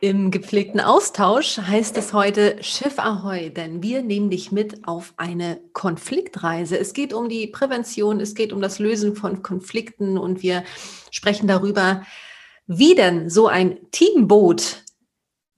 Im 0.00 0.30
gepflegten 0.30 0.78
Austausch 0.78 1.58
heißt 1.58 1.96
es 1.96 2.12
heute 2.12 2.62
Schiff 2.62 3.00
Ahoi, 3.00 3.50
denn 3.50 3.82
wir 3.82 4.02
nehmen 4.02 4.30
dich 4.30 4.52
mit 4.52 4.86
auf 4.86 5.12
eine 5.16 5.60
Konfliktreise. 5.72 6.78
Es 6.78 6.92
geht 6.92 7.12
um 7.12 7.28
die 7.28 7.48
Prävention, 7.48 8.20
es 8.20 8.36
geht 8.36 8.52
um 8.52 8.60
das 8.60 8.78
Lösen 8.78 9.16
von 9.16 9.42
Konflikten 9.42 10.16
und 10.16 10.40
wir 10.40 10.62
sprechen 11.10 11.48
darüber, 11.48 12.04
wie 12.68 12.94
denn 12.94 13.28
so 13.28 13.48
ein 13.48 13.90
Teamboot 13.90 14.84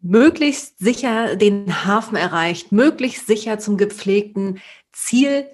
möglichst 0.00 0.78
sicher 0.78 1.36
den 1.36 1.84
Hafen 1.84 2.16
erreicht, 2.16 2.72
möglichst 2.72 3.26
sicher 3.26 3.58
zum 3.58 3.76
gepflegten 3.76 4.58
Ziel 4.90 5.44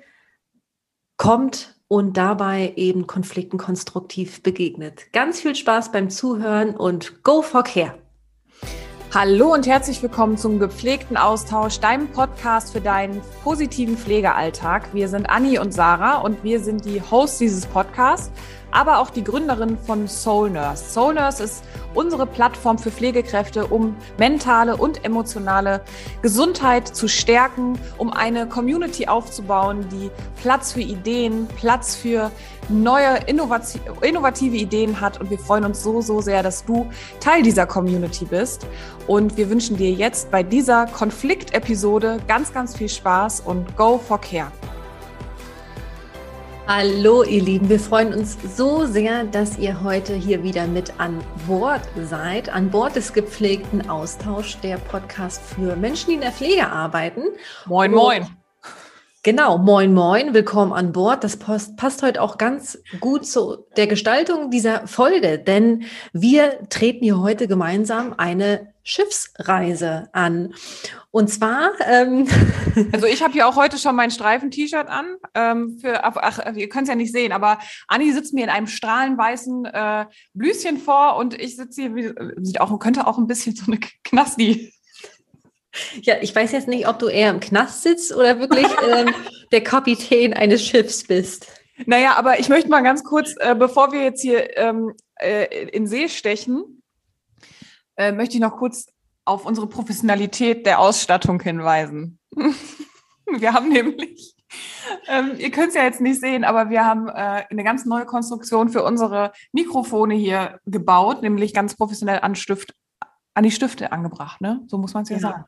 kommt 1.16 1.74
und 1.88 2.16
dabei 2.16 2.74
eben 2.76 3.08
Konflikten 3.08 3.58
konstruktiv 3.58 4.44
begegnet. 4.44 5.12
Ganz 5.12 5.40
viel 5.40 5.56
Spaß 5.56 5.90
beim 5.90 6.08
Zuhören 6.08 6.76
und 6.76 7.24
go 7.24 7.42
for 7.42 7.64
care! 7.64 8.05
Hallo 9.18 9.54
und 9.54 9.66
herzlich 9.66 10.02
willkommen 10.02 10.36
zum 10.36 10.58
gepflegten 10.58 11.16
Austausch, 11.16 11.80
deinem 11.80 12.08
Podcast 12.08 12.74
für 12.74 12.82
deinen 12.82 13.22
positiven 13.42 13.96
Pflegealltag. 13.96 14.92
Wir 14.92 15.08
sind 15.08 15.30
Anni 15.30 15.58
und 15.58 15.72
Sarah 15.72 16.18
und 16.18 16.44
wir 16.44 16.60
sind 16.60 16.84
die 16.84 17.00
Hosts 17.00 17.38
dieses 17.38 17.64
Podcasts 17.64 18.30
aber 18.76 18.98
auch 18.98 19.08
die 19.08 19.24
Gründerin 19.24 19.78
von 19.78 20.06
Soul 20.06 20.50
Nurse. 20.50 20.84
Soul 20.84 21.14
Nurse 21.14 21.42
ist 21.42 21.64
unsere 21.94 22.26
Plattform 22.26 22.78
für 22.78 22.90
Pflegekräfte, 22.90 23.66
um 23.66 23.96
mentale 24.18 24.76
und 24.76 25.02
emotionale 25.02 25.80
Gesundheit 26.20 26.86
zu 26.86 27.08
stärken, 27.08 27.78
um 27.96 28.12
eine 28.12 28.46
Community 28.46 29.08
aufzubauen, 29.08 29.86
die 29.90 30.10
Platz 30.42 30.74
für 30.74 30.82
Ideen, 30.82 31.48
Platz 31.56 31.94
für 31.94 32.30
neue, 32.68 33.18
innovative 33.26 34.56
Ideen 34.56 35.00
hat. 35.00 35.20
Und 35.20 35.30
wir 35.30 35.38
freuen 35.38 35.64
uns 35.64 35.82
so, 35.82 36.00
so 36.00 36.20
sehr, 36.20 36.42
dass 36.42 36.64
du 36.64 36.88
Teil 37.20 37.42
dieser 37.42 37.66
Community 37.66 38.24
bist. 38.24 38.66
Und 39.06 39.36
wir 39.36 39.50
wünschen 39.50 39.76
dir 39.76 39.90
jetzt 39.90 40.30
bei 40.30 40.42
dieser 40.42 40.86
Konfliktepisode 40.86 42.18
ganz, 42.26 42.52
ganz 42.52 42.76
viel 42.76 42.88
Spaß 42.88 43.40
und 43.40 43.76
go 43.76 43.98
for 43.98 44.20
care. 44.20 44.50
Hallo 46.68 47.22
ihr 47.22 47.42
Lieben, 47.42 47.68
wir 47.68 47.78
freuen 47.78 48.12
uns 48.12 48.36
so 48.56 48.86
sehr, 48.86 49.22
dass 49.22 49.56
ihr 49.56 49.84
heute 49.84 50.14
hier 50.14 50.42
wieder 50.42 50.66
mit 50.66 50.98
an 50.98 51.22
Bord 51.46 51.82
seid, 52.08 52.48
an 52.48 52.70
Bord 52.70 52.96
des 52.96 53.12
gepflegten 53.12 53.88
Austausch, 53.88 54.58
der 54.64 54.78
Podcast 54.78 55.40
für 55.40 55.76
Menschen, 55.76 56.08
die 56.08 56.14
in 56.14 56.22
der 56.22 56.32
Pflege 56.32 56.66
arbeiten. 56.66 57.22
Moin, 57.66 57.92
moin. 57.92 58.45
Genau, 59.26 59.58
moin, 59.58 59.92
moin, 59.92 60.34
willkommen 60.34 60.72
an 60.72 60.92
Bord. 60.92 61.24
Das 61.24 61.36
passt, 61.36 61.76
passt 61.76 62.00
heute 62.04 62.22
auch 62.22 62.38
ganz 62.38 62.78
gut 63.00 63.26
zu 63.26 63.66
der 63.76 63.88
Gestaltung 63.88 64.52
dieser 64.52 64.86
Folge, 64.86 65.40
denn 65.40 65.86
wir 66.12 66.68
treten 66.68 67.02
hier 67.02 67.18
heute 67.18 67.48
gemeinsam 67.48 68.14
eine 68.16 68.72
Schiffsreise 68.84 70.08
an. 70.12 70.54
Und 71.10 71.28
zwar. 71.28 71.72
Ähm 71.88 72.28
also 72.92 73.08
ich 73.08 73.20
habe 73.20 73.32
hier 73.32 73.48
auch 73.48 73.56
heute 73.56 73.78
schon 73.78 73.96
mein 73.96 74.12
Streifen-T-Shirt 74.12 74.86
an. 74.86 75.16
Ähm, 75.34 75.78
für, 75.80 76.04
ach, 76.04 76.54
ihr 76.54 76.68
könnt 76.68 76.84
es 76.84 76.90
ja 76.90 76.94
nicht 76.94 77.10
sehen, 77.10 77.32
aber 77.32 77.58
Anni 77.88 78.12
sitzt 78.12 78.32
mir 78.32 78.44
in 78.44 78.50
einem 78.50 78.68
strahlenweißen 78.68 79.64
äh, 79.64 80.06
Blüschen 80.34 80.78
vor 80.78 81.16
und 81.16 81.34
ich 81.34 81.56
sitze 81.56 81.82
hier, 81.82 81.96
wie, 81.96 82.14
sieht 82.44 82.60
auch, 82.60 82.78
könnte 82.78 83.08
auch 83.08 83.18
ein 83.18 83.26
bisschen 83.26 83.56
so 83.56 83.64
eine 83.66 83.80
Knasti 84.04 84.72
ja, 86.02 86.16
ich 86.20 86.34
weiß 86.34 86.52
jetzt 86.52 86.68
nicht, 86.68 86.88
ob 86.88 86.98
du 86.98 87.08
eher 87.08 87.30
im 87.30 87.40
Knast 87.40 87.82
sitzt 87.82 88.14
oder 88.14 88.38
wirklich 88.40 88.66
ähm, 88.90 89.14
der 89.52 89.62
Kapitän 89.62 90.32
eines 90.34 90.64
Schiffs 90.64 91.04
bist. 91.04 91.46
Naja, 91.84 92.14
aber 92.16 92.38
ich 92.38 92.48
möchte 92.48 92.70
mal 92.70 92.82
ganz 92.82 93.04
kurz, 93.04 93.34
äh, 93.38 93.54
bevor 93.54 93.92
wir 93.92 94.02
jetzt 94.02 94.22
hier 94.22 94.56
ähm, 94.56 94.94
äh, 95.16 95.68
in 95.68 95.86
See 95.86 96.08
stechen, 96.08 96.82
äh, 97.96 98.12
möchte 98.12 98.36
ich 98.36 98.40
noch 98.40 98.56
kurz 98.56 98.86
auf 99.24 99.44
unsere 99.44 99.66
Professionalität 99.66 100.64
der 100.64 100.78
Ausstattung 100.78 101.40
hinweisen. 101.40 102.18
wir 103.26 103.52
haben 103.52 103.68
nämlich, 103.68 104.34
ähm, 105.08 105.32
ihr 105.38 105.50
könnt 105.50 105.68
es 105.68 105.74
ja 105.74 105.84
jetzt 105.84 106.00
nicht 106.00 106.20
sehen, 106.20 106.44
aber 106.44 106.70
wir 106.70 106.84
haben 106.84 107.08
äh, 107.08 107.44
eine 107.50 107.64
ganz 107.64 107.84
neue 107.84 108.06
Konstruktion 108.06 108.68
für 108.68 108.84
unsere 108.84 109.32
Mikrofone 109.52 110.14
hier 110.14 110.60
gebaut, 110.64 111.22
nämlich 111.22 111.52
ganz 111.52 111.76
professionell 111.76 112.20
an 112.20 112.36
Stift, 112.36 112.74
an 113.34 113.42
die 113.42 113.50
Stifte 113.50 113.92
angebracht, 113.92 114.40
ne? 114.40 114.62
So 114.68 114.78
muss 114.78 114.94
man 114.94 115.02
es 115.02 115.10
ja, 115.10 115.16
ja, 115.16 115.20
sagen. 115.20 115.44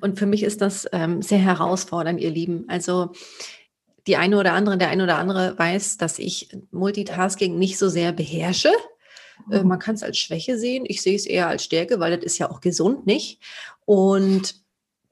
Und 0.00 0.18
für 0.18 0.26
mich 0.26 0.42
ist 0.42 0.60
das 0.60 0.86
ähm, 0.92 1.22
sehr 1.22 1.38
herausfordernd, 1.38 2.20
ihr 2.20 2.30
Lieben. 2.30 2.64
Also 2.68 3.12
die 4.06 4.16
eine 4.16 4.38
oder 4.38 4.52
andere, 4.52 4.78
der 4.78 4.88
eine 4.88 5.02
oder 5.02 5.18
andere 5.18 5.58
weiß, 5.58 5.96
dass 5.96 6.18
ich 6.18 6.48
Multitasking 6.70 7.58
nicht 7.58 7.78
so 7.78 7.88
sehr 7.88 8.12
beherrsche. 8.12 8.70
Äh, 9.50 9.62
mhm. 9.62 9.68
man 9.68 9.78
kann 9.78 9.94
es 9.94 10.02
als 10.02 10.18
Schwäche 10.18 10.58
sehen. 10.58 10.84
Ich 10.86 11.02
sehe 11.02 11.16
es 11.16 11.26
eher 11.26 11.48
als 11.48 11.64
Stärke, 11.64 12.00
weil 12.00 12.16
das 12.16 12.24
ist 12.24 12.38
ja 12.38 12.50
auch 12.50 12.60
gesund, 12.60 13.06
nicht? 13.06 13.40
Und 13.84 14.62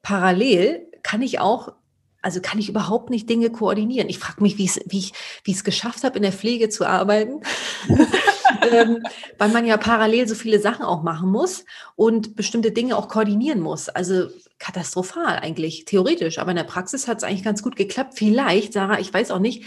parallel 0.01 0.87
kann 1.03 1.21
ich 1.21 1.39
auch 1.39 1.73
also 2.21 2.41
kann 2.41 2.57
ich 2.57 2.69
überhaupt 2.69 3.11
nicht 3.11 3.29
Dinge 3.29 3.51
koordinieren. 3.51 4.09
Ich 4.09 4.17
frage 4.17 4.41
mich, 4.41 4.57
wie 4.57 4.63
ich 4.63 5.13
es 5.45 5.63
geschafft 5.63 6.03
habe, 6.03 6.15
in 6.15 6.23
der 6.23 6.31
Pflege 6.31 6.69
zu 6.69 6.83
arbeiten. 6.83 7.41
ähm, 8.71 9.03
weil 9.37 9.49
man 9.49 9.63
ja 9.63 9.77
parallel 9.77 10.27
so 10.27 10.33
viele 10.33 10.59
Sachen 10.59 10.83
auch 10.83 11.03
machen 11.03 11.29
muss 11.29 11.65
und 11.95 12.35
bestimmte 12.35 12.71
Dinge 12.71 12.97
auch 12.97 13.09
koordinieren 13.09 13.59
muss. 13.59 13.89
Also 13.89 14.29
katastrophal 14.59 15.39
eigentlich, 15.39 15.85
theoretisch. 15.85 16.39
Aber 16.39 16.51
in 16.51 16.57
der 16.57 16.63
Praxis 16.63 17.07
hat 17.07 17.17
es 17.17 17.23
eigentlich 17.23 17.43
ganz 17.43 17.61
gut 17.61 17.75
geklappt. 17.75 18.13
Vielleicht, 18.15 18.73
Sarah, 18.73 18.99
ich 18.99 19.13
weiß 19.13 19.31
auch 19.31 19.39
nicht, 19.39 19.63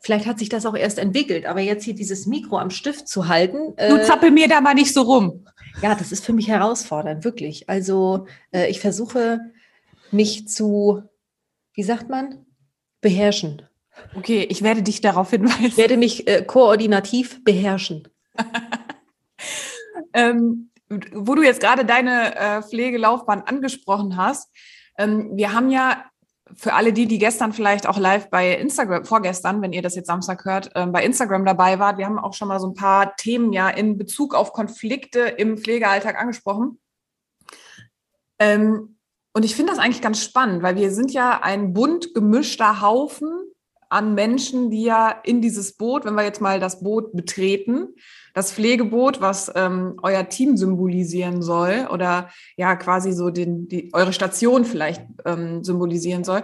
vielleicht 0.00 0.26
hat 0.26 0.38
sich 0.38 0.48
das 0.48 0.66
auch 0.66 0.76
erst 0.76 0.98
entwickelt. 0.98 1.46
Aber 1.46 1.60
jetzt 1.60 1.84
hier 1.84 1.94
dieses 1.94 2.26
Mikro 2.26 2.58
am 2.58 2.70
Stift 2.70 3.08
zu 3.08 3.28
halten. 3.28 3.74
Du 3.76 3.96
äh, 3.96 4.02
zappel 4.02 4.30
mir 4.30 4.48
da 4.48 4.60
mal 4.60 4.74
nicht 4.74 4.92
so 4.92 5.02
rum. 5.02 5.46
Ja, 5.82 5.94
das 5.94 6.12
ist 6.12 6.24
für 6.24 6.32
mich 6.32 6.48
herausfordernd, 6.48 7.24
wirklich. 7.24 7.68
Also 7.68 8.26
äh, 8.50 8.68
ich 8.70 8.80
versuche 8.80 9.40
mich 10.10 10.48
zu, 10.48 11.02
wie 11.74 11.82
sagt 11.82 12.08
man, 12.08 12.46
beherrschen. 13.00 13.62
Okay, 14.14 14.46
ich 14.48 14.62
werde 14.62 14.82
dich 14.82 15.00
darauf 15.00 15.30
hinweisen. 15.30 15.64
Ich 15.64 15.76
werde 15.76 15.96
mich 15.96 16.26
äh, 16.26 16.42
koordinativ 16.42 17.42
beherrschen. 17.44 18.08
ähm, 20.12 20.70
wo 20.88 21.34
du 21.34 21.42
jetzt 21.42 21.60
gerade 21.60 21.84
deine 21.84 22.36
äh, 22.36 22.62
Pflegelaufbahn 22.62 23.42
angesprochen 23.42 24.16
hast, 24.16 24.50
ähm, 24.98 25.30
wir 25.34 25.52
haben 25.52 25.70
ja 25.70 26.04
für 26.54 26.74
alle 26.74 26.92
die, 26.92 27.06
die 27.06 27.18
gestern 27.18 27.52
vielleicht 27.52 27.88
auch 27.88 27.98
live 27.98 28.30
bei 28.30 28.54
Instagram, 28.54 29.04
vorgestern, 29.04 29.62
wenn 29.62 29.72
ihr 29.72 29.82
das 29.82 29.96
jetzt 29.96 30.06
Samstag 30.06 30.44
hört, 30.44 30.70
ähm, 30.74 30.92
bei 30.92 31.04
Instagram 31.04 31.44
dabei 31.44 31.78
wart, 31.78 31.98
wir 31.98 32.06
haben 32.06 32.18
auch 32.18 32.34
schon 32.34 32.48
mal 32.48 32.60
so 32.60 32.68
ein 32.68 32.74
paar 32.74 33.16
Themen 33.16 33.52
ja 33.52 33.68
in 33.68 33.98
Bezug 33.98 34.34
auf 34.34 34.52
Konflikte 34.52 35.20
im 35.20 35.58
Pflegealltag 35.58 36.20
angesprochen. 36.20 36.78
Ähm, 38.38 38.96
und 39.32 39.44
ich 39.44 39.56
finde 39.56 39.72
das 39.72 39.80
eigentlich 39.80 40.02
ganz 40.02 40.22
spannend, 40.22 40.62
weil 40.62 40.76
wir 40.76 40.90
sind 40.92 41.12
ja 41.12 41.40
ein 41.42 41.72
bunt 41.72 42.14
gemischter 42.14 42.80
Haufen 42.80 43.28
an 43.88 44.14
Menschen, 44.14 44.70
die 44.70 44.82
ja 44.82 45.10
in 45.10 45.42
dieses 45.42 45.76
Boot, 45.76 46.04
wenn 46.04 46.14
wir 46.14 46.24
jetzt 46.24 46.40
mal 46.40 46.60
das 46.60 46.80
Boot 46.80 47.12
betreten, 47.12 47.94
das 48.36 48.52
Pflegeboot, 48.52 49.22
was 49.22 49.50
ähm, 49.54 49.98
euer 50.02 50.28
Team 50.28 50.58
symbolisieren 50.58 51.40
soll 51.40 51.88
oder 51.90 52.28
ja 52.58 52.76
quasi 52.76 53.12
so 53.12 53.30
den, 53.30 53.66
die, 53.66 53.88
eure 53.94 54.12
Station 54.12 54.66
vielleicht 54.66 55.02
ähm, 55.24 55.64
symbolisieren 55.64 56.22
soll. 56.22 56.42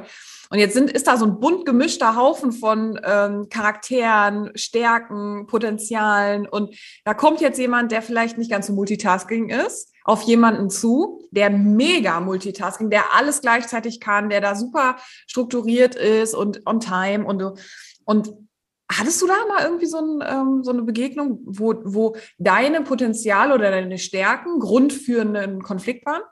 Und 0.48 0.58
jetzt 0.58 0.72
sind, 0.72 0.90
ist 0.90 1.06
da 1.06 1.18
so 1.18 1.26
ein 1.26 1.38
bunt 1.38 1.66
gemischter 1.66 2.16
Haufen 2.16 2.52
von 2.52 2.98
ähm, 3.04 3.50
Charakteren, 3.50 4.52
Stärken, 4.54 5.46
Potenzialen. 5.46 6.48
Und 6.48 6.74
da 7.04 7.12
kommt 7.12 7.42
jetzt 7.42 7.58
jemand, 7.58 7.92
der 7.92 8.00
vielleicht 8.00 8.38
nicht 8.38 8.50
ganz 8.50 8.68
so 8.68 8.72
multitasking 8.72 9.50
ist, 9.50 9.92
auf 10.04 10.22
jemanden 10.22 10.70
zu, 10.70 11.20
der 11.30 11.50
mega 11.50 12.20
Multitasking, 12.20 12.88
der 12.88 13.14
alles 13.14 13.42
gleichzeitig 13.42 14.00
kann, 14.00 14.30
der 14.30 14.40
da 14.40 14.54
super 14.54 14.96
strukturiert 15.26 15.94
ist 15.94 16.34
und 16.34 16.66
on 16.66 16.80
time 16.80 17.26
und 17.26 17.60
und 18.04 18.32
Hattest 18.98 19.22
du 19.22 19.26
da 19.26 19.34
mal 19.48 19.64
irgendwie 19.64 19.86
so, 19.86 19.98
ein, 19.98 20.22
ähm, 20.26 20.64
so 20.64 20.70
eine 20.70 20.82
Begegnung, 20.82 21.40
wo, 21.44 21.74
wo 21.84 22.16
deine 22.38 22.82
Potenziale 22.82 23.54
oder 23.54 23.70
deine 23.70 23.98
Stärken 23.98 24.58
Grund 24.58 24.92
für 24.92 25.22
einen 25.22 25.62
Konflikt 25.62 26.04
waren? 26.06 26.22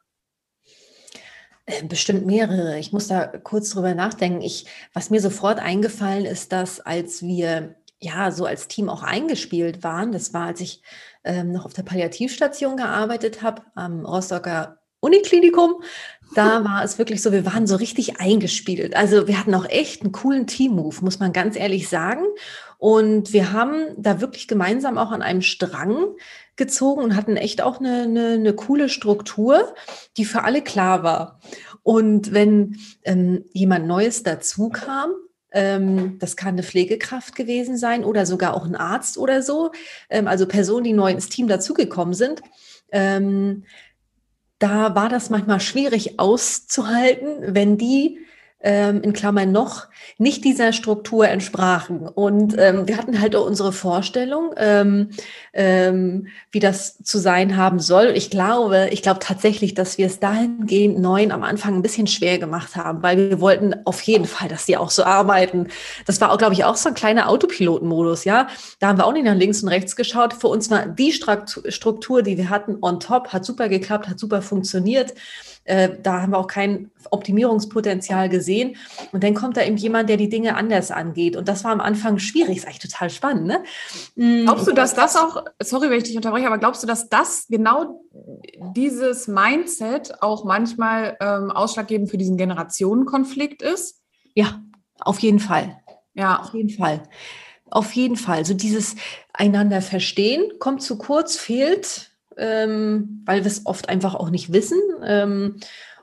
Äh, 1.66 1.84
bestimmt 1.84 2.26
mehrere. 2.26 2.78
Ich 2.78 2.92
muss 2.92 3.08
da 3.08 3.26
kurz 3.26 3.70
drüber 3.70 3.94
nachdenken. 3.94 4.42
Ich, 4.42 4.66
was 4.92 5.10
mir 5.10 5.20
sofort 5.20 5.58
eingefallen 5.58 6.24
ist, 6.24 6.52
dass 6.52 6.80
als 6.80 7.22
wir 7.22 7.76
ja 8.00 8.32
so 8.32 8.46
als 8.46 8.68
Team 8.68 8.88
auch 8.88 9.02
eingespielt 9.02 9.82
waren, 9.82 10.12
das 10.12 10.32
war, 10.32 10.46
als 10.46 10.60
ich 10.60 10.82
ähm, 11.24 11.52
noch 11.52 11.66
auf 11.66 11.72
der 11.72 11.82
Palliativstation 11.82 12.76
gearbeitet 12.76 13.42
habe, 13.42 13.62
am 13.74 14.04
Rostocker 14.04 14.79
Uniklinikum, 15.00 15.82
da 16.34 16.64
war 16.64 16.84
es 16.84 16.98
wirklich 16.98 17.22
so, 17.22 17.32
wir 17.32 17.44
waren 17.44 17.66
so 17.66 17.76
richtig 17.76 18.20
eingespielt. 18.20 18.94
Also 18.94 19.26
wir 19.26 19.38
hatten 19.38 19.54
auch 19.54 19.68
echt 19.68 20.02
einen 20.02 20.12
coolen 20.12 20.46
Team-Move, 20.46 20.96
muss 21.02 21.18
man 21.18 21.32
ganz 21.32 21.56
ehrlich 21.56 21.88
sagen. 21.88 22.24
Und 22.78 23.32
wir 23.32 23.52
haben 23.52 23.94
da 23.96 24.20
wirklich 24.20 24.46
gemeinsam 24.46 24.96
auch 24.96 25.10
an 25.10 25.22
einem 25.22 25.42
Strang 25.42 26.14
gezogen 26.56 27.02
und 27.02 27.16
hatten 27.16 27.36
echt 27.36 27.62
auch 27.62 27.80
eine, 27.80 28.02
eine, 28.02 28.28
eine 28.34 28.54
coole 28.54 28.88
Struktur, 28.88 29.74
die 30.16 30.24
für 30.24 30.44
alle 30.44 30.62
klar 30.62 31.02
war. 31.02 31.40
Und 31.82 32.32
wenn 32.32 32.76
ähm, 33.02 33.44
jemand 33.52 33.86
Neues 33.86 34.22
dazu 34.22 34.68
kam, 34.68 35.10
ähm, 35.52 36.18
das 36.20 36.36
kann 36.36 36.50
eine 36.50 36.62
Pflegekraft 36.62 37.34
gewesen 37.34 37.76
sein 37.76 38.04
oder 38.04 38.24
sogar 38.24 38.54
auch 38.54 38.66
ein 38.66 38.76
Arzt 38.76 39.18
oder 39.18 39.42
so, 39.42 39.72
ähm, 40.08 40.28
also 40.28 40.46
Personen, 40.46 40.84
die 40.84 40.92
neu 40.92 41.10
ins 41.10 41.28
Team 41.28 41.48
dazugekommen 41.48 42.14
sind, 42.14 42.42
ähm, 42.92 43.64
da 44.60 44.94
war 44.94 45.08
das 45.08 45.30
manchmal 45.30 45.58
schwierig 45.58 46.20
auszuhalten, 46.20 47.54
wenn 47.54 47.78
die 47.78 48.20
ähm, 48.62 49.02
in 49.02 49.12
Klammern 49.12 49.52
noch 49.52 49.88
nicht 50.18 50.44
dieser 50.44 50.72
Struktur 50.72 51.28
entsprachen. 51.28 52.00
Und 52.06 52.56
ähm, 52.58 52.86
wir 52.86 52.96
hatten 52.98 53.20
halt 53.20 53.34
auch 53.34 53.46
unsere 53.46 53.72
Vorstellung, 53.72 54.52
ähm, 54.56 55.10
ähm, 55.52 56.26
wie 56.50 56.60
das 56.60 56.98
zu 57.02 57.18
sein 57.18 57.56
haben 57.56 57.80
soll. 57.80 58.12
Ich 58.14 58.30
glaube, 58.30 58.88
ich 58.90 59.02
glaube 59.02 59.20
tatsächlich, 59.20 59.74
dass 59.74 59.98
wir 59.98 60.06
es 60.06 60.20
dahingehend 60.20 60.98
neun 60.98 61.32
am 61.32 61.42
Anfang 61.42 61.74
ein 61.74 61.82
bisschen 61.82 62.06
schwer 62.06 62.38
gemacht 62.38 62.76
haben, 62.76 63.02
weil 63.02 63.16
wir 63.16 63.40
wollten 63.40 63.74
auf 63.86 64.02
jeden 64.02 64.26
Fall, 64.26 64.48
dass 64.48 64.66
die 64.66 64.76
auch 64.76 64.90
so 64.90 65.04
arbeiten. 65.04 65.68
Das 66.06 66.20
war 66.20 66.30
auch, 66.30 66.38
glaube 66.38 66.54
ich, 66.54 66.64
auch 66.64 66.76
so 66.76 66.90
ein 66.90 66.94
kleiner 66.94 67.28
Autopilotenmodus, 67.28 68.24
ja. 68.24 68.48
Da 68.78 68.88
haben 68.88 68.98
wir 68.98 69.06
auch 69.06 69.12
nicht 69.12 69.24
nach 69.24 69.34
links 69.34 69.62
und 69.62 69.68
rechts 69.70 69.96
geschaut. 69.96 70.34
Für 70.34 70.48
uns 70.48 70.70
war 70.70 70.86
die 70.86 71.12
Struktur, 71.12 72.22
die 72.22 72.36
wir 72.36 72.50
hatten, 72.50 72.78
on 72.82 73.00
top, 73.00 73.28
hat 73.28 73.44
super 73.44 73.68
geklappt, 73.68 74.08
hat 74.08 74.18
super 74.18 74.42
funktioniert. 74.42 75.14
Äh, 75.70 76.00
da 76.02 76.20
haben 76.20 76.32
wir 76.32 76.38
auch 76.38 76.48
kein 76.48 76.90
Optimierungspotenzial 77.10 78.28
gesehen. 78.28 78.74
Und 79.12 79.22
dann 79.22 79.34
kommt 79.34 79.56
da 79.56 79.62
eben 79.62 79.76
jemand, 79.76 80.08
der 80.08 80.16
die 80.16 80.28
Dinge 80.28 80.56
anders 80.56 80.90
angeht. 80.90 81.36
Und 81.36 81.46
das 81.46 81.62
war 81.62 81.70
am 81.70 81.80
Anfang 81.80 82.18
schwierig, 82.18 82.56
ist 82.56 82.66
eigentlich 82.66 82.80
total 82.80 83.08
spannend. 83.08 83.46
Ne? 83.46 83.62
Mm, 84.16 84.46
glaubst 84.46 84.66
du, 84.66 84.72
dass 84.72 84.94
das 84.94 85.16
auch, 85.16 85.44
sorry, 85.62 85.88
wenn 85.88 85.98
ich 85.98 86.04
dich 86.04 86.16
unterbreche, 86.16 86.48
aber 86.48 86.58
glaubst 86.58 86.82
du, 86.82 86.88
dass 86.88 87.08
das 87.08 87.46
genau 87.48 88.02
dieses 88.74 89.28
Mindset 89.28 90.20
auch 90.22 90.44
manchmal 90.44 91.16
ähm, 91.20 91.52
ausschlaggebend 91.52 92.10
für 92.10 92.18
diesen 92.18 92.36
Generationenkonflikt 92.36 93.62
ist? 93.62 94.00
Ja, 94.34 94.60
auf 94.98 95.20
jeden 95.20 95.38
Fall. 95.38 95.76
Ja, 96.14 96.40
auf 96.40 96.52
jeden 96.52 96.70
Fall. 96.70 97.04
Auf 97.70 97.92
jeden 97.92 98.16
Fall. 98.16 98.44
So 98.44 98.54
dieses 98.54 98.96
einander 99.32 99.82
verstehen 99.82 100.50
kommt 100.58 100.82
zu 100.82 100.98
kurz, 100.98 101.36
fehlt 101.36 102.09
ähm, 102.36 103.22
weil 103.24 103.44
wir 103.44 103.50
es 103.50 103.66
oft 103.66 103.88
einfach 103.88 104.14
auch 104.14 104.30
nicht 104.30 104.52
wissen. 104.52 104.80
Ähm, 105.04 105.56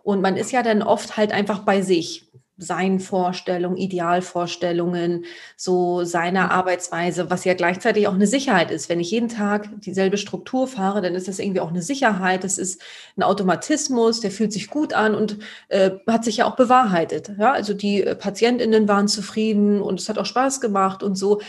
und 0.04 0.22
man 0.22 0.38
ist 0.38 0.52
ja 0.52 0.64
dann 0.64 0.82
oft 0.82 1.18
halt 1.18 1.32
einfach 1.32 1.60
bei 1.60 1.82
sich. 1.82 2.24
Seinen 2.60 3.00
Vorstellungen, 3.00 3.78
Idealvorstellungen, 3.78 5.26
so 5.56 6.04
seiner 6.04 6.50
Arbeitsweise, 6.50 7.30
was 7.30 7.46
ja 7.46 7.54
gleichzeitig 7.54 8.08
auch 8.08 8.16
eine 8.16 8.26
Sicherheit 8.26 8.72
ist. 8.72 8.90
Wenn 8.90 9.00
ich 9.00 9.12
jeden 9.12 9.30
Tag 9.30 9.70
dieselbe 9.82 10.18
Struktur 10.18 10.68
fahre, 10.68 11.04
dann 11.04 11.14
ist 11.14 11.28
das 11.28 11.38
irgendwie 11.38 11.60
auch 11.60 11.70
eine 11.70 11.84
Sicherheit. 11.84 12.44
Das 12.44 12.58
ist 12.58 12.82
ein 13.16 13.22
Automatismus, 13.22 14.22
der 14.22 14.32
fühlt 14.32 14.52
sich 14.52 14.72
gut 14.72 14.94
an 14.94 15.14
und 15.14 15.38
äh, 15.68 15.92
hat 16.08 16.24
sich 16.24 16.38
ja 16.38 16.46
auch 16.46 16.56
bewahrheitet. 16.56 17.32
Ja, 17.38 17.52
also 17.52 17.76
die 17.76 18.02
äh, 18.02 18.16
PatientInnen 18.16 18.88
waren 18.88 19.08
zufrieden 19.08 19.80
und 19.80 20.00
es 20.00 20.10
hat 20.10 20.18
auch 20.18 20.26
Spaß 20.26 20.60
gemacht 20.60 21.04
und 21.04 21.16
so. 21.16 21.42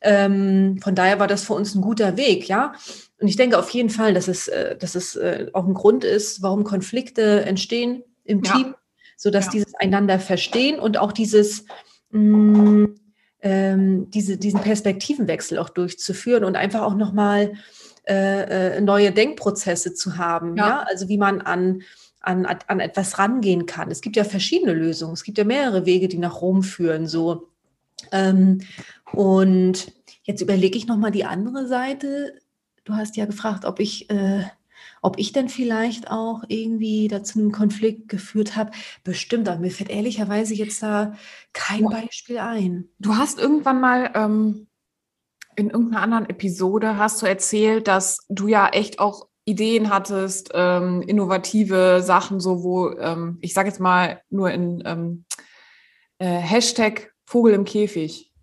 Ähm, 0.00 0.80
von 0.82 0.94
daher 0.94 1.18
war 1.18 1.26
das 1.26 1.44
für 1.44 1.52
uns 1.52 1.74
ein 1.74 1.82
guter 1.82 2.16
Weg, 2.16 2.48
ja. 2.48 2.72
Und 3.20 3.28
ich 3.28 3.36
denke 3.36 3.58
auf 3.58 3.70
jeden 3.70 3.90
Fall, 3.90 4.14
dass 4.14 4.28
es, 4.28 4.48
äh, 4.48 4.76
dass 4.76 4.94
es 4.94 5.16
äh, 5.16 5.46
auch 5.52 5.66
ein 5.66 5.74
Grund 5.74 6.04
ist, 6.04 6.42
warum 6.42 6.64
Konflikte 6.64 7.44
entstehen 7.44 8.02
im 8.24 8.42
ja. 8.42 8.52
Team, 8.52 8.74
so 9.16 9.30
dass 9.30 9.46
ja. 9.46 9.52
dieses 9.52 9.74
einander 9.76 10.18
verstehen 10.18 10.78
und 10.78 10.98
auch 10.98 11.12
dieses 11.12 11.64
mh, 12.10 12.20
mm, 12.20 12.94
ähm, 13.44 14.10
diese, 14.10 14.38
diesen 14.38 14.60
Perspektivenwechsel 14.60 15.58
auch 15.58 15.68
durchzuführen 15.68 16.44
und 16.44 16.56
einfach 16.56 16.80
auch 16.80 16.94
nochmal 16.94 17.52
äh, 18.08 18.76
äh, 18.76 18.80
neue 18.80 19.12
Denkprozesse 19.12 19.94
zu 19.94 20.16
haben. 20.16 20.56
Ja. 20.56 20.66
ja? 20.66 20.86
Also 20.88 21.08
wie 21.08 21.18
man 21.18 21.42
an, 21.42 21.82
an, 22.20 22.46
an 22.46 22.80
etwas 22.80 23.18
rangehen 23.18 23.66
kann. 23.66 23.90
Es 23.90 24.00
gibt 24.00 24.16
ja 24.16 24.24
verschiedene 24.24 24.72
Lösungen. 24.72 25.12
Es 25.12 25.24
gibt 25.24 25.36
ja 25.36 25.44
mehrere 25.44 25.84
Wege, 25.84 26.08
die 26.08 26.18
nach 26.18 26.40
Rom 26.40 26.62
führen. 26.62 27.06
So. 27.06 27.50
Ähm, 28.12 28.62
und 29.12 29.92
jetzt 30.22 30.40
überlege 30.40 30.78
ich 30.78 30.86
nochmal 30.86 31.10
die 31.10 31.26
andere 31.26 31.66
Seite 31.66 32.34
du 32.84 32.94
hast 32.94 33.16
ja 33.16 33.26
gefragt, 33.26 33.64
ob 33.64 33.80
ich, 33.80 34.10
äh, 34.10 34.44
ob 35.02 35.18
ich 35.18 35.32
denn 35.32 35.48
vielleicht 35.48 36.10
auch 36.10 36.44
irgendwie 36.48 37.08
dazu 37.08 37.38
einen 37.38 37.52
Konflikt 37.52 38.08
geführt 38.08 38.56
habe. 38.56 38.70
Bestimmt, 39.02 39.48
aber 39.48 39.60
mir 39.60 39.70
fällt 39.70 39.90
ehrlicherweise 39.90 40.54
jetzt 40.54 40.82
da 40.82 41.14
kein 41.52 41.84
Beispiel 41.84 42.38
ein. 42.38 42.88
Du 42.98 43.16
hast 43.16 43.38
irgendwann 43.38 43.80
mal 43.80 44.10
ähm, 44.14 44.66
in 45.56 45.70
irgendeiner 45.70 46.02
anderen 46.02 46.28
Episode 46.28 46.96
hast 46.96 47.22
du 47.22 47.26
erzählt, 47.26 47.88
dass 47.88 48.24
du 48.28 48.48
ja 48.48 48.68
echt 48.68 48.98
auch 48.98 49.28
Ideen 49.44 49.90
hattest, 49.90 50.50
ähm, 50.54 51.02
innovative 51.02 52.02
Sachen, 52.02 52.40
so 52.40 52.62
wo, 52.62 52.90
ähm, 52.90 53.38
ich 53.40 53.52
sage 53.52 53.68
jetzt 53.68 53.80
mal 53.80 54.22
nur 54.30 54.50
in 54.50 54.82
ähm, 54.86 55.24
äh, 56.18 56.26
Hashtag 56.26 57.12
Vogel 57.26 57.52
im 57.54 57.64
Käfig. 57.64 58.33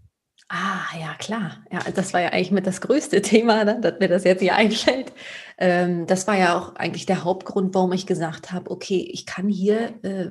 Ah, 0.53 0.98
ja, 1.00 1.13
klar. 1.18 1.63
Ja, 1.71 1.80
das 1.95 2.13
war 2.13 2.19
ja 2.19 2.30
eigentlich 2.33 2.51
mit 2.51 2.68
das 2.68 2.81
größte 2.81 3.21
Thema, 3.21 3.63
ne, 3.63 3.80
dass 3.80 4.00
mir 4.00 4.09
das 4.09 4.25
jetzt 4.25 4.42
hier 4.42 4.53
einfällt. 4.53 5.13
Ähm, 5.57 6.06
das 6.07 6.27
war 6.27 6.38
ja 6.38 6.59
auch 6.59 6.75
eigentlich 6.75 7.06
der 7.06 7.24
Hauptgrund, 7.24 7.74
warum 7.74 7.94
ich 7.94 8.06
gesagt 8.06 8.51
habe, 8.51 8.69
okay, 8.69 9.00
ich 9.13 9.25
kann 9.25 9.48
hier, 9.48 9.94
äh, 10.03 10.27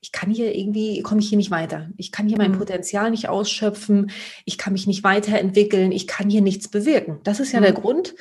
ich 0.00 0.12
kann 0.12 0.30
hier 0.30 0.54
irgendwie, 0.54 1.02
komme 1.02 1.20
ich 1.20 1.28
hier 1.28 1.38
nicht 1.38 1.50
weiter. 1.50 1.88
Ich 1.96 2.12
kann 2.12 2.28
hier 2.28 2.38
mein 2.38 2.52
mhm. 2.52 2.58
Potenzial 2.58 3.10
nicht 3.10 3.28
ausschöpfen. 3.28 4.12
Ich 4.44 4.58
kann 4.58 4.74
mich 4.74 4.86
nicht 4.86 5.02
weiterentwickeln. 5.02 5.90
Ich 5.90 6.06
kann 6.06 6.30
hier 6.30 6.42
nichts 6.42 6.68
bewirken. 6.68 7.18
Das 7.24 7.40
ist 7.40 7.50
ja 7.50 7.58
mhm. 7.58 7.64
der 7.64 7.72
Grund, 7.72 8.14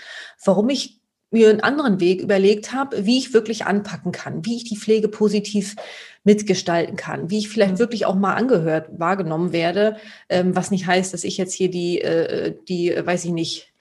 warum 0.44 0.70
ich 0.70 1.02
mir 1.30 1.52
einen 1.52 1.62
anderen 1.62 2.00
Weg 2.00 2.22
überlegt 2.22 2.74
habe, 2.74 3.06
wie 3.06 3.20
ich 3.20 3.34
wirklich 3.34 3.66
anpacken 3.66 4.12
kann, 4.12 4.44
wie 4.46 4.56
ich 4.56 4.64
die 4.64 4.78
Pflege 4.78 5.08
positiv 5.08 5.76
mitgestalten 6.24 6.96
kann, 6.96 7.30
wie 7.30 7.40
ich 7.40 7.50
vielleicht 7.50 7.74
mhm. 7.74 7.80
wirklich 7.80 8.06
auch 8.06 8.16
mal 8.16 8.34
angehört, 8.34 8.88
wahrgenommen 8.98 9.52
werde, 9.52 9.98
ähm, 10.30 10.56
was 10.56 10.72
nicht 10.72 10.88
heißt, 10.88 11.14
dass 11.14 11.24
ich 11.24 11.38
jetzt 11.38 11.54
hier 11.54 11.70
die, 11.70 12.02
äh, 12.02 12.56
die, 12.68 12.96
weiß 12.96 13.26
ich 13.26 13.32
nicht, 13.32 13.74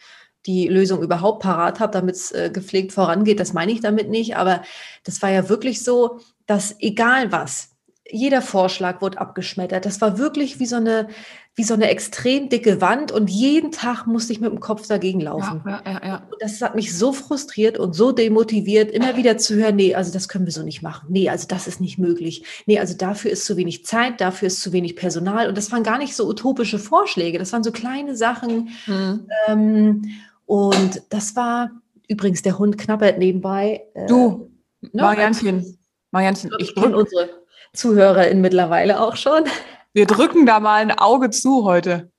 die 0.46 0.66
Lösung 0.66 1.02
überhaupt 1.02 1.42
parat 1.42 1.78
habe, 1.78 1.92
damit 1.92 2.16
es 2.16 2.32
äh, 2.32 2.50
gepflegt 2.52 2.92
vorangeht. 2.92 3.38
Das 3.38 3.52
meine 3.52 3.72
ich 3.72 3.80
damit 3.80 4.10
nicht. 4.10 4.36
Aber 4.36 4.62
das 5.04 5.22
war 5.22 5.30
ja 5.30 5.48
wirklich 5.48 5.84
so, 5.84 6.18
dass 6.46 6.74
egal 6.80 7.30
was, 7.30 7.70
jeder 8.10 8.42
Vorschlag 8.42 9.00
wurde 9.00 9.18
abgeschmettert. 9.18 9.86
Das 9.86 10.00
war 10.00 10.18
wirklich 10.18 10.58
wie 10.58 10.66
so 10.66 10.76
eine, 10.76 11.08
wie 11.54 11.64
so 11.64 11.75
eine 11.75 11.90
extrem 11.90 12.49
dicke 12.49 12.81
Wand 12.81 13.12
und 13.12 13.28
jeden 13.28 13.72
Tag 13.72 14.06
musste 14.06 14.32
ich 14.32 14.40
mit 14.40 14.50
dem 14.50 14.60
Kopf 14.60 14.87
dagegen 14.87 15.20
laufen. 15.20 15.62
Ja, 15.66 15.82
ja, 15.84 16.00
ja. 16.02 16.22
Das 16.40 16.62
hat 16.62 16.75
mich 16.75 16.96
so 16.96 17.12
frustriert 17.12 17.78
und 17.78 17.93
so 17.93 18.10
demotiviert, 18.10 18.90
immer 18.90 19.16
wieder 19.16 19.37
zu 19.37 19.56
hören, 19.56 19.76
nee, 19.76 19.94
also 19.94 20.12
das 20.14 20.28
können 20.28 20.46
wir 20.46 20.52
so 20.52 20.62
nicht 20.62 20.81
machen. 20.81 21.08
Nee, 21.10 21.28
also 21.28 21.46
das 21.46 21.66
ist 21.66 21.78
nicht 21.78 21.99
möglich. 21.99 22.44
Nee, 22.64 22.78
also 22.78 22.96
dafür 22.96 23.31
ist 23.31 23.44
zu 23.44 23.58
wenig 23.58 23.84
Zeit, 23.84 24.22
dafür 24.22 24.46
ist 24.46 24.62
zu 24.62 24.72
wenig 24.72 24.96
Personal. 24.96 25.46
Und 25.49 25.58
das 25.58 25.70
waren 25.70 25.82
gar 25.82 25.99
nicht 25.99 26.16
so 26.16 26.26
utopische 26.26 26.78
Vorschläge, 26.78 27.38
das 27.38 27.52
waren 27.52 27.62
so 27.62 27.70
kleine 27.72 28.16
Sachen. 28.16 28.70
Mhm. 28.87 29.28
Ähm, 29.46 30.02
und 30.46 31.02
das 31.10 31.37
war 31.37 31.70
übrigens, 32.08 32.40
der 32.40 32.58
Hund 32.58 32.78
knabbert 32.78 33.19
nebenbei. 33.19 33.82
Äh, 33.93 34.06
du, 34.06 34.50
ne? 34.81 35.02
Marianchen. 35.02 35.78
Marianchen, 36.12 36.50
ich 36.58 36.75
drücke 36.75 36.96
unsere 36.96 37.28
ZuhörerInnen 37.75 38.40
mittlerweile 38.40 39.00
auch 39.00 39.16
schon. 39.16 39.44
Wir 39.92 40.06
drücken 40.06 40.46
da 40.46 40.61
mal 40.61 40.80
ein 40.80 40.90
Auge 40.90 41.30
zu 41.30 41.64
heute. 41.64 42.11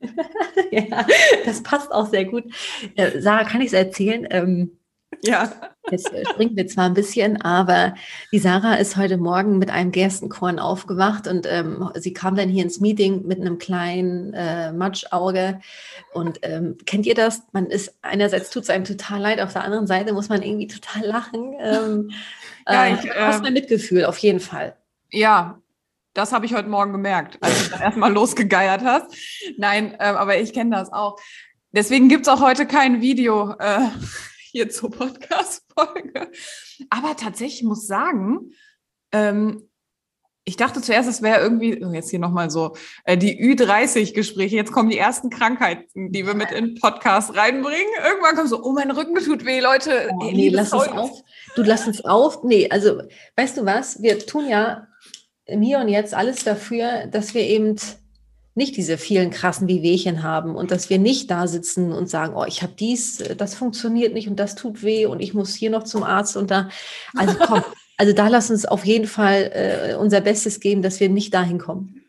ja, 0.70 1.06
das 1.46 1.62
passt 1.62 1.92
auch 1.92 2.08
sehr 2.10 2.26
gut. 2.26 2.44
Äh, 2.96 3.20
Sarah, 3.20 3.44
kann 3.44 3.62
ich 3.62 3.68
es 3.68 3.72
erzählen? 3.72 4.26
Ähm, 4.30 4.78
ja. 5.22 5.50
Jetzt 5.90 6.12
äh, 6.12 6.24
springt 6.26 6.54
mir 6.54 6.66
zwar 6.66 6.84
ein 6.84 6.94
bisschen, 6.94 7.40
aber 7.40 7.94
die 8.32 8.38
Sarah 8.38 8.74
ist 8.74 8.96
heute 8.96 9.16
Morgen 9.16 9.58
mit 9.58 9.70
einem 9.70 9.90
Gerstenkorn 9.90 10.58
aufgewacht 10.58 11.26
und 11.26 11.46
ähm, 11.48 11.90
sie 11.94 12.12
kam 12.12 12.36
dann 12.36 12.48
hier 12.48 12.62
ins 12.62 12.80
Meeting 12.80 13.26
mit 13.26 13.40
einem 13.40 13.58
kleinen 13.58 14.34
äh, 14.34 14.72
Matschauge. 14.72 15.60
Und 16.12 16.40
ähm, 16.42 16.76
kennt 16.84 17.06
ihr 17.06 17.14
das? 17.14 17.42
Man 17.52 17.66
ist 17.66 17.98
einerseits 18.02 18.50
tut 18.50 18.64
es 18.64 18.70
einem 18.70 18.84
total 18.84 19.20
leid, 19.20 19.40
auf 19.40 19.52
der 19.52 19.64
anderen 19.64 19.86
Seite 19.86 20.12
muss 20.12 20.28
man 20.28 20.42
irgendwie 20.42 20.68
total 20.68 21.06
lachen. 21.06 21.54
Ähm, 21.58 22.10
ja, 22.66 22.94
ich, 22.94 23.04
äh, 23.04 23.14
hast 23.16 23.42
mein 23.42 23.54
Mitgefühl 23.54 24.04
auf 24.04 24.18
jeden 24.18 24.40
Fall. 24.40 24.76
Ja, 25.10 25.58
das 26.14 26.32
habe 26.32 26.46
ich 26.46 26.54
heute 26.54 26.68
Morgen 26.68 26.92
gemerkt, 26.92 27.38
als 27.40 27.70
du 27.70 27.76
erstmal 27.82 28.12
losgegeiert 28.12 28.82
hast. 28.82 29.14
Nein, 29.58 29.94
äh, 29.98 30.04
aber 30.04 30.38
ich 30.38 30.52
kenne 30.52 30.76
das 30.76 30.92
auch. 30.92 31.20
Deswegen 31.72 32.08
gibt 32.08 32.26
es 32.26 32.32
auch 32.32 32.40
heute 32.40 32.66
kein 32.66 33.00
Video 33.00 33.54
äh, 33.58 33.88
hier 34.52 34.70
zur 34.70 34.90
Podcast-Folge. 34.90 36.30
Aber 36.88 37.16
tatsächlich 37.16 37.64
muss 37.64 37.86
sagen, 37.86 38.52
ähm, 39.12 39.68
ich 40.46 40.56
dachte 40.56 40.82
zuerst, 40.82 41.08
es 41.08 41.22
wäre 41.22 41.40
irgendwie, 41.40 41.82
oh, 41.82 41.92
jetzt 41.92 42.10
hier 42.10 42.18
nochmal 42.18 42.50
so, 42.50 42.76
äh, 43.04 43.16
die 43.16 43.40
Ü30-Gespräche. 43.40 44.54
Jetzt 44.56 44.72
kommen 44.72 44.90
die 44.90 44.98
ersten 44.98 45.30
Krankheiten, 45.30 46.12
die 46.12 46.26
wir 46.26 46.34
mit 46.34 46.52
in 46.52 46.66
den 46.66 46.74
Podcast 46.76 47.34
reinbringen. 47.34 47.92
Irgendwann 48.06 48.36
kommt 48.36 48.50
so, 48.50 48.62
oh, 48.62 48.72
mein 48.72 48.90
Rücken 48.90 49.16
tut 49.16 49.44
weh, 49.46 49.60
Leute. 49.60 50.10
Oh, 50.12 50.30
nee, 50.30 50.50
lass 50.50 50.68
es 50.68 50.88
auf. 50.88 51.22
Du 51.56 51.62
lass 51.62 51.86
es 51.86 52.04
auf. 52.04 52.44
Nee, 52.44 52.68
also, 52.70 53.00
weißt 53.36 53.56
du 53.56 53.64
was? 53.64 54.02
Wir 54.02 54.18
tun 54.18 54.46
ja 54.46 54.86
mir 55.48 55.78
und 55.78 55.88
jetzt 55.88 56.14
alles 56.14 56.44
dafür, 56.44 57.06
dass 57.06 57.34
wir 57.34 57.42
eben 57.42 57.76
nicht 58.54 58.76
diese 58.76 58.98
vielen 58.98 59.30
krassen 59.30 59.66
Wehwehchen 59.66 60.22
haben 60.22 60.54
und 60.54 60.70
dass 60.70 60.88
wir 60.88 60.98
nicht 60.98 61.30
da 61.30 61.46
sitzen 61.46 61.92
und 61.92 62.08
sagen, 62.08 62.34
oh, 62.36 62.44
ich 62.46 62.62
habe 62.62 62.72
dies, 62.78 63.18
das 63.36 63.54
funktioniert 63.54 64.14
nicht 64.14 64.28
und 64.28 64.36
das 64.36 64.54
tut 64.54 64.82
weh 64.82 65.06
und 65.06 65.20
ich 65.20 65.34
muss 65.34 65.54
hier 65.54 65.70
noch 65.70 65.82
zum 65.82 66.04
Arzt 66.04 66.36
und 66.36 66.50
da. 66.50 66.68
Also 67.16 67.34
komm, 67.34 67.64
also 67.96 68.12
da 68.12 68.28
lass 68.28 68.50
uns 68.50 68.64
auf 68.64 68.84
jeden 68.84 69.06
Fall 69.06 69.50
äh, 69.52 69.94
unser 69.96 70.20
Bestes 70.20 70.60
geben, 70.60 70.82
dass 70.82 71.00
wir 71.00 71.08
nicht 71.08 71.34
dahin 71.34 71.58
kommen. 71.58 72.02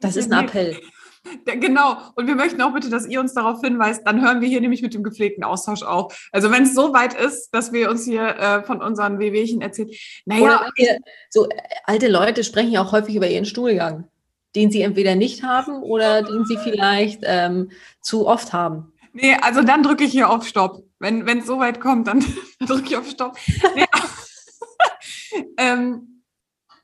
Das 0.00 0.16
ist 0.16 0.32
ein 0.32 0.44
Appell. 0.44 0.76
Genau. 1.44 1.96
Und 2.14 2.26
wir 2.26 2.34
möchten 2.34 2.60
auch 2.62 2.72
bitte, 2.72 2.90
dass 2.90 3.06
ihr 3.06 3.20
uns 3.20 3.34
darauf 3.34 3.60
hinweist. 3.60 4.06
Dann 4.06 4.22
hören 4.22 4.40
wir 4.40 4.48
hier 4.48 4.60
nämlich 4.60 4.82
mit 4.82 4.94
dem 4.94 5.02
gepflegten 5.02 5.44
Austausch 5.44 5.82
auf. 5.82 6.28
Also 6.32 6.50
wenn 6.50 6.64
es 6.64 6.74
so 6.74 6.92
weit 6.92 7.14
ist, 7.14 7.50
dass 7.50 7.72
wir 7.72 7.90
uns 7.90 8.04
hier 8.04 8.22
äh, 8.22 8.62
von 8.62 8.82
unseren 8.82 9.18
Wehwehchen 9.18 9.60
erzählen. 9.60 9.90
Naja, 10.26 10.66
wir, 10.76 10.98
so 11.30 11.48
äh, 11.48 11.56
alte 11.84 12.08
Leute 12.08 12.44
sprechen 12.44 12.72
ja 12.72 12.82
auch 12.82 12.92
häufig 12.92 13.14
über 13.14 13.28
ihren 13.28 13.44
Stuhlgang, 13.44 14.08
den 14.54 14.70
sie 14.70 14.82
entweder 14.82 15.14
nicht 15.14 15.42
haben 15.42 15.82
oder 15.82 16.22
den 16.22 16.44
sie 16.44 16.58
vielleicht 16.58 17.20
ähm, 17.24 17.70
zu 18.00 18.26
oft 18.26 18.52
haben. 18.52 18.92
Nee, 19.12 19.36
also 19.40 19.62
dann 19.62 19.82
drücke 19.82 20.04
ich 20.04 20.12
hier 20.12 20.28
auf 20.28 20.46
Stopp. 20.46 20.82
Wenn 20.98 21.26
es 21.38 21.46
so 21.46 21.58
weit 21.58 21.80
kommt, 21.80 22.08
dann 22.08 22.24
drücke 22.60 22.86
ich 22.86 22.96
auf 22.96 23.08
Stopp. 23.08 23.36
Nee, 23.74 23.84
ähm, 25.58 26.13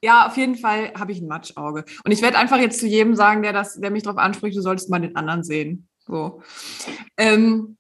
ja, 0.02 0.26
auf 0.26 0.36
jeden 0.36 0.56
Fall 0.56 0.92
habe 0.98 1.12
ich 1.12 1.20
ein 1.20 1.28
Matschauge. 1.28 1.84
Und 2.04 2.10
ich 2.10 2.22
werde 2.22 2.38
einfach 2.38 2.58
jetzt 2.58 2.80
zu 2.80 2.86
jedem 2.86 3.14
sagen, 3.14 3.42
der, 3.42 3.52
das, 3.52 3.78
der 3.78 3.90
mich 3.90 4.02
darauf 4.02 4.18
anspricht, 4.18 4.56
du 4.56 4.62
solltest 4.62 4.90
mal 4.90 5.00
den 5.00 5.16
anderen 5.16 5.44
sehen. 5.44 5.88
So. 6.06 6.42
Ähm, 7.16 7.76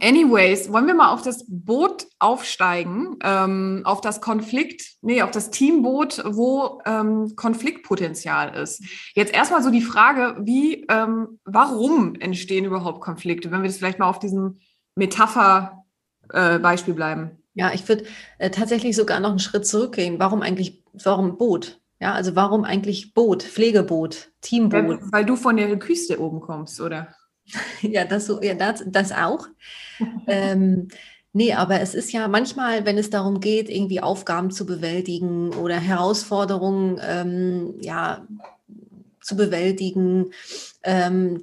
anyways, 0.00 0.72
wollen 0.72 0.86
wir 0.86 0.94
mal 0.94 1.12
auf 1.12 1.22
das 1.22 1.44
Boot 1.48 2.06
aufsteigen, 2.18 3.16
ähm, 3.22 3.82
auf 3.84 4.00
das 4.00 4.20
Konflikt, 4.20 4.82
nee, 5.02 5.22
auf 5.22 5.30
das 5.30 5.50
Teamboot, 5.50 6.22
wo 6.24 6.80
ähm, 6.86 7.34
Konfliktpotenzial 7.36 8.56
ist. 8.56 8.82
Jetzt 9.14 9.34
erstmal 9.34 9.62
so 9.62 9.70
die 9.70 9.82
Frage, 9.82 10.36
wie, 10.40 10.86
ähm, 10.88 11.40
warum 11.44 12.14
entstehen 12.14 12.64
überhaupt 12.64 13.00
Konflikte, 13.00 13.50
wenn 13.50 13.62
wir 13.62 13.68
das 13.68 13.78
vielleicht 13.78 13.98
mal 13.98 14.08
auf 14.08 14.18
diesem 14.18 14.60
Metapher-Beispiel 14.94 16.94
äh, 16.94 16.96
bleiben? 16.96 17.30
Ja, 17.54 17.72
ich 17.72 17.88
würde 17.88 18.04
äh, 18.38 18.50
tatsächlich 18.50 18.94
sogar 18.94 19.18
noch 19.18 19.30
einen 19.30 19.40
Schritt 19.40 19.66
zurückgehen. 19.66 20.20
Warum 20.20 20.40
eigentlich, 20.40 20.79
warum 20.92 21.36
Boot? 21.36 21.80
Ja, 22.00 22.14
also 22.14 22.34
warum 22.34 22.64
eigentlich 22.64 23.12
Boot, 23.12 23.42
Pflegeboot, 23.42 24.30
Teamboot? 24.40 25.00
Ja, 25.00 25.12
weil 25.12 25.24
du 25.24 25.36
von 25.36 25.56
der 25.56 25.78
Küste 25.78 26.20
oben 26.20 26.40
kommst, 26.40 26.80
oder? 26.80 27.14
ja, 27.82 28.04
das, 28.04 28.26
so, 28.26 28.40
ja, 28.42 28.54
das, 28.54 28.82
das 28.86 29.12
auch. 29.12 29.46
ähm, 30.26 30.88
nee, 31.32 31.52
aber 31.52 31.80
es 31.80 31.94
ist 31.94 32.12
ja 32.12 32.26
manchmal, 32.28 32.86
wenn 32.86 32.96
es 32.96 33.10
darum 33.10 33.40
geht, 33.40 33.68
irgendwie 33.68 34.00
Aufgaben 34.00 34.50
zu 34.50 34.64
bewältigen 34.64 35.50
oder 35.54 35.78
Herausforderungen 35.78 36.98
ähm, 37.02 37.74
ja, 37.80 38.26
zu 39.20 39.36
bewältigen, 39.36 40.32
ähm, 40.82 41.42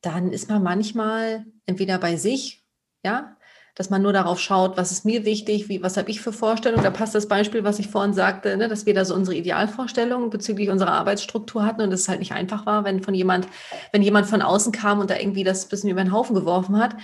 dann 0.00 0.32
ist 0.32 0.48
man 0.48 0.62
manchmal 0.62 1.44
entweder 1.66 1.98
bei 1.98 2.16
sich, 2.16 2.64
ja, 3.04 3.36
dass 3.74 3.90
man 3.90 4.02
nur 4.02 4.12
darauf 4.12 4.40
schaut, 4.40 4.76
was 4.76 4.92
ist 4.92 5.04
mir 5.04 5.24
wichtig, 5.24 5.68
wie, 5.68 5.82
was 5.82 5.96
habe 5.96 6.10
ich 6.10 6.20
für 6.20 6.32
Vorstellungen. 6.32 6.82
Da 6.82 6.90
passt 6.90 7.14
das 7.14 7.28
Beispiel, 7.28 7.64
was 7.64 7.78
ich 7.78 7.88
vorhin 7.88 8.12
sagte, 8.12 8.56
ne, 8.56 8.68
dass 8.68 8.86
wir 8.86 8.94
da 8.94 9.04
so 9.04 9.14
unsere 9.14 9.36
Idealvorstellungen 9.36 10.30
bezüglich 10.30 10.70
unserer 10.70 10.92
Arbeitsstruktur 10.92 11.64
hatten 11.64 11.82
und 11.82 11.92
es 11.92 12.08
halt 12.08 12.18
nicht 12.18 12.32
einfach 12.32 12.66
war, 12.66 12.84
wenn 12.84 13.02
von 13.02 13.14
jemand, 13.14 13.48
wenn 13.92 14.02
jemand 14.02 14.26
von 14.26 14.42
außen 14.42 14.72
kam 14.72 15.00
und 15.00 15.10
da 15.10 15.16
irgendwie 15.16 15.44
das 15.44 15.66
bisschen 15.66 15.90
über 15.90 16.02
den 16.02 16.12
Haufen 16.12 16.34
geworfen 16.34 16.78
hat. 16.78 16.96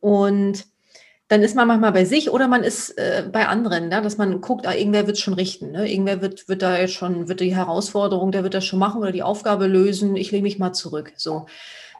Und 0.00 0.66
dann 1.28 1.42
ist 1.42 1.56
man 1.56 1.66
manchmal 1.66 1.92
bei 1.92 2.04
sich 2.04 2.30
oder 2.30 2.48
man 2.48 2.62
ist 2.62 2.90
äh, 2.98 3.24
bei 3.32 3.48
anderen, 3.48 3.90
ja, 3.90 4.00
dass 4.02 4.18
man 4.18 4.40
guckt, 4.40 4.66
ah, 4.66 4.74
irgendwer 4.74 5.06
wird 5.06 5.16
es 5.16 5.22
schon 5.22 5.34
richten. 5.34 5.72
Ne? 5.72 5.90
Irgendwer 5.90 6.20
wird, 6.20 6.48
wird 6.48 6.60
da 6.62 6.78
jetzt 6.78 6.92
schon, 6.92 7.28
wird 7.28 7.40
die 7.40 7.56
Herausforderung, 7.56 8.30
der 8.30 8.42
wird 8.42 8.54
das 8.54 8.66
schon 8.66 8.78
machen 8.78 9.00
oder 9.00 9.10
die 9.10 9.22
Aufgabe 9.22 9.66
lösen. 9.66 10.16
Ich 10.16 10.30
lege 10.30 10.42
mich 10.42 10.58
mal 10.58 10.74
zurück. 10.74 11.12
So. 11.16 11.46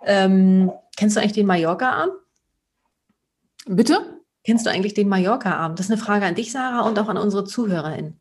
Ähm, 0.05 0.71
kennst 0.97 1.17
du 1.17 1.21
eigentlich 1.21 1.33
den 1.33 1.47
Mallorca-Arm? 1.47 2.11
Bitte? 3.67 4.21
Kennst 4.45 4.67
du 4.67 4.71
eigentlich 4.71 4.95
den 4.95 5.09
Mallorca-Arm? 5.09 5.75
Das 5.75 5.87
ist 5.87 5.93
eine 5.93 6.01
Frage 6.01 6.27
an 6.27 6.35
dich, 6.35 6.53
Sarah, 6.53 6.87
und 6.87 6.99
auch 6.99 7.09
an 7.09 7.17
unsere 7.17 7.45
ZuhörerInnen. 7.45 8.21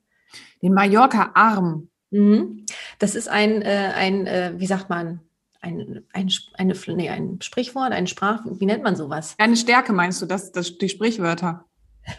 Den 0.62 0.74
Mallorca-Arm? 0.74 1.90
Mhm. 2.12 2.66
Das 3.00 3.16
ist 3.16 3.28
ein, 3.28 3.62
äh, 3.62 3.92
ein 3.96 4.26
äh, 4.28 4.54
wie 4.58 4.68
sagt 4.68 4.90
man, 4.90 5.20
ein, 5.60 6.06
ein, 6.14 6.30
eine, 6.56 6.74
nee, 6.88 7.10
ein 7.10 7.40
Sprichwort, 7.42 7.92
ein 7.92 8.08
Sprach, 8.08 8.42
wie 8.46 8.66
nennt 8.66 8.84
man 8.84 8.96
sowas? 8.96 9.36
Eine 9.38 9.58
Stärke 9.58 9.94
meinst 9.94 10.22
du, 10.22 10.26
das, 10.26 10.52
das, 10.52 10.78
die 10.78 10.90
Sprichwörter? 10.90 11.66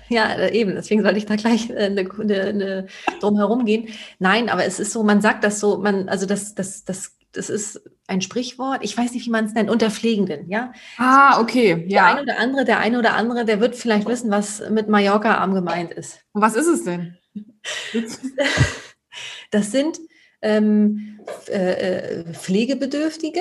Ja, 0.09 0.33
äh, 0.33 0.52
eben, 0.59 0.75
deswegen 0.75 1.02
sollte 1.02 1.19
ich 1.19 1.26
da 1.26 1.37
gleich 1.37 1.71
äh, 1.71 1.87
eine, 1.87 2.09
eine, 2.11 2.40
eine 2.40 2.87
drum 3.21 3.37
herum 3.37 3.64
gehen. 3.66 3.88
Nein, 4.19 4.49
aber 4.49 4.64
es 4.64 4.81
ist 4.81 4.93
so, 4.93 5.02
man 5.02 5.21
sagt 5.21 5.45
das 5.45 5.61
so, 5.61 5.78
man, 5.78 6.09
also 6.09 6.26
das, 6.26 6.54
das, 6.54 6.85
das 6.85 7.13
das 7.35 7.50
ist 7.50 7.83
ein 8.07 8.21
Sprichwort, 8.21 8.81
ich 8.83 8.97
weiß 8.97 9.12
nicht, 9.12 9.26
wie 9.26 9.31
man 9.31 9.47
es 9.47 9.55
nennt, 9.55 9.71
unter 9.71 9.91
Pflegenden, 9.91 10.49
ja. 10.50 10.73
Ah, 10.99 11.41
okay, 11.41 11.85
ja. 11.88 12.03
Der 12.03 12.07
eine 12.07 12.23
oder 12.23 12.38
andere, 12.38 12.64
der 12.64 12.79
eine 12.79 12.99
oder 12.99 13.14
andere, 13.14 13.45
der 13.45 13.61
wird 13.61 13.76
vielleicht 13.76 14.07
wissen, 14.07 14.31
was 14.31 14.62
mit 14.71 14.88
Mallorca-Arm 14.88 15.55
gemeint 15.55 15.93
ist. 15.93 16.21
Und 16.33 16.43
was 16.43 16.55
ist 16.55 16.67
es 16.67 16.85
denn? 16.85 17.17
das 19.50 19.73
sind 19.73 19.99
ähm, 20.43 21.21
äh, 21.49 22.21
äh, 22.21 22.35
Pflegebedürftige, 22.35 23.41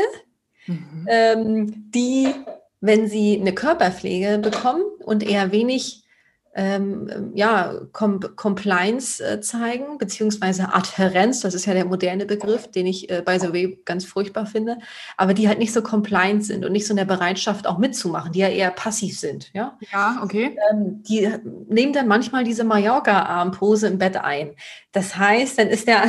mhm. 0.68 1.08
ähm, 1.08 1.92
die, 1.92 2.30
wenn 2.80 3.08
sie 3.08 3.40
eine 3.40 3.54
Körperpflege 3.54 4.40
bekommen 4.40 4.84
und 5.04 5.24
eher 5.24 5.52
wenig 5.52 6.03
ähm, 6.56 7.32
ja, 7.34 7.74
Com 7.92 8.20
Compliance 8.36 9.24
äh, 9.24 9.42
zeigen, 9.42 9.98
beziehungsweise 9.98 10.74
Adherenz, 10.74 11.42
das 11.42 11.56
ist 11.56 11.66
ja 11.66 11.74
der 11.74 11.86
moderne 11.86 12.26
Begriff, 12.26 12.70
den 12.70 12.86
ich 12.86 13.10
äh, 13.10 13.24
by 13.26 13.40
the 13.40 13.52
way 13.52 13.80
ganz 13.86 14.06
furchtbar 14.06 14.46
finde, 14.46 14.78
aber 15.18 15.34
die 15.34 15.48
halt 15.48 15.58
nicht 15.58 15.74
so 15.74 15.82
compliant 15.82 16.46
sind 16.46 16.64
und 16.64 16.72
nicht 16.72 16.86
so 16.86 16.94
in 16.94 16.98
der 16.98 17.06
Bereitschaft 17.06 17.66
auch 17.66 17.80
mitzumachen, 17.80 18.34
die 18.34 18.40
ja 18.40 18.50
eher 18.50 18.70
passiv 18.70 19.20
sind. 19.20 19.50
Ja, 19.54 19.78
ja 19.92 20.20
okay. 20.24 20.56
Ähm, 20.72 21.02
die 21.04 21.28
nehmen 21.68 21.94
dann 21.94 22.08
manchmal 22.08 22.44
diese 22.44 22.64
Mallorca-Armpose 22.64 23.88
im 23.88 23.98
Bett 23.98 24.18
ein. 24.18 24.52
Das 24.92 25.18
heißt, 25.18 25.58
dann 25.58 25.70
ist 25.70 25.88
der, 25.88 26.04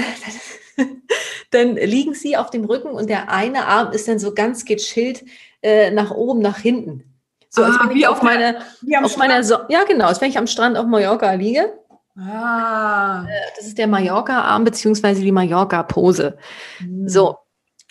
dann 1.52 1.76
liegen 1.76 2.14
sie 2.14 2.36
auf 2.36 2.50
dem 2.50 2.64
Rücken 2.64 2.88
und 2.88 3.08
der 3.08 3.30
eine 3.30 3.66
Arm 3.66 3.92
ist 3.92 4.08
dann 4.08 4.18
so 4.18 4.34
ganz 4.34 4.66
gechillt 4.66 5.24
äh, 5.62 5.90
nach 5.90 6.10
oben, 6.10 6.40
nach 6.40 6.58
hinten. 6.58 7.13
So, 7.54 7.62
als 7.62 7.76
ah, 7.78 7.88
wenn 7.88 7.96
ich 7.96 8.08
auf, 8.08 8.20
meine, 8.20 8.58
auf 9.02 9.16
meiner, 9.16 9.44
so 9.44 9.58
ja 9.68 9.84
genau, 9.84 10.06
als 10.06 10.20
wenn 10.20 10.28
ich 10.28 10.38
am 10.38 10.48
Strand 10.48 10.76
auf 10.76 10.86
Mallorca 10.86 11.32
liege. 11.34 11.72
Ah. 12.16 13.24
Äh, 13.28 13.50
das 13.56 13.66
ist 13.66 13.78
der 13.78 13.86
Mallorca-Arm 13.86 14.64
beziehungsweise 14.64 15.20
die 15.20 15.30
Mallorca-Pose. 15.30 16.36
Mhm. 16.80 17.08
So, 17.08 17.36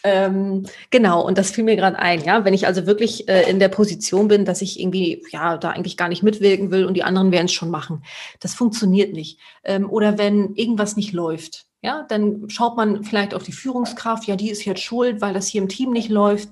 ähm, 0.03 0.65
genau, 0.89 1.25
und 1.25 1.38
das 1.38 1.51
fiel 1.51 1.63
mir 1.63 1.77
gerade 1.77 1.98
ein, 1.98 2.22
ja. 2.25 2.43
Wenn 2.43 2.53
ich 2.53 2.67
also 2.67 2.86
wirklich 2.86 3.29
äh, 3.29 3.50
in 3.50 3.60
der 3.60 3.70
Position 3.70 4.27
bin, 4.27 4.43
dass 4.43 4.62
ich 4.62 4.82
irgendwie, 4.82 5.24
ja, 5.32 5.58
da 5.58 5.70
eigentlich 5.70 5.96
gar 5.96 6.10
nicht 6.10 6.24
mitwirken 6.24 6.72
will 6.72 6.86
und 6.86 6.96
die 6.96 7.03
anderen 7.03 7.32
werden 7.32 7.46
es 7.46 7.53
schon 7.53 7.70
machen. 7.70 8.03
Das 8.41 8.53
funktioniert 8.53 9.13
nicht. 9.13 9.39
Ähm, 9.63 9.89
oder 9.89 10.17
wenn 10.17 10.55
irgendwas 10.55 10.98
nicht 10.98 11.13
läuft. 11.13 11.65
Ja, 11.83 12.05
dann 12.07 12.49
schaut 12.49 12.77
man 12.77 13.03
vielleicht 13.03 13.33
auf 13.33 13.43
die 13.43 13.51
Führungskraft, 13.51 14.25
ja, 14.25 14.37
die 14.37 14.49
ist 14.49 14.63
jetzt 14.63 14.81
schuld, 14.81 15.19
weil 15.19 15.33
das 15.33 15.47
hier 15.47 15.61
im 15.61 15.67
Team 15.67 15.91
nicht 15.91 16.09
läuft. 16.09 16.47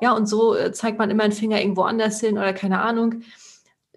Ja, 0.00 0.12
und 0.12 0.26
so 0.26 0.56
äh, 0.56 0.72
zeigt 0.72 0.98
man 0.98 1.08
immer 1.08 1.22
einen 1.22 1.32
Finger 1.32 1.60
irgendwo 1.60 1.82
anders 1.82 2.18
hin 2.18 2.36
oder 2.36 2.52
keine 2.52 2.80
Ahnung. 2.80 3.22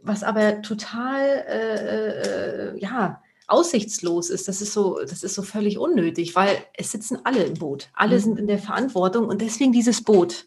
Was 0.04 0.22
aber 0.22 0.62
total, 0.62 1.22
äh, 1.50 2.76
äh, 2.76 2.80
ja, 2.80 3.20
aussichtslos 3.48 4.30
ist, 4.30 4.48
das 4.48 4.62
ist 4.62 4.74
so, 4.74 5.00
das 5.02 5.24
ist 5.24 5.34
so 5.34 5.42
völlig 5.42 5.80
unnötig, 5.80 6.36
weil 6.36 6.56
es 6.76 6.92
sitzen 6.92 7.18
alle 7.24 7.44
im 7.44 7.56
Boot. 7.56 7.90
Alle 7.96 8.18
mhm. 8.18 8.22
sind 8.22 8.40
in 8.40 8.48
der 8.48 8.60
Verantwortung 8.60 9.26
und 9.26 9.42
deswegen 9.42 9.72
dieses 9.72 10.04
Boot. 10.04 10.46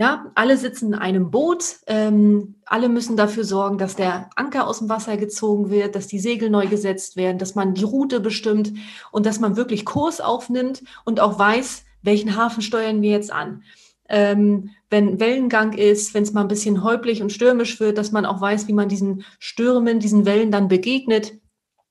Ja, 0.00 0.32
alle 0.34 0.56
sitzen 0.56 0.94
in 0.94 0.94
einem 0.94 1.30
Boot, 1.30 1.76
ähm, 1.86 2.54
alle 2.64 2.88
müssen 2.88 3.18
dafür 3.18 3.44
sorgen, 3.44 3.76
dass 3.76 3.96
der 3.96 4.30
Anker 4.34 4.66
aus 4.66 4.78
dem 4.78 4.88
Wasser 4.88 5.18
gezogen 5.18 5.68
wird, 5.68 5.94
dass 5.94 6.06
die 6.06 6.18
Segel 6.18 6.48
neu 6.48 6.68
gesetzt 6.68 7.16
werden, 7.16 7.36
dass 7.36 7.54
man 7.54 7.74
die 7.74 7.84
Route 7.84 8.18
bestimmt 8.20 8.72
und 9.12 9.26
dass 9.26 9.40
man 9.40 9.56
wirklich 9.56 9.84
Kurs 9.84 10.22
aufnimmt 10.22 10.82
und 11.04 11.20
auch 11.20 11.38
weiß, 11.38 11.84
welchen 12.00 12.34
Hafen 12.34 12.62
steuern 12.62 13.02
wir 13.02 13.10
jetzt 13.10 13.30
an. 13.30 13.62
Ähm, 14.08 14.70
wenn 14.88 15.20
Wellengang 15.20 15.74
ist, 15.74 16.14
wenn 16.14 16.22
es 16.22 16.32
mal 16.32 16.40
ein 16.40 16.48
bisschen 16.48 16.82
häublich 16.82 17.20
und 17.20 17.30
stürmisch 17.30 17.78
wird, 17.78 17.98
dass 17.98 18.10
man 18.10 18.24
auch 18.24 18.40
weiß, 18.40 18.68
wie 18.68 18.72
man 18.72 18.88
diesen 18.88 19.22
Stürmen, 19.38 20.00
diesen 20.00 20.24
Wellen 20.24 20.50
dann 20.50 20.68
begegnet, 20.68 21.34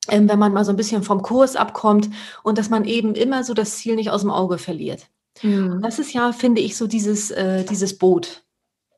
ähm, 0.08 0.28
wenn 0.28 0.40
man 0.40 0.52
mal 0.52 0.66
so 0.66 0.72
ein 0.72 0.78
bisschen 0.78 1.04
vom 1.04 1.22
Kurs 1.22 1.56
abkommt 1.56 2.10
und 2.42 2.58
dass 2.58 2.72
man 2.72 2.86
eben 2.86 3.14
immer 3.14 3.44
so 3.44 3.54
das 3.54 3.78
Ziel 3.78 3.96
nicht 3.96 4.10
aus 4.10 4.22
dem 4.22 4.32
Auge 4.32 4.58
verliert. 4.58 5.10
Mhm. 5.42 5.82
Das 5.82 6.00
ist 6.00 6.14
ja, 6.14 6.32
finde 6.32 6.62
ich, 6.62 6.76
so 6.76 6.88
dieses, 6.88 7.32
äh, 7.32 7.64
dieses 7.66 7.98
Boot. 7.98 8.44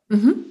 Mhm. 0.10 0.46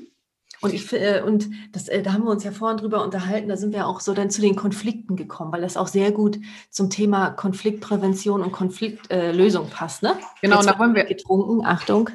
Und 0.63 0.75
ich 0.75 0.93
äh, 0.93 1.23
und 1.25 1.49
das, 1.73 1.89
äh, 1.89 2.03
da 2.03 2.13
haben 2.13 2.25
wir 2.25 2.31
uns 2.31 2.45
ja 2.45 2.53
vorhin 2.53 2.77
drüber 2.77 3.03
unterhalten, 3.03 3.49
da 3.49 3.57
sind 3.57 3.73
wir 3.73 3.87
auch 3.87 4.01
so 4.01 4.13
dann 4.13 4.31
zu 4.31 4.43
den 4.43 4.57
Konflikten 4.57 5.17
gekommen, 5.17 5.53
weil 5.53 5.63
das 5.63 5.79
auch 5.79 5.89
sehr 5.89 6.13
gut 6.13 6.39
zum 6.71 6.91
Thema 6.91 7.31
Konfliktprävention 7.31 8.43
und 8.43 8.53
Konfliktlösung 8.53 9.67
äh, 9.67 9.71
passt, 9.71 10.03
ne? 10.03 10.19
Genau, 10.43 10.57
Jetzt 10.57 10.67
da 10.67 10.79
wollen 10.79 10.95
wir 10.95 11.05
getrunken, 11.05 11.65
Achtung. 11.65 12.11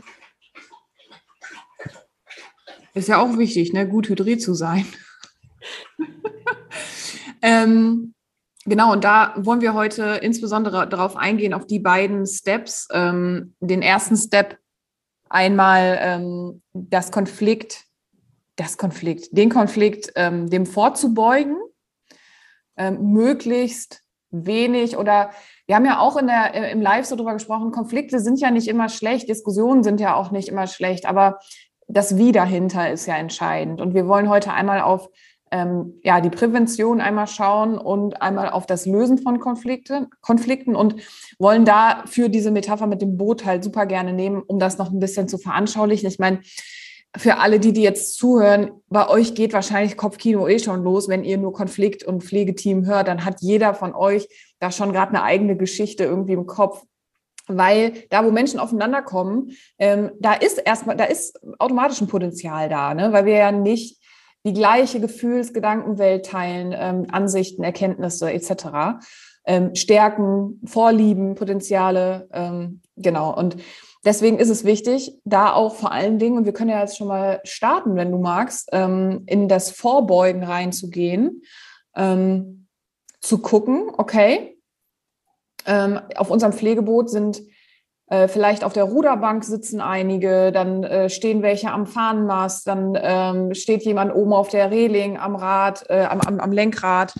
Ist 2.94 3.10
ja 3.10 3.18
auch 3.18 3.38
wichtig, 3.38 3.74
ne, 3.74 3.90
gut 3.90 4.08
hydriert 4.10 4.42
zu 4.42 4.54
sein. 4.54 4.86
ähm, 7.42 8.15
Genau, 8.68 8.92
und 8.92 9.04
da 9.04 9.34
wollen 9.38 9.62
wir 9.62 9.76
heute 9.76 10.20
insbesondere 10.22 10.90
darauf 10.90 11.16
eingehen, 11.16 11.54
auf 11.54 11.68
die 11.68 11.80
beiden 11.80 12.26
Steps. 12.26 12.88
Ähm, 12.92 13.56
den 13.60 13.84
ersten 13.84 14.18
Step 14.18 14.58
einmal 15.30 15.98
ähm, 16.02 16.62
das 16.74 17.12
Konflikt, 17.12 17.84
das 18.56 18.78
Konflikt, 18.78 19.38
den 19.38 19.50
Konflikt 19.50 20.12
ähm, 20.16 20.50
dem 20.50 20.66
vorzubeugen, 20.66 21.58
ähm, 22.78 23.14
möglichst 23.14 24.02
wenig 24.32 24.98
oder 24.98 25.30
wir 25.68 25.76
haben 25.76 25.86
ja 25.86 26.00
auch 26.00 26.18
in 26.18 26.28
der, 26.28 26.56
äh, 26.56 26.72
im 26.72 26.82
Live 26.82 27.06
so 27.06 27.16
drüber 27.16 27.34
gesprochen, 27.34 27.72
Konflikte 27.72 28.20
sind 28.20 28.40
ja 28.40 28.50
nicht 28.50 28.68
immer 28.68 28.90
schlecht, 28.90 29.30
Diskussionen 29.30 29.84
sind 29.84 30.00
ja 30.00 30.16
auch 30.16 30.32
nicht 30.32 30.50
immer 30.50 30.68
schlecht, 30.68 31.06
aber 31.06 31.40
das 31.88 32.18
Wie 32.18 32.32
dahinter 32.32 32.92
ist 32.92 33.06
ja 33.06 33.16
entscheidend. 33.16 33.80
Und 33.80 33.94
wir 33.94 34.08
wollen 34.08 34.28
heute 34.28 34.52
einmal 34.52 34.82
auf 34.82 35.10
ähm, 35.56 36.02
ja, 36.04 36.20
die 36.20 36.30
Prävention 36.30 37.00
einmal 37.00 37.28
schauen 37.28 37.78
und 37.78 38.22
einmal 38.22 38.50
auf 38.50 38.66
das 38.66 38.86
Lösen 38.86 39.18
von 39.18 39.40
Konflikte, 39.40 40.10
Konflikten 40.20 40.76
und 40.76 40.98
wollen 41.40 41.64
da 41.64 42.04
für 42.08 42.28
diese 42.28 42.52
Metapher 42.52 42.88
mit 42.88 43.02
dem 43.02 43.16
Boot 43.16 43.46
halt 43.46 43.64
super 43.64 43.86
gerne 43.86 44.12
nehmen, 44.12 44.44
um 44.46 44.60
das 44.60 44.78
noch 44.78 44.92
ein 44.92 45.00
bisschen 45.00 45.30
zu 45.30 45.38
veranschaulichen. 45.38 46.10
Ich 46.10 46.20
meine, 46.20 46.42
für 47.16 47.38
alle, 47.38 47.62
die, 47.62 47.72
die 47.72 47.84
jetzt 47.84 48.18
zuhören, 48.18 48.72
bei 48.90 49.08
euch 49.08 49.34
geht 49.34 49.54
wahrscheinlich 49.54 49.96
Kopfkino 49.96 50.46
eh 50.50 50.60
schon 50.60 50.84
los. 50.84 51.08
Wenn 51.08 51.24
ihr 51.24 51.38
nur 51.38 51.54
Konflikt- 51.54 52.04
und 52.04 52.26
Pflegeteam 52.26 52.86
hört, 52.86 53.08
dann 53.08 53.24
hat 53.24 53.38
jeder 53.40 53.74
von 53.74 53.96
euch 53.96 54.28
da 54.60 54.72
schon 54.72 54.92
gerade 54.92 55.12
eine 55.12 55.24
eigene 55.24 55.56
Geschichte 55.56 56.04
irgendwie 56.04 56.34
im 56.34 56.48
Kopf. 56.48 56.84
Weil 57.48 57.94
da, 58.10 58.26
wo 58.26 58.32
Menschen 58.32 58.60
aufeinander 58.60 59.02
kommen, 59.04 59.52
ähm, 59.80 60.12
da 60.20 60.34
ist 60.34 60.58
erstmal, 60.58 60.98
da 60.98 61.06
ist 61.06 61.40
automatisch 61.60 62.02
ein 62.02 62.08
Potenzial 62.08 62.68
da, 62.68 62.94
ne? 62.94 63.14
weil 63.14 63.24
wir 63.24 63.38
ja 63.38 63.52
nicht 63.54 64.02
die 64.46 64.54
gleiche 64.54 65.00
Gefühlsgedankenwelt 65.00 66.26
teilen, 66.26 66.74
ähm, 66.78 67.08
Ansichten, 67.12 67.64
Erkenntnisse 67.64 68.32
etc. 68.32 69.00
Ähm, 69.46 69.76
Stärken, 69.76 70.62
Vorlieben, 70.66 71.36
Potenziale, 71.36 72.30
ähm, 72.32 72.82
genau. 72.96 73.36
Und 73.36 73.58
deswegen 74.06 74.38
ist 74.38 74.50
es 74.50 74.64
wichtig, 74.64 75.18
da 75.26 75.52
auch 75.54 75.76
vor 75.76 75.92
allen 75.92 76.20
Dingen, 76.20 76.38
und 76.38 76.46
wir 76.46 76.54
können 76.54 76.70
ja 76.70 76.80
jetzt 76.80 76.98
schon 76.98 77.08
mal 77.08 77.42
starten, 77.44 77.96
wenn 77.96 78.12
du 78.12 78.20
magst, 78.20 78.70
ähm, 78.72 79.24
in 79.26 79.48
das 79.48 79.72
Vorbeugen 79.72 80.44
reinzugehen, 80.44 81.42
ähm, 81.96 82.68
zu 83.20 83.40
gucken, 83.40 83.92
okay, 83.98 84.60
ähm, 85.66 86.00
auf 86.16 86.30
unserem 86.30 86.54
Pflegeboot 86.54 87.10
sind 87.10 87.42
äh, 88.08 88.28
vielleicht 88.28 88.64
auf 88.64 88.74
der 88.74 88.84
Ruderbank 88.84 89.44
sitzen 89.44 89.82
einige, 89.82 90.52
dann 90.52 90.84
äh, 90.84 91.10
stehen 91.10 91.42
welche 91.42 91.72
am 91.72 91.88
Fahnenmast, 91.88 92.68
dann 92.68 92.98
ähm, 93.02 93.54
steht 93.56 93.84
jemand 93.84 94.14
oben 94.14 94.32
auf 94.34 94.50
der 94.50 94.70
Reling 94.70 95.18
am 95.18 95.36
Rad, 95.36 95.86
äh, 95.90 96.04
am, 96.04 96.22
am, 96.22 96.40
am, 96.40 96.52
Lenkrad. 96.52 97.16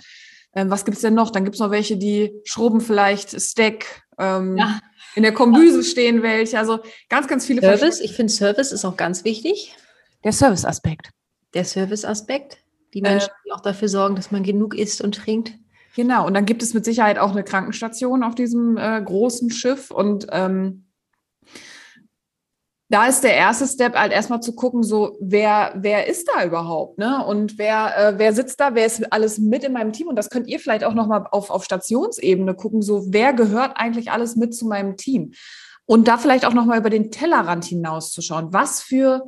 Ähm, 0.54 0.70
was 0.70 0.84
gibt's 0.84 1.00
denn 1.00 1.14
noch? 1.14 1.30
Dann 1.30 1.44
gibt's 1.44 1.58
noch 1.58 1.72
welche, 1.72 1.96
die 1.96 2.40
schrubben 2.44 2.80
vielleicht 2.80 3.40
Stack. 3.40 4.02
Ähm, 4.18 4.56
ja. 4.56 4.78
In 5.16 5.22
der 5.22 5.32
Kombüse 5.32 5.82
stehen 5.82 6.22
welche. 6.22 6.58
Also 6.58 6.78
ganz, 7.08 7.26
ganz 7.26 7.46
viele. 7.46 7.62
Service, 7.62 8.00
ich 8.00 8.12
finde 8.12 8.32
Service 8.32 8.70
ist 8.70 8.84
auch 8.84 8.96
ganz 8.96 9.24
wichtig. 9.24 9.74
Der 10.22 10.32
Service-Aspekt. 10.32 11.10
Der 11.54 11.64
Service-Aspekt. 11.64 12.58
Die 12.94 13.00
Menschen, 13.00 13.30
die 13.44 13.52
auch 13.52 13.60
dafür 13.60 13.88
sorgen, 13.88 14.14
dass 14.14 14.30
man 14.30 14.42
genug 14.42 14.74
isst 14.74 15.00
und 15.00 15.14
trinkt. 15.14 15.52
Genau, 15.96 16.26
und 16.26 16.34
dann 16.34 16.44
gibt 16.44 16.62
es 16.62 16.74
mit 16.74 16.84
Sicherheit 16.84 17.18
auch 17.18 17.30
eine 17.30 17.42
Krankenstation 17.42 18.22
auf 18.22 18.34
diesem 18.34 18.76
äh, 18.76 19.00
großen 19.00 19.50
Schiff. 19.50 19.90
Und 19.90 20.26
ähm, 20.30 20.84
da 22.90 23.06
ist 23.06 23.24
der 23.24 23.34
erste 23.34 23.66
Step 23.66 23.94
halt 23.94 24.12
erstmal 24.12 24.42
zu 24.42 24.54
gucken, 24.54 24.82
so 24.82 25.16
wer, 25.22 25.72
wer 25.74 26.06
ist 26.06 26.28
da 26.28 26.44
überhaupt, 26.44 26.98
ne? 26.98 27.24
Und 27.24 27.56
wer, 27.56 27.96
äh, 27.96 28.18
wer 28.18 28.34
sitzt 28.34 28.60
da, 28.60 28.74
wer 28.74 28.84
ist 28.84 29.10
alles 29.10 29.38
mit 29.38 29.64
in 29.64 29.72
meinem 29.72 29.94
Team? 29.94 30.08
Und 30.08 30.16
das 30.16 30.28
könnt 30.28 30.48
ihr 30.48 30.60
vielleicht 30.60 30.84
auch 30.84 30.92
nochmal 30.92 31.26
auf, 31.30 31.48
auf 31.48 31.64
Stationsebene 31.64 32.54
gucken, 32.54 32.82
so 32.82 33.06
wer 33.08 33.32
gehört 33.32 33.78
eigentlich 33.78 34.10
alles 34.10 34.36
mit 34.36 34.54
zu 34.54 34.66
meinem 34.66 34.98
Team? 34.98 35.32
Und 35.86 36.08
da 36.08 36.18
vielleicht 36.18 36.44
auch 36.44 36.52
nochmal 36.52 36.78
über 36.78 36.90
den 36.90 37.10
Tellerrand 37.10 37.64
hinauszuschauen. 37.64 38.52
Was 38.52 38.82
für 38.82 39.22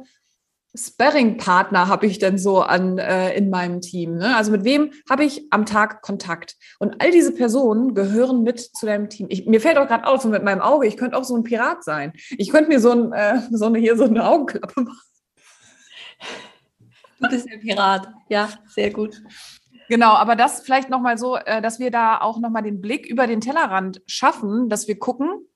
Sparring-Partner 0.79 1.89
habe 1.89 2.07
ich 2.07 2.19
denn 2.19 2.39
so 2.39 2.61
an 2.61 2.99
äh, 2.99 3.35
in 3.37 3.51
meinem 3.51 3.81
Team? 3.81 4.17
Ne? 4.17 4.37
Also 4.37 4.53
mit 4.53 4.65
wem 4.65 4.93
habe 5.11 5.25
ich 5.25 5.47
am 5.51 5.67
Tag 5.67 6.03
Kontakt? 6.03 6.57
Und 6.79 7.03
all 7.03 7.11
diese 7.11 7.33
Personen 7.33 7.95
gehören 7.95 8.43
mit 8.43 8.61
zu 8.61 8.87
deinem 8.87 9.09
Team. 9.09 9.27
Ich, 9.31 9.47
mir 9.47 9.61
fällt 9.61 9.79
auch 9.79 9.89
gerade 9.89 10.07
auf, 10.07 10.23
so 10.23 10.29
mit 10.29 10.45
meinem 10.45 10.61
Auge, 10.61 10.87
ich 10.87 10.97
könnte 10.97 11.17
auch 11.17 11.25
so 11.25 11.37
ein 11.37 11.43
Pirat 11.43 11.85
sein. 11.85 12.13
Ich 12.31 12.51
könnte 12.51 12.69
mir 12.69 12.81
so, 12.81 12.93
ein, 12.93 13.13
äh, 13.13 13.41
so 13.51 13.67
eine 13.67 13.79
hier 13.79 13.97
so 13.97 14.05
eine 14.05 14.27
Augenklappe 14.27 14.83
machen. 14.83 15.01
Du 17.21 17.29
bist 17.29 17.49
ein 17.51 17.61
Pirat, 17.61 18.09
ja, 18.29 18.49
sehr 18.69 18.91
gut. 18.91 19.21
Genau, 19.89 20.13
aber 20.13 20.37
das 20.37 20.61
vielleicht 20.61 20.91
nochmal 20.91 21.19
so, 21.19 21.37
äh, 21.37 21.61
dass 21.63 21.79
wir 21.79 21.91
da 21.91 22.21
auch 22.21 22.39
nochmal 22.39 22.63
den 22.63 22.81
Blick 22.81 23.07
über 23.07 23.27
den 23.27 23.41
Tellerrand 23.41 24.03
schaffen, 24.07 24.69
dass 24.69 24.87
wir 24.87 24.99
gucken, 24.99 25.47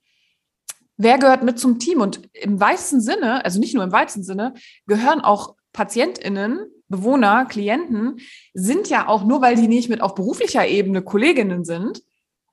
wer 1.03 1.19
gehört 1.19 1.43
mit 1.43 1.59
zum 1.59 1.79
Team? 1.79 2.01
Und 2.01 2.29
im 2.35 2.61
weitesten 2.61 3.01
Sinne, 3.01 3.45
also 3.45 3.59
nicht 3.61 3.75
nur 3.75 3.85
im 3.85 3.93
weitesten 3.93 4.23
Sinne, 4.23 4.55
gehören 4.87 5.21
auch 5.21 5.57
PatientInnen, 5.73 6.61
Bewohner, 6.89 7.47
Klienten, 7.47 8.19
sind 8.53 8.89
ja 8.89 9.09
auch 9.09 9.25
nur, 9.25 9.41
weil 9.41 9.57
die 9.57 9.69
nicht 9.69 9.89
mit 9.89 10.03
auf 10.03 10.15
beruflicher 10.15 10.67
Ebene 10.67 11.03
Kolleginnen 11.03 11.65
sind, 11.65 12.03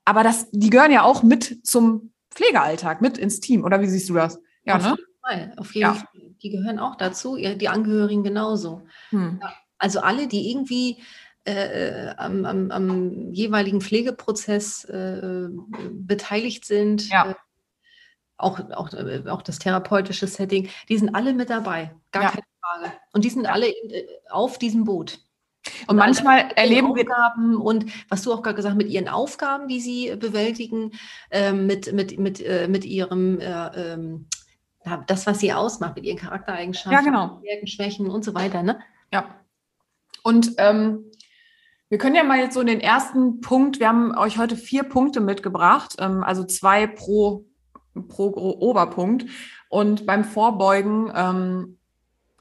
aber 0.04 0.24
das, 0.24 0.50
die 0.50 0.70
gehören 0.70 0.92
ja 0.92 1.02
auch 1.02 1.22
mit 1.22 1.66
zum 1.66 2.12
Pflegealltag, 2.30 3.00
mit 3.02 3.18
ins 3.18 3.40
Team. 3.40 3.64
Oder 3.64 3.80
wie 3.80 3.88
siehst 3.88 4.08
du 4.08 4.14
das? 4.14 4.40
Ja, 4.64 4.76
auf 4.76 4.82
ne? 4.82 4.88
jeden 4.96 5.20
Fall, 5.20 5.52
auf 5.56 5.74
jeden 5.74 5.82
ja. 5.82 5.94
Fall. 5.94 6.08
Die 6.42 6.50
gehören 6.50 6.78
auch 6.78 6.96
dazu, 6.96 7.36
die 7.36 7.68
Angehörigen 7.68 8.22
genauso. 8.22 8.82
Hm. 9.10 9.40
Also 9.78 10.00
alle, 10.00 10.26
die 10.26 10.50
irgendwie 10.50 10.98
äh, 11.44 11.52
äh, 11.52 12.14
am, 12.16 12.44
am, 12.44 12.70
am, 12.70 13.32
jeweiligen 13.32 13.80
Pflegeprozess 13.80 14.84
äh, 14.84 15.48
beteiligt 15.92 16.64
sind, 16.64 17.08
ja. 17.08 17.36
Äh, 18.40 18.44
auch, 18.44 18.60
auch, 18.70 18.92
äh, 18.92 19.22
auch 19.28 19.42
das 19.42 19.58
therapeutische 19.58 20.26
Setting, 20.26 20.68
die 20.88 20.98
sind 20.98 21.14
alle 21.14 21.32
mit 21.32 21.50
dabei, 21.50 21.94
gar 22.12 22.24
ja. 22.24 22.30
keine 22.30 22.44
Frage. 22.60 22.92
Und 23.12 23.24
die 23.24 23.30
sind 23.30 23.46
alle 23.46 23.68
äh, 23.68 24.06
auf 24.30 24.58
diesem 24.58 24.84
Boot. 24.84 25.18
Und, 25.82 25.90
und 25.90 25.96
manchmal 25.96 26.50
erleben 26.56 26.94
wir 26.94 27.02
Aufgaben 27.02 27.56
und 27.56 27.84
was 28.08 28.22
du 28.22 28.32
auch 28.32 28.42
gerade 28.42 28.56
gesagt 28.56 28.72
hast, 28.72 28.78
mit 28.78 28.88
ihren 28.88 29.08
Aufgaben, 29.08 29.68
die 29.68 29.80
sie 29.80 30.16
bewältigen, 30.16 30.92
äh, 31.30 31.52
mit, 31.52 31.92
mit, 31.92 32.18
mit, 32.18 32.40
äh, 32.40 32.66
mit 32.66 32.84
ihrem 32.84 33.40
äh, 33.40 33.92
ähm, 33.92 34.26
das, 35.06 35.26
was 35.26 35.40
sie 35.40 35.52
ausmacht, 35.52 35.96
mit 35.96 36.06
ihren 36.06 36.16
Charaktereigenschaften, 36.16 36.92
ja, 36.92 37.00
genau. 37.02 37.40
Stärken, 37.42 37.66
Schwächen 37.66 38.10
und 38.10 38.24
so 38.24 38.34
weiter. 38.34 38.62
Ne? 38.62 38.80
Ja. 39.12 39.36
Und 40.22 40.54
ähm, 40.56 41.10
wir 41.90 41.98
können 41.98 42.14
ja 42.14 42.24
mal 42.24 42.38
jetzt 42.38 42.54
so 42.54 42.60
in 42.60 42.66
den 42.66 42.80
ersten 42.80 43.40
Punkt, 43.40 43.80
wir 43.80 43.88
haben 43.88 44.16
euch 44.16 44.38
heute 44.38 44.56
vier 44.56 44.84
Punkte 44.84 45.20
mitgebracht, 45.20 45.96
ähm, 45.98 46.22
also 46.22 46.44
zwei 46.44 46.86
pro 46.86 47.44
pro 48.08 48.28
Oberpunkt. 48.28 49.26
Und 49.68 50.06
beim 50.06 50.24
Vorbeugen 50.24 51.12
ähm, 51.14 51.78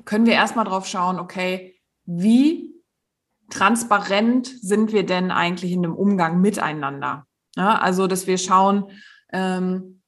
können 0.06 0.26
wir 0.26 0.34
erstmal 0.34 0.66
drauf 0.66 0.88
schauen, 0.88 1.20
okay, 1.20 1.76
wie 2.06 2.74
transparent 3.50 4.48
sind 4.48 4.92
wir 4.92 5.06
denn 5.06 5.32
eigentlich 5.32 5.72
in 5.72 5.84
dem 5.84 5.96
Umgang 5.96 6.42
miteinander? 6.42 7.26
Ja, 7.56 7.78
also, 7.80 8.08
dass 8.08 8.28
wir 8.28 8.38
schauen 8.38 8.92
ähm, 9.32 10.02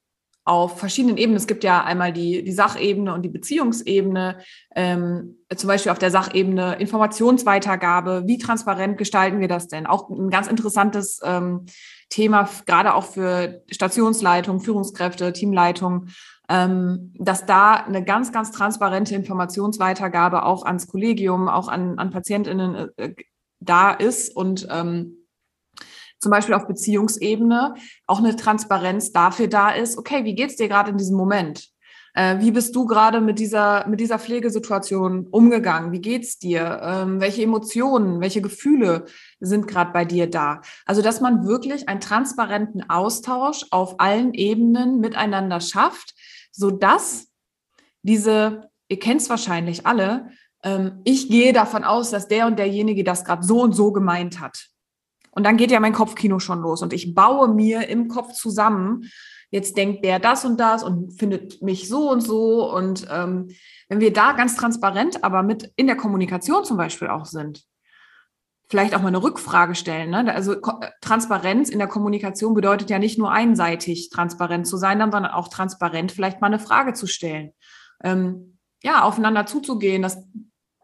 auf 0.44 0.80
verschiedenen 0.80 1.18
Ebenen. 1.18 1.38
Es 1.38 1.48
gibt 1.48 1.64
ja 1.64 1.84
einmal 1.84 2.12
die, 2.12 2.44
die 2.44 2.52
Sachebene 2.52 3.14
und 3.14 3.22
die 3.22 3.30
Beziehungsebene. 3.30 4.40
Ähm, 4.76 5.38
zum 5.56 5.68
Beispiel 5.68 5.92
auf 5.92 6.00
der 6.00 6.12
Sachebene 6.12 6.76
Informationsweitergabe. 6.76 8.24
Wie 8.26 8.38
transparent 8.38 8.98
gestalten 8.98 9.40
wir 9.40 9.48
das 9.48 9.68
denn? 9.68 9.86
Auch 9.86 10.10
ein 10.10 10.30
ganz 10.30 10.48
interessantes 10.48 11.20
ähm, 11.24 11.66
Thema, 12.12 12.48
gerade 12.68 12.94
auch 12.94 13.06
für 13.06 13.64
Stationsleitung, 13.72 14.60
Führungskräfte, 14.60 15.34
Teamleitung, 15.34 16.08
ähm, 16.50 17.14
dass 17.18 17.46
da 17.46 17.76
eine 17.76 18.04
ganz, 18.04 18.32
ganz 18.32 18.52
transparente 18.52 19.16
Informationsweitergabe 19.16 20.44
auch 20.44 20.66
ans 20.66 20.88
Kollegium, 20.88 21.48
auch 21.48 21.70
an, 21.70 21.98
an 21.98 22.12
PatientInnen 22.12 22.76
äh, 22.76 23.06
äh, 23.06 23.16
da 23.60 23.92
ist 23.92 24.36
und 24.36 24.68
ähm, 24.70 25.26
zum 26.20 26.30
Beispiel 26.30 26.54
auf 26.54 26.68
Beziehungsebene 26.68 27.74
auch 28.06 28.20
eine 28.20 28.36
Transparenz 28.36 29.12
dafür 29.12 29.48
da 29.48 29.70
ist, 29.72 29.98
okay, 29.98 30.24
wie 30.26 30.36
geht's 30.36 30.58
dir 30.58 30.68
gerade 30.68 30.92
in 30.92 30.98
diesem 30.98 31.18
Moment? 31.18 31.71
Äh, 32.14 32.40
wie 32.40 32.52
bist 32.52 32.76
du 32.76 32.86
gerade 32.86 33.22
mit 33.22 33.40
dieser, 33.40 33.88
mit 33.88 34.00
dieser 34.00 34.20
Pflegesituation 34.20 35.28
umgegangen? 35.28 35.92
Wie 35.92 36.02
geht's 36.02 36.40
dir? 36.40 36.82
Ähm, 36.84 37.22
welche 37.22 37.44
Emotionen, 37.44 38.20
welche 38.20 38.42
Gefühle 38.42 39.06
sind 39.40 39.68
gerade 39.68 39.92
bei 39.92 40.04
dir 40.04 40.30
da? 40.30 40.62
Also, 40.86 41.02
dass 41.02 41.22
man 41.22 41.48
wirklich 41.48 41.88
einen 41.88 42.02
transparenten 42.02 42.90
Austausch 42.90 43.66
auf 43.72 44.00
allen 44.00 44.34
Ebenen 44.34 45.00
miteinander 45.00 45.62
schafft, 45.62 46.14
so 46.52 46.70
dass 46.70 47.28
diese, 48.04 48.70
ihr 48.90 49.00
kennt 49.00 49.22
es 49.22 49.30
wahrscheinlich 49.30 49.86
alle, 49.86 50.30
ähm, 50.64 51.02
ich 51.06 51.30
gehe 51.30 51.54
davon 51.54 51.84
aus, 51.84 52.12
dass 52.12 52.28
der 52.28 52.48
und 52.48 52.60
derjenige 52.60 53.04
das 53.04 53.24
gerade 53.24 53.44
so 53.44 53.62
und 53.62 53.74
so 53.74 53.92
gemeint 53.92 54.40
hat. 54.40 54.68
Und 55.32 55.46
dann 55.46 55.56
geht 55.56 55.72
ja 55.72 55.80
mein 55.80 55.94
Kopfkino 55.94 56.40
schon 56.40 56.60
los 56.60 56.82
und 56.82 56.92
ich 56.92 57.14
baue 57.14 57.48
mir 57.54 57.88
im 57.88 58.10
Kopf 58.10 58.34
zusammen, 58.34 59.10
jetzt 59.52 59.78
denkt 59.78 60.04
der 60.04 60.20
das 60.20 60.44
und 60.46 60.60
das 60.60 60.84
und 60.84 61.12
findet 61.12 61.62
mich 61.62 61.88
so 61.88 62.10
und 62.10 62.22
so. 62.22 62.74
Und 62.74 63.06
ähm, 63.12 63.50
wenn 63.90 64.00
wir 64.00 64.12
da 64.12 64.32
ganz 64.32 64.56
transparent 64.56 65.24
aber 65.24 65.44
mit 65.44 65.72
in 65.76 65.88
der 65.88 65.98
Kommunikation 65.98 66.64
zum 66.64 66.78
Beispiel 66.78 67.10
auch 67.10 67.26
sind, 67.26 67.64
vielleicht 68.70 68.96
auch 68.96 69.02
mal 69.02 69.10
eine 69.10 69.22
Rückfrage 69.22 69.76
stellen. 69.76 70.12
Ne? 70.12 70.34
Also 70.34 70.56
Transparenz 71.02 71.70
in 71.70 71.78
der 71.78 71.90
Kommunikation 71.90 72.54
bedeutet 72.54 72.90
ja 72.90 73.00
nicht 73.00 73.20
nur 73.20 73.30
einseitig 73.30 74.10
transparent 74.10 74.66
zu 74.66 74.78
sein, 74.78 75.00
sondern 75.00 75.26
auch 75.26 75.50
transparent 75.50 76.14
vielleicht 76.14 76.40
mal 76.40 76.48
eine 76.48 76.60
Frage 76.60 76.94
zu 76.94 77.06
stellen. 77.06 77.52
Ähm, 78.02 78.58
ja, 78.82 79.04
aufeinander 79.04 79.46
zuzugehen, 79.46 80.02
dass 80.02 80.24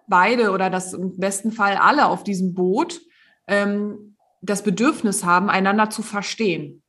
beide 0.08 0.52
oder 0.52 0.70
dass 0.70 0.94
im 0.94 1.18
besten 1.18 1.54
Fall 1.54 1.78
alle 1.78 2.08
auf 2.08 2.26
diesem 2.26 2.54
Boot 2.54 3.00
ähm, 3.48 4.18
das 4.42 4.64
Bedürfnis 4.64 5.24
haben, 5.24 5.50
einander 5.50 5.90
zu 5.90 6.02
verstehen. 6.02 6.84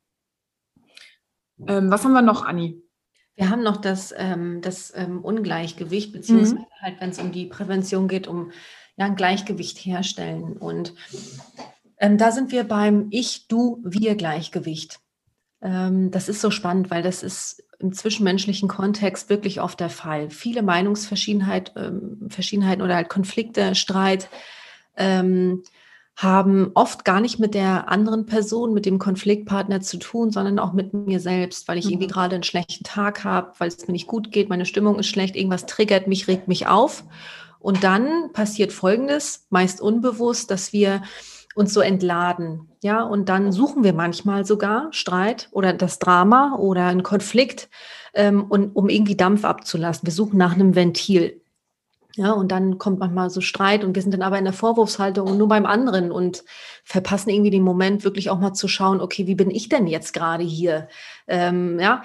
Ähm, 1.66 1.90
was 1.90 2.04
haben 2.04 2.12
wir 2.12 2.22
noch, 2.22 2.44
Anni? 2.44 2.82
Wir 3.34 3.50
haben 3.50 3.62
noch 3.62 3.76
das, 3.76 4.12
ähm, 4.16 4.60
das 4.62 4.92
ähm, 4.96 5.20
Ungleichgewicht, 5.20 6.12
beziehungsweise 6.12 6.56
mhm. 6.56 6.66
halt, 6.80 7.00
wenn 7.00 7.10
es 7.10 7.18
um 7.18 7.32
die 7.32 7.46
Prävention 7.46 8.08
geht, 8.08 8.26
um 8.26 8.50
ja, 8.96 9.06
ein 9.06 9.16
Gleichgewicht 9.16 9.78
herstellen. 9.78 10.56
Und 10.56 10.94
ähm, 11.98 12.18
da 12.18 12.32
sind 12.32 12.50
wir 12.50 12.64
beim 12.64 13.06
Ich-Du-Wir-Gleichgewicht. 13.10 14.98
Ähm, 15.62 16.10
das 16.10 16.28
ist 16.28 16.40
so 16.40 16.50
spannend, 16.50 16.90
weil 16.90 17.02
das 17.02 17.22
ist 17.22 17.62
im 17.78 17.92
zwischenmenschlichen 17.92 18.68
Kontext 18.68 19.30
wirklich 19.30 19.60
oft 19.60 19.78
der 19.78 19.90
Fall. 19.90 20.30
Viele 20.30 20.62
Meinungsverschiedenheit, 20.62 21.72
ähm, 21.76 22.26
Verschiedenheiten 22.28 22.82
oder 22.82 22.96
halt 22.96 23.08
Konflikte, 23.08 23.74
Streit 23.76 24.28
ähm, 24.96 25.62
haben 26.18 26.72
oft 26.74 27.04
gar 27.04 27.20
nicht 27.20 27.38
mit 27.38 27.54
der 27.54 27.88
anderen 27.88 28.26
Person, 28.26 28.74
mit 28.74 28.86
dem 28.86 28.98
Konfliktpartner 28.98 29.80
zu 29.80 29.98
tun, 29.98 30.32
sondern 30.32 30.58
auch 30.58 30.72
mit 30.72 30.92
mir 30.92 31.20
selbst, 31.20 31.68
weil 31.68 31.78
ich 31.78 31.84
mhm. 31.84 31.92
irgendwie 31.92 32.08
gerade 32.08 32.34
einen 32.34 32.42
schlechten 32.42 32.82
Tag 32.82 33.22
habe, 33.22 33.52
weil 33.58 33.68
es 33.68 33.86
mir 33.86 33.92
nicht 33.92 34.08
gut 34.08 34.32
geht, 34.32 34.48
meine 34.48 34.66
Stimmung 34.66 34.98
ist 34.98 35.06
schlecht, 35.06 35.36
irgendwas 35.36 35.66
triggert 35.66 36.08
mich, 36.08 36.26
regt 36.26 36.48
mich 36.48 36.66
auf. 36.66 37.04
Und 37.60 37.84
dann 37.84 38.32
passiert 38.32 38.72
Folgendes, 38.72 39.46
meist 39.50 39.80
unbewusst, 39.80 40.50
dass 40.50 40.72
wir 40.72 41.02
uns 41.54 41.72
so 41.72 41.80
entladen. 41.80 42.68
Ja, 42.82 43.02
und 43.02 43.28
dann 43.28 43.52
suchen 43.52 43.84
wir 43.84 43.92
manchmal 43.92 44.44
sogar 44.44 44.88
Streit 44.92 45.48
oder 45.52 45.72
das 45.72 46.00
Drama 46.00 46.56
oder 46.56 46.86
einen 46.86 47.02
Konflikt, 47.04 47.68
ähm, 48.14 48.44
und, 48.48 48.74
um 48.74 48.88
irgendwie 48.88 49.16
Dampf 49.16 49.44
abzulassen. 49.44 50.06
Wir 50.06 50.12
suchen 50.12 50.38
nach 50.38 50.54
einem 50.54 50.74
Ventil. 50.74 51.40
Ja, 52.18 52.32
und 52.32 52.50
dann 52.50 52.78
kommt 52.78 52.98
manchmal 52.98 53.30
so 53.30 53.40
Streit 53.40 53.84
und 53.84 53.94
wir 53.94 54.02
sind 54.02 54.12
dann 54.12 54.22
aber 54.22 54.38
in 54.38 54.44
der 54.44 54.52
Vorwurfshaltung 54.52 55.28
und 55.28 55.38
nur 55.38 55.46
beim 55.46 55.66
anderen 55.66 56.10
und 56.10 56.44
verpassen 56.82 57.30
irgendwie 57.30 57.50
den 57.50 57.62
Moment, 57.62 58.02
wirklich 58.02 58.28
auch 58.28 58.40
mal 58.40 58.54
zu 58.54 58.66
schauen, 58.66 59.00
okay, 59.00 59.28
wie 59.28 59.36
bin 59.36 59.52
ich 59.52 59.68
denn 59.68 59.86
jetzt 59.86 60.12
gerade 60.12 60.42
hier? 60.42 60.88
Ähm, 61.28 61.78
ja, 61.78 62.02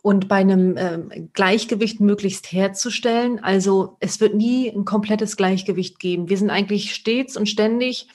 und 0.00 0.28
bei 0.28 0.36
einem 0.36 0.76
ähm, 0.76 1.30
Gleichgewicht 1.32 1.98
möglichst 1.98 2.52
herzustellen. 2.52 3.42
Also 3.42 3.96
es 3.98 4.20
wird 4.20 4.36
nie 4.36 4.68
ein 4.70 4.84
komplettes 4.84 5.36
Gleichgewicht 5.36 5.98
geben. 5.98 6.28
Wir 6.28 6.38
sind 6.38 6.50
eigentlich 6.50 6.94
stets 6.94 7.36
und 7.36 7.48
ständig 7.48 8.06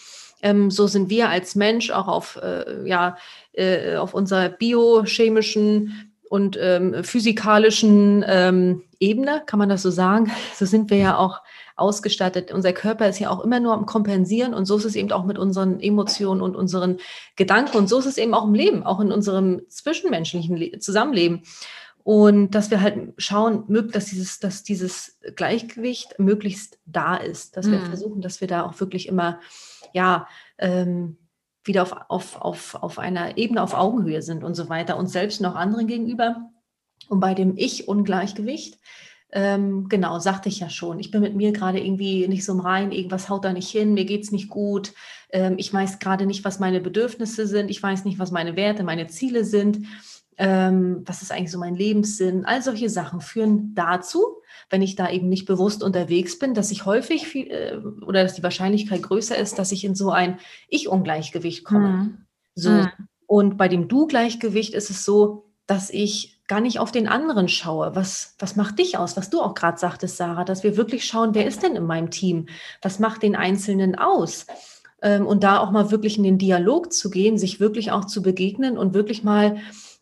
ähm, 0.42 0.70
so 0.70 0.88
sind 0.88 1.10
wir 1.10 1.30
als 1.30 1.56
Mensch 1.56 1.90
auch 1.90 2.08
auf, 2.08 2.38
äh, 2.42 2.88
ja, 2.88 3.18
äh, 3.54 3.96
auf 3.96 4.14
unserer 4.14 4.50
biochemischen 4.50 6.13
und 6.34 6.58
ähm, 6.60 7.04
physikalischen 7.04 8.26
ähm, 8.28 8.82
Ebene, 9.00 9.44
kann 9.46 9.60
man 9.60 9.70
das 9.70 9.84
so 9.84 9.92
sagen. 9.92 10.32
So 10.56 10.66
sind 10.66 10.90
wir 10.90 10.98
ja 10.98 11.16
auch 11.16 11.42
ausgestattet. 11.76 12.52
Unser 12.52 12.74
Körper 12.74 13.08
ist 13.08 13.20
ja 13.20 13.30
auch 13.30 13.44
immer 13.44 13.60
nur 13.60 13.74
am 13.74 13.86
Kompensieren 13.86 14.56
und 14.56 14.66
so 14.66 14.78
ist 14.78 14.86
es 14.86 14.96
eben 14.96 15.12
auch 15.12 15.26
mit 15.26 15.38
unseren 15.38 15.80
Emotionen 15.80 16.42
und 16.42 16.56
unseren 16.56 16.98
Gedanken 17.36 17.78
und 17.78 17.88
so 17.88 18.00
ist 18.00 18.08
es 18.08 18.18
eben 18.18 18.34
auch 18.34 18.46
im 18.46 18.56
Leben, 18.56 18.82
auch 18.82 19.00
in 19.00 19.12
unserem 19.12 19.62
zwischenmenschlichen 19.70 20.58
Le 20.58 20.80
Zusammenleben. 20.80 21.44
Und 22.04 22.56
dass 22.56 22.72
wir 22.72 22.82
halt 22.82 23.14
schauen, 23.20 23.66
dass 23.92 24.06
dieses, 24.06 24.40
dass 24.40 24.64
dieses 24.64 25.20
Gleichgewicht 25.36 26.18
möglichst 26.18 26.80
da 26.88 27.16
ist, 27.16 27.58
dass 27.58 27.70
wir 27.70 27.78
mhm. 27.78 27.86
versuchen, 27.86 28.22
dass 28.22 28.42
wir 28.42 28.48
da 28.48 28.64
auch 28.66 28.80
wirklich 28.80 29.08
immer 29.08 29.40
ja, 29.94 30.28
ähm, 30.58 31.18
wieder 31.64 31.84
auf, 31.84 31.96
auf, 32.10 32.42
auf, 32.42 32.76
auf 32.76 33.00
einer 33.00 33.38
Ebene 33.38 33.62
auf 33.62 33.74
Augenhöhe 33.74 34.22
sind 34.22 34.44
und 34.44 34.56
so 34.56 34.70
weiter, 34.70 34.98
uns 34.98 35.12
selbst 35.12 35.42
noch 35.42 35.56
anderen 35.56 35.88
gegenüber. 35.88 36.50
Und 37.10 37.20
bei 37.20 37.34
dem 37.34 37.58
Ich-Ungleichgewicht, 37.58 38.80
ähm, 39.32 39.90
genau, 39.90 40.20
sagte 40.20 40.50
ich 40.50 40.60
ja 40.60 40.70
schon, 40.70 41.00
ich 41.00 41.10
bin 41.10 41.22
mit 41.22 41.36
mir 41.36 41.52
gerade 41.52 41.80
irgendwie 41.80 42.28
nicht 42.28 42.46
so 42.46 42.54
im 42.54 42.60
Rein, 42.60 42.92
irgendwas 42.92 43.30
haut 43.30 43.44
da 43.46 43.52
nicht 43.52 43.70
hin, 43.70 43.94
mir 43.94 44.06
geht 44.06 44.24
es 44.24 44.32
nicht 44.32 44.48
gut, 44.48 44.94
ähm, 45.32 45.56
ich 45.58 45.74
weiß 45.74 46.00
gerade 46.00 46.26
nicht, 46.28 46.46
was 46.46 46.60
meine 46.60 46.80
Bedürfnisse 46.80 47.48
sind, 47.48 47.72
ich 47.72 47.82
weiß 47.82 48.06
nicht, 48.06 48.20
was 48.20 48.32
meine 48.32 48.56
Werte, 48.56 48.84
meine 48.84 49.08
Ziele 49.08 49.44
sind, 49.44 49.88
ähm, 50.38 51.04
was 51.06 51.22
ist 51.22 51.32
eigentlich 51.32 51.52
so 51.52 51.60
mein 51.60 51.76
Lebenssinn, 51.76 52.46
all 52.46 52.62
solche 52.62 52.90
Sachen 52.90 53.22
führen 53.22 53.74
dazu, 53.76 54.38
wenn 54.70 54.82
ich 54.82 54.96
da 54.96 55.10
eben 55.10 55.30
nicht 55.30 55.46
bewusst 55.46 55.84
unterwegs 55.84 56.40
bin, 56.40 56.54
dass 56.54 56.72
ich 56.72 56.86
häufig 56.86 57.28
viel, 57.28 57.48
äh, 57.52 57.78
oder 58.06 58.24
dass 58.24 58.36
die 58.36 58.44
Wahrscheinlichkeit 58.44 59.04
größer 59.04 59.38
ist, 59.38 59.60
dass 59.60 59.72
ich 59.72 59.84
in 59.84 59.96
so 59.96 60.12
ein 60.12 60.40
Ich-Ungleichgewicht 60.68 61.64
komme. 61.64 61.90
Mhm. 61.90 62.18
So. 62.56 62.70
Mhm. 62.70 62.90
Und 63.28 63.58
bei 63.58 63.68
dem 63.68 63.88
Du-Gleichgewicht 63.88 64.74
ist 64.74 64.90
es 64.90 65.06
so, 65.06 65.46
dass 65.66 65.90
ich 65.90 66.42
gar 66.48 66.60
nicht 66.60 66.80
auf 66.80 66.92
den 66.92 67.08
anderen 67.08 67.48
schaue. 67.48 67.96
Was, 67.96 68.36
was 68.38 68.56
macht 68.56 68.80
dich 68.80 68.98
aus? 68.98 69.16
Was 69.16 69.30
du 69.30 69.42
auch 69.42 69.54
gerade 69.54 69.78
sagtest, 69.78 70.18
Sarah, 70.18 70.44
dass 70.44 70.64
wir 70.64 70.78
wirklich 70.78 71.06
schauen, 71.06 71.34
wer 71.34 71.48
ist 71.48 71.64
denn 71.64 71.76
in 71.76 71.86
meinem 71.86 72.12
Team? 72.12 72.48
Was 72.82 73.00
macht 73.00 73.24
den 73.24 73.36
Einzelnen 73.36 73.96
aus? 73.96 74.46
Ähm, 75.02 75.26
und 75.26 75.44
da 75.44 75.60
auch 75.60 75.72
mal 75.72 75.90
wirklich 75.92 76.18
in 76.18 76.24
den 76.24 76.38
Dialog 76.38 76.92
zu 76.92 77.10
gehen, 77.10 77.38
sich 77.38 77.60
wirklich 77.60 77.92
auch 77.92 78.06
zu 78.06 78.22
begegnen 78.22 78.78
und 78.78 78.94
wirklich 78.94 79.24
mal 79.24 79.58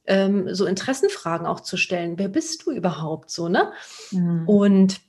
ähm, 0.05 0.53
so 0.53 0.65
Interessenfragen 0.65 1.45
auch 1.45 1.59
zu 1.59 1.77
stellen. 1.77 2.17
Wer 2.17 2.29
bist 2.29 2.65
du 2.65 2.71
überhaupt 2.71 3.29
so, 3.31 3.47
ne? 3.47 3.71
Mhm. 4.11 4.47
Und 4.47 5.01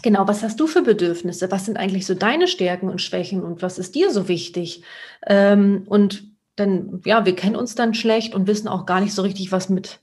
Genau, 0.00 0.26
was 0.26 0.42
hast 0.42 0.58
du 0.58 0.66
für 0.66 0.82
Bedürfnisse? 0.82 1.50
Was 1.50 1.66
sind 1.66 1.76
eigentlich 1.76 2.06
so 2.06 2.14
deine 2.14 2.48
Stärken 2.48 2.88
und 2.88 3.02
Schwächen 3.02 3.42
und 3.42 3.62
was 3.62 3.78
ist 3.78 3.94
dir 3.94 4.10
so 4.10 4.26
wichtig? 4.26 4.82
Ähm, 5.26 5.84
und 5.86 6.24
dann, 6.56 7.02
ja, 7.04 7.24
wir 7.24 7.36
kennen 7.36 7.56
uns 7.56 7.74
dann 7.74 7.94
schlecht 7.94 8.34
und 8.34 8.46
wissen 8.46 8.68
auch 8.68 8.86
gar 8.86 9.00
nicht 9.00 9.14
so 9.14 9.22
richtig, 9.22 9.52
was 9.52 9.68
mit, 9.68 10.00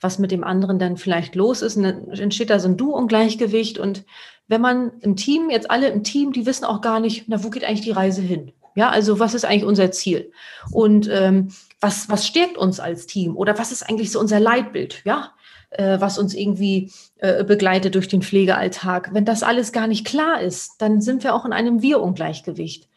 was 0.00 0.18
mit 0.18 0.30
dem 0.30 0.44
anderen 0.44 0.78
dann 0.78 0.96
vielleicht 0.96 1.34
los 1.34 1.62
ist. 1.62 1.76
Und 1.76 1.82
dann 1.82 2.08
entsteht 2.10 2.48
da 2.48 2.58
so 2.58 2.68
ein 2.68 2.76
Du-Ungleichgewicht. 2.76 3.78
Und 3.78 4.04
wenn 4.48 4.60
man 4.60 4.92
im 5.00 5.16
Team, 5.16 5.50
jetzt 5.50 5.70
alle 5.70 5.88
im 5.88 6.04
Team, 6.04 6.32
die 6.32 6.46
wissen 6.46 6.64
auch 6.64 6.80
gar 6.80 7.00
nicht, 7.00 7.24
na, 7.26 7.42
wo 7.42 7.50
geht 7.50 7.64
eigentlich 7.64 7.82
die 7.82 7.90
Reise 7.90 8.22
hin? 8.22 8.52
Ja, 8.76 8.90
also 8.90 9.18
was 9.18 9.34
ist 9.34 9.44
eigentlich 9.44 9.64
unser 9.64 9.90
Ziel? 9.92 10.32
Und 10.70 11.08
ähm, 11.12 11.48
was, 11.84 12.08
was 12.08 12.26
stärkt 12.26 12.56
uns 12.56 12.80
als 12.80 13.04
Team? 13.04 13.36
Oder 13.36 13.58
was 13.58 13.70
ist 13.70 13.82
eigentlich 13.82 14.10
so 14.10 14.18
unser 14.18 14.40
Leitbild? 14.40 15.02
Ja, 15.04 15.34
äh, 15.68 16.00
was 16.00 16.18
uns 16.18 16.32
irgendwie 16.32 16.90
äh, 17.18 17.44
begleitet 17.44 17.94
durch 17.94 18.08
den 18.08 18.22
Pflegealltag. 18.22 19.10
Wenn 19.12 19.26
das 19.26 19.42
alles 19.42 19.70
gar 19.70 19.86
nicht 19.86 20.06
klar 20.06 20.40
ist, 20.40 20.76
dann 20.78 21.02
sind 21.02 21.22
wir 21.24 21.34
auch 21.34 21.44
in 21.44 21.52
einem 21.52 21.82
Wir-Ungleichgewicht. 21.82 22.88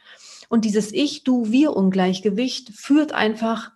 Und 0.47 0.63
dieses 0.63 0.93
Ich-Du-Wir-Ungleichgewicht 0.93 2.69
führt 2.69 3.11
einfach 3.11 3.71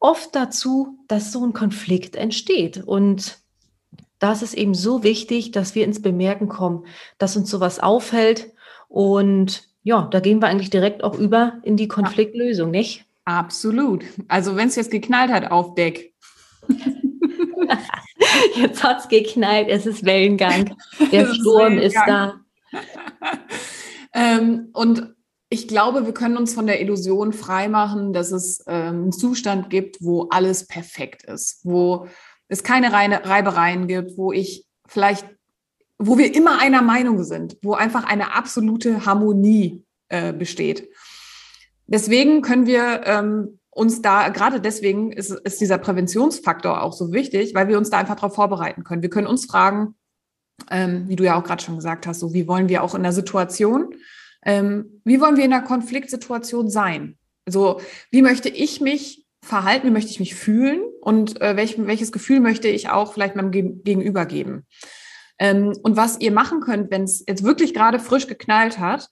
oft 0.00 0.34
dazu, 0.34 0.98
dass 1.06 1.30
so 1.30 1.46
ein 1.46 1.52
Konflikt 1.52 2.16
entsteht. 2.16 2.82
Und 2.84 3.38
da 4.18 4.32
ist 4.32 4.42
es 4.42 4.52
eben 4.52 4.74
so 4.74 5.04
wichtig, 5.04 5.52
dass 5.52 5.76
wir 5.76 5.84
ins 5.84 6.02
Bemerken 6.02 6.48
kommen, 6.48 6.86
dass 7.18 7.36
uns 7.36 7.50
sowas 7.50 7.78
auffällt 7.78 8.52
und 8.88 9.62
ja, 9.84 10.08
da 10.10 10.18
gehen 10.18 10.40
wir 10.42 10.48
eigentlich 10.48 10.70
direkt 10.70 11.04
auch 11.04 11.16
über 11.16 11.60
in 11.62 11.76
die 11.76 11.86
Konfliktlösung, 11.86 12.72
nicht? 12.72 13.05
Absolut. 13.26 14.04
Also 14.28 14.56
wenn 14.56 14.68
es 14.68 14.76
jetzt 14.76 14.90
geknallt 14.90 15.30
hat 15.32 15.50
auf 15.50 15.74
Deck. 15.74 16.14
jetzt 18.56 18.82
hat 18.82 19.00
es 19.00 19.08
geknallt, 19.08 19.68
es 19.68 19.84
ist 19.84 20.04
Wellengang. 20.04 20.76
Der 21.12 21.26
Sturm 21.34 21.76
ist 21.76 21.98
da. 22.06 22.40
ähm, 24.14 24.68
und 24.72 25.14
ich 25.48 25.66
glaube, 25.66 26.06
wir 26.06 26.14
können 26.14 26.36
uns 26.36 26.54
von 26.54 26.66
der 26.66 26.80
Illusion 26.80 27.32
freimachen, 27.32 28.12
dass 28.12 28.32
es 28.32 28.64
ähm, 28.66 29.02
einen 29.02 29.12
Zustand 29.12 29.70
gibt, 29.70 29.98
wo 30.00 30.28
alles 30.30 30.66
perfekt 30.66 31.24
ist, 31.24 31.60
wo 31.64 32.08
es 32.48 32.62
keine 32.62 32.92
Reibereien 32.92 33.86
gibt, 33.86 34.16
wo 34.16 34.32
ich 34.32 34.66
vielleicht 34.86 35.26
wo 35.98 36.18
wir 36.18 36.34
immer 36.34 36.60
einer 36.60 36.82
Meinung 36.82 37.24
sind, 37.24 37.56
wo 37.62 37.72
einfach 37.72 38.04
eine 38.04 38.34
absolute 38.34 39.06
Harmonie 39.06 39.82
äh, 40.08 40.32
besteht. 40.32 40.88
Deswegen 41.86 42.42
können 42.42 42.66
wir 42.66 43.02
ähm, 43.04 43.58
uns 43.70 44.02
da, 44.02 44.28
gerade 44.30 44.60
deswegen 44.60 45.12
ist, 45.12 45.30
ist 45.30 45.60
dieser 45.60 45.78
Präventionsfaktor 45.78 46.82
auch 46.82 46.92
so 46.92 47.12
wichtig, 47.12 47.54
weil 47.54 47.68
wir 47.68 47.78
uns 47.78 47.90
da 47.90 47.98
einfach 47.98 48.16
darauf 48.16 48.34
vorbereiten 48.34 48.84
können. 48.84 49.02
Wir 49.02 49.10
können 49.10 49.26
uns 49.26 49.46
fragen, 49.46 49.94
ähm, 50.70 51.08
wie 51.08 51.16
du 51.16 51.24
ja 51.24 51.38
auch 51.38 51.44
gerade 51.44 51.62
schon 51.62 51.76
gesagt 51.76 52.06
hast, 52.06 52.20
so 52.20 52.32
wie 52.32 52.48
wollen 52.48 52.68
wir 52.68 52.82
auch 52.82 52.94
in 52.94 53.02
der 53.02 53.12
Situation, 53.12 53.94
ähm, 54.44 55.00
wie 55.04 55.20
wollen 55.20 55.36
wir 55.36 55.44
in 55.44 55.50
der 55.50 55.60
Konfliktsituation 55.60 56.70
sein? 56.70 57.18
Also 57.44 57.80
wie 58.10 58.22
möchte 58.22 58.48
ich 58.48 58.80
mich 58.80 59.26
verhalten, 59.42 59.88
wie 59.88 59.92
möchte 59.92 60.10
ich 60.10 60.20
mich 60.20 60.34
fühlen 60.34 60.80
und 61.00 61.40
äh, 61.40 61.56
welch, 61.56 61.76
welches 61.78 62.12
Gefühl 62.12 62.40
möchte 62.40 62.68
ich 62.68 62.88
auch 62.88 63.12
vielleicht 63.12 63.36
meinem 63.36 63.52
Gegenüber 63.52 64.26
geben? 64.26 64.66
Ähm, 65.38 65.74
und 65.82 65.96
was 65.96 66.20
ihr 66.20 66.32
machen 66.32 66.60
könnt, 66.60 66.90
wenn 66.90 67.04
es 67.04 67.24
jetzt 67.26 67.44
wirklich 67.44 67.74
gerade 67.74 67.98
frisch 67.98 68.26
geknallt 68.26 68.78
hat, 68.78 69.10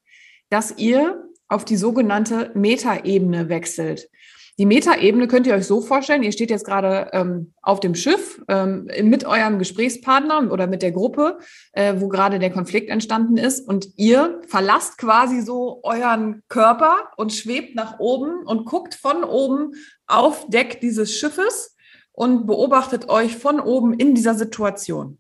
dass 0.49 0.79
ihr 0.79 1.24
auf 1.49 1.65
die 1.65 1.77
sogenannte 1.77 2.51
Metaebene 2.55 3.49
wechselt. 3.49 4.09
Die 4.57 4.67
Metaebene 4.67 5.27
könnt 5.27 5.49
ihr 5.49 5.55
euch 5.55 5.67
so 5.67 5.81
vorstellen, 5.81 6.23
ihr 6.23 6.31
steht 6.31 6.51
jetzt 6.51 6.65
gerade 6.65 7.11
ähm, 7.13 7.55
auf 7.61 7.81
dem 7.81 7.97
Schiff 7.97 8.41
ähm, 8.47 8.89
mit 9.03 9.27
eurem 9.27 9.59
Gesprächspartner 9.59 10.53
oder 10.53 10.69
mit 10.69 10.81
der 10.81 10.93
Gruppe, 10.93 11.39
äh, 11.73 11.95
wo 11.99 12.07
gerade 12.07 12.39
der 12.39 12.53
Konflikt 12.53 12.89
entstanden 12.89 13.37
ist 13.37 13.67
und 13.67 13.89
ihr 13.97 14.41
verlasst 14.47 14.97
quasi 14.99 15.41
so 15.41 15.81
euren 15.83 16.43
Körper 16.49 17.11
und 17.17 17.33
schwebt 17.33 17.75
nach 17.75 17.99
oben 17.99 18.47
und 18.47 18.65
guckt 18.65 18.95
von 18.95 19.25
oben 19.25 19.73
auf 20.07 20.49
Deck 20.49 20.81
dieses 20.81 21.13
Schiffes 21.17 21.77
und 22.13 22.47
beobachtet 22.47 23.09
euch 23.09 23.37
von 23.37 23.59
oben 23.59 23.95
in 23.95 24.15
dieser 24.15 24.35
Situation. 24.35 25.19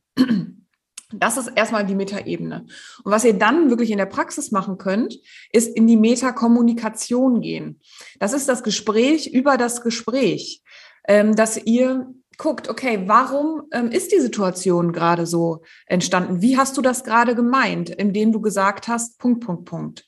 Das 1.18 1.37
ist 1.37 1.48
erstmal 1.55 1.87
die 1.87 1.94
Metaebene. 1.94 2.66
Und 3.05 3.12
was 3.12 3.24
ihr 3.24 3.35
dann 3.35 3.70
wirklich 3.70 3.90
in 3.90 3.98
der 3.98 4.07
Praxis 4.07 4.50
machen 4.50 4.79
könnt, 4.79 5.18
ist 5.53 5.77
in 5.77 5.87
die 5.87 5.96
Metakommunikation 5.96 7.40
gehen. 7.40 7.81
Das 8.18 8.33
ist 8.33 8.48
das 8.48 8.62
Gespräch 8.62 9.33
über 9.33 9.57
das 9.57 9.83
Gespräch, 9.83 10.62
ähm, 11.07 11.35
dass 11.35 11.57
ihr 11.57 12.07
guckt, 12.38 12.68
okay, 12.68 13.05
warum 13.07 13.62
ähm, 13.72 13.90
ist 13.90 14.12
die 14.12 14.20
Situation 14.20 14.92
gerade 14.92 15.27
so 15.27 15.62
entstanden? 15.87 16.42
Wie 16.42 16.57
hast 16.57 16.77
du 16.77 16.83
das 16.83 17.05
gerade 17.05 17.35
gemeint, 17.35 17.90
indem 17.90 18.33
du 18.33 18.40
gesagt 18.40 18.88
hast, 18.88 19.18
Punkt, 19.18 19.44
Punkt, 19.44 19.64
Punkt. 19.66 20.05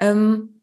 Ähm, 0.00 0.62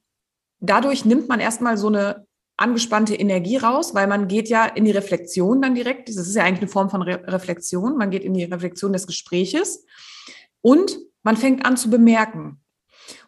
dadurch 0.60 1.06
nimmt 1.06 1.28
man 1.28 1.40
erstmal 1.40 1.78
so 1.78 1.88
eine 1.88 2.26
angespannte 2.58 3.16
Energie 3.16 3.58
raus, 3.58 3.96
weil 3.96 4.08
man 4.08 4.28
geht 4.28 4.48
ja 4.48 4.66
in 4.66 4.86
die 4.86 4.92
Reflexion 4.92 5.62
dann 5.62 5.76
direkt. 5.76 6.10
Das 6.10 6.18
ist 6.18 6.36
ja 6.36 6.44
eigentlich 6.44 6.62
eine 6.62 6.70
Form 6.70 6.90
von 6.90 7.02
Re 7.02 7.22
Reflexion. 7.26 7.98
Man 7.98 8.12
geht 8.12 8.24
in 8.24 8.34
die 8.34 8.44
Reflexion 8.44 8.94
des 8.94 9.08
Gespräches 9.08 9.86
und 10.62 10.98
man 11.24 11.38
fängt 11.38 11.66
an 11.66 11.78
zu 11.78 11.90
bemerken. 11.90 12.62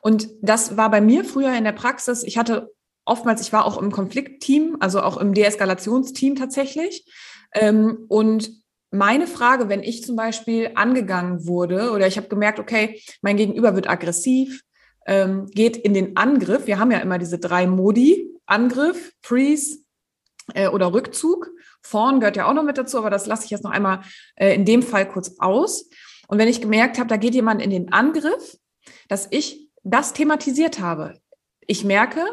Und 0.02 0.30
das 0.42 0.78
war 0.78 0.92
bei 0.92 1.02
mir 1.02 1.26
früher 1.26 1.54
in 1.56 1.64
der 1.64 1.72
Praxis. 1.72 2.24
Ich 2.24 2.38
hatte 2.38 2.72
oftmals, 3.06 3.42
ich 3.42 3.54
war 3.54 3.66
auch 3.66 3.82
im 3.82 3.92
Konfliktteam, 3.92 4.78
also 4.80 5.02
auch 5.02 5.18
im 5.18 5.34
Deeskalationsteam 5.34 6.36
tatsächlich. 6.36 7.06
Ähm, 7.54 8.06
und 8.08 8.52
meine 8.92 9.28
Frage, 9.28 9.70
wenn 9.70 9.84
ich 9.84 10.04
zum 10.04 10.16
Beispiel 10.16 10.72
angegangen 10.76 11.48
wurde 11.48 11.92
oder 11.92 12.08
ich 12.08 12.18
habe 12.18 12.28
gemerkt, 12.28 12.60
okay, 12.60 13.02
mein 13.22 13.38
Gegenüber 13.38 13.76
wird 13.76 13.90
aggressiv, 13.90 14.62
ähm, 15.08 15.48
geht 15.48 15.78
in 15.78 15.94
den 15.94 16.18
Angriff. 16.18 16.68
Wir 16.68 16.80
haben 16.80 16.92
ja 16.92 17.00
immer 17.00 17.20
diese 17.20 17.38
drei 17.38 17.68
Modi, 17.68 18.35
Angriff, 18.46 19.14
Freeze 19.22 19.80
äh, 20.54 20.68
oder 20.68 20.94
Rückzug. 20.94 21.50
Vorn 21.82 22.20
gehört 22.20 22.38
ja 22.38 22.48
auch 22.48 22.54
noch 22.54 22.64
mit 22.64 22.78
dazu, 22.78 22.98
aber 22.98 23.10
das 23.10 23.26
lasse 23.26 23.46
ich 23.46 23.52
jetzt 23.52 23.64
noch 23.64 23.72
einmal 23.72 24.02
äh, 24.36 24.54
in 24.54 24.66
dem 24.66 24.84
Fall 24.84 25.08
kurz 25.08 25.36
aus. 25.40 25.90
Und 26.28 26.38
wenn 26.38 26.48
ich 26.48 26.62
gemerkt 26.62 26.98
habe, 26.98 27.08
da 27.08 27.18
geht 27.18 27.36
jemand 27.36 27.62
in 27.62 27.70
den 27.70 27.92
Angriff, 27.94 28.58
dass 29.08 29.28
ich 29.32 29.70
das 29.84 30.14
thematisiert 30.14 30.80
habe. 30.80 31.20
Ich 31.68 31.84
merke, 31.84 32.26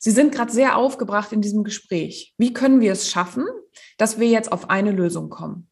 Sie 0.00 0.10
sind 0.10 0.32
gerade 0.32 0.52
sehr 0.52 0.76
aufgebracht 0.76 1.32
in 1.32 1.40
diesem 1.40 1.64
Gespräch. 1.64 2.34
Wie 2.38 2.52
können 2.52 2.80
wir 2.80 2.92
es 2.92 3.10
schaffen, 3.10 3.44
dass 3.96 4.20
wir 4.20 4.28
jetzt 4.28 4.52
auf 4.52 4.70
eine 4.70 4.92
Lösung 4.92 5.28
kommen? 5.28 5.68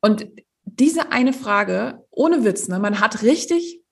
Und 0.00 0.26
diese 0.64 1.12
eine 1.12 1.32
Frage, 1.32 2.04
ohne 2.10 2.44
Witz, 2.44 2.68
ne, 2.68 2.78
man 2.78 3.00
hat 3.00 3.22
richtig 3.22 3.82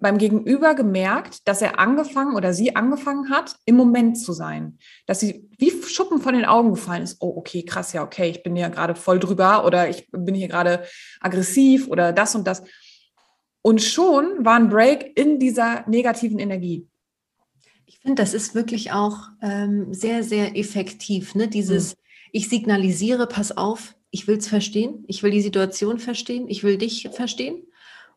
beim 0.00 0.18
Gegenüber 0.18 0.74
gemerkt, 0.74 1.46
dass 1.46 1.62
er 1.62 1.78
angefangen 1.78 2.34
oder 2.34 2.54
sie 2.54 2.74
angefangen 2.74 3.30
hat, 3.30 3.56
im 3.66 3.76
Moment 3.76 4.18
zu 4.18 4.32
sein. 4.32 4.78
Dass 5.06 5.20
sie 5.20 5.48
wie 5.58 5.70
Schuppen 5.86 6.20
von 6.20 6.34
den 6.34 6.46
Augen 6.46 6.70
gefallen 6.70 7.02
ist. 7.02 7.18
Oh, 7.20 7.34
okay, 7.36 7.62
krass, 7.62 7.92
ja, 7.92 8.02
okay, 8.02 8.30
ich 8.30 8.42
bin 8.42 8.56
ja 8.56 8.68
gerade 8.68 8.94
voll 8.94 9.18
drüber 9.18 9.64
oder 9.64 9.88
ich 9.88 10.08
bin 10.10 10.34
hier 10.34 10.48
gerade 10.48 10.84
aggressiv 11.20 11.88
oder 11.88 12.12
das 12.12 12.34
und 12.34 12.46
das. 12.46 12.62
Und 13.62 13.82
schon 13.82 14.44
war 14.44 14.56
ein 14.56 14.70
Break 14.70 15.18
in 15.18 15.38
dieser 15.38 15.86
negativen 15.86 16.38
Energie. 16.38 16.88
Ich 17.84 17.98
finde, 17.98 18.22
das 18.22 18.32
ist 18.32 18.54
wirklich 18.54 18.92
auch 18.92 19.28
ähm, 19.42 19.92
sehr, 19.92 20.22
sehr 20.22 20.56
effektiv. 20.56 21.34
Ne? 21.34 21.48
Dieses, 21.48 21.94
mhm. 21.94 22.00
ich 22.32 22.48
signalisiere, 22.48 23.26
pass 23.26 23.54
auf, 23.56 23.94
ich 24.10 24.26
will 24.26 24.38
es 24.38 24.48
verstehen, 24.48 25.04
ich 25.08 25.22
will 25.22 25.30
die 25.30 25.42
Situation 25.42 25.98
verstehen, 25.98 26.48
ich 26.48 26.64
will 26.64 26.78
dich 26.78 27.08
verstehen. 27.12 27.66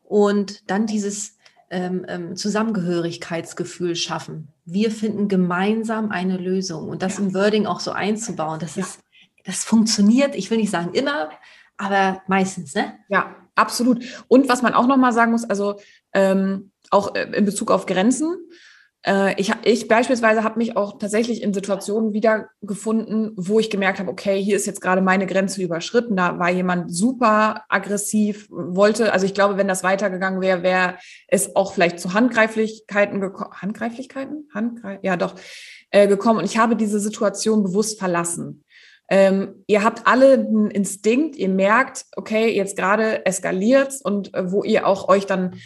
Und 0.02 0.70
dann 0.70 0.86
dieses, 0.86 1.33
ähm, 1.74 2.06
ähm, 2.08 2.36
Zusammengehörigkeitsgefühl 2.36 3.96
schaffen. 3.96 4.48
Wir 4.64 4.92
finden 4.92 5.26
gemeinsam 5.26 6.10
eine 6.10 6.36
Lösung 6.36 6.88
und 6.88 7.02
das 7.02 7.18
ja. 7.18 7.24
im 7.24 7.34
Wording 7.34 7.66
auch 7.66 7.80
so 7.80 7.90
einzubauen. 7.90 8.60
Das 8.60 8.76
ja. 8.76 8.84
ist, 8.84 9.00
das 9.44 9.64
funktioniert. 9.64 10.36
Ich 10.36 10.50
will 10.50 10.58
nicht 10.58 10.70
sagen 10.70 10.94
immer, 10.94 11.30
aber 11.76 12.22
meistens, 12.28 12.74
ne? 12.74 12.94
Ja, 13.08 13.34
absolut. 13.56 14.04
Und 14.28 14.48
was 14.48 14.62
man 14.62 14.72
auch 14.72 14.86
noch 14.86 14.96
mal 14.96 15.12
sagen 15.12 15.32
muss, 15.32 15.44
also 15.44 15.80
ähm, 16.12 16.70
auch 16.90 17.16
äh, 17.16 17.24
in 17.36 17.44
Bezug 17.44 17.72
auf 17.72 17.86
Grenzen. 17.86 18.36
Äh, 19.06 19.38
ich, 19.40 19.52
ich 19.64 19.88
beispielsweise 19.88 20.42
habe 20.42 20.58
mich 20.58 20.76
auch 20.76 20.98
tatsächlich 20.98 21.42
in 21.42 21.52
Situationen 21.52 22.12
wiedergefunden, 22.12 23.32
wo 23.36 23.60
ich 23.60 23.70
gemerkt 23.70 23.98
habe, 23.98 24.10
okay, 24.10 24.42
hier 24.42 24.56
ist 24.56 24.66
jetzt 24.66 24.80
gerade 24.80 25.02
meine 25.02 25.26
Grenze 25.26 25.62
überschritten. 25.62 26.16
Da 26.16 26.38
war 26.38 26.50
jemand 26.50 26.94
super 26.94 27.64
aggressiv, 27.68 28.48
wollte, 28.50 29.12
also 29.12 29.26
ich 29.26 29.34
glaube, 29.34 29.56
wenn 29.56 29.68
das 29.68 29.82
weitergegangen 29.82 30.40
wäre, 30.40 30.62
wäre 30.62 30.94
es 31.28 31.54
auch 31.54 31.74
vielleicht 31.74 32.00
zu 32.00 32.14
Handgreiflichkeiten 32.14 33.20
gekommen. 33.20 33.52
Handgreiflichkeiten? 33.52 34.48
Handgreif 34.54 35.00
ja, 35.02 35.16
doch, 35.16 35.34
äh, 35.90 36.08
gekommen. 36.08 36.40
Und 36.40 36.46
ich 36.46 36.58
habe 36.58 36.76
diese 36.76 37.00
Situation 37.00 37.62
bewusst 37.62 37.98
verlassen. 37.98 38.64
Ähm, 39.10 39.64
ihr 39.66 39.84
habt 39.84 40.06
alle 40.06 40.32
einen 40.32 40.70
Instinkt, 40.70 41.36
ihr 41.36 41.50
merkt, 41.50 42.06
okay, 42.16 42.50
jetzt 42.56 42.76
gerade 42.76 43.26
eskaliert 43.26 43.94
und 44.02 44.32
äh, 44.34 44.50
wo 44.50 44.64
ihr 44.64 44.86
auch 44.86 45.08
euch 45.08 45.26
dann 45.26 45.56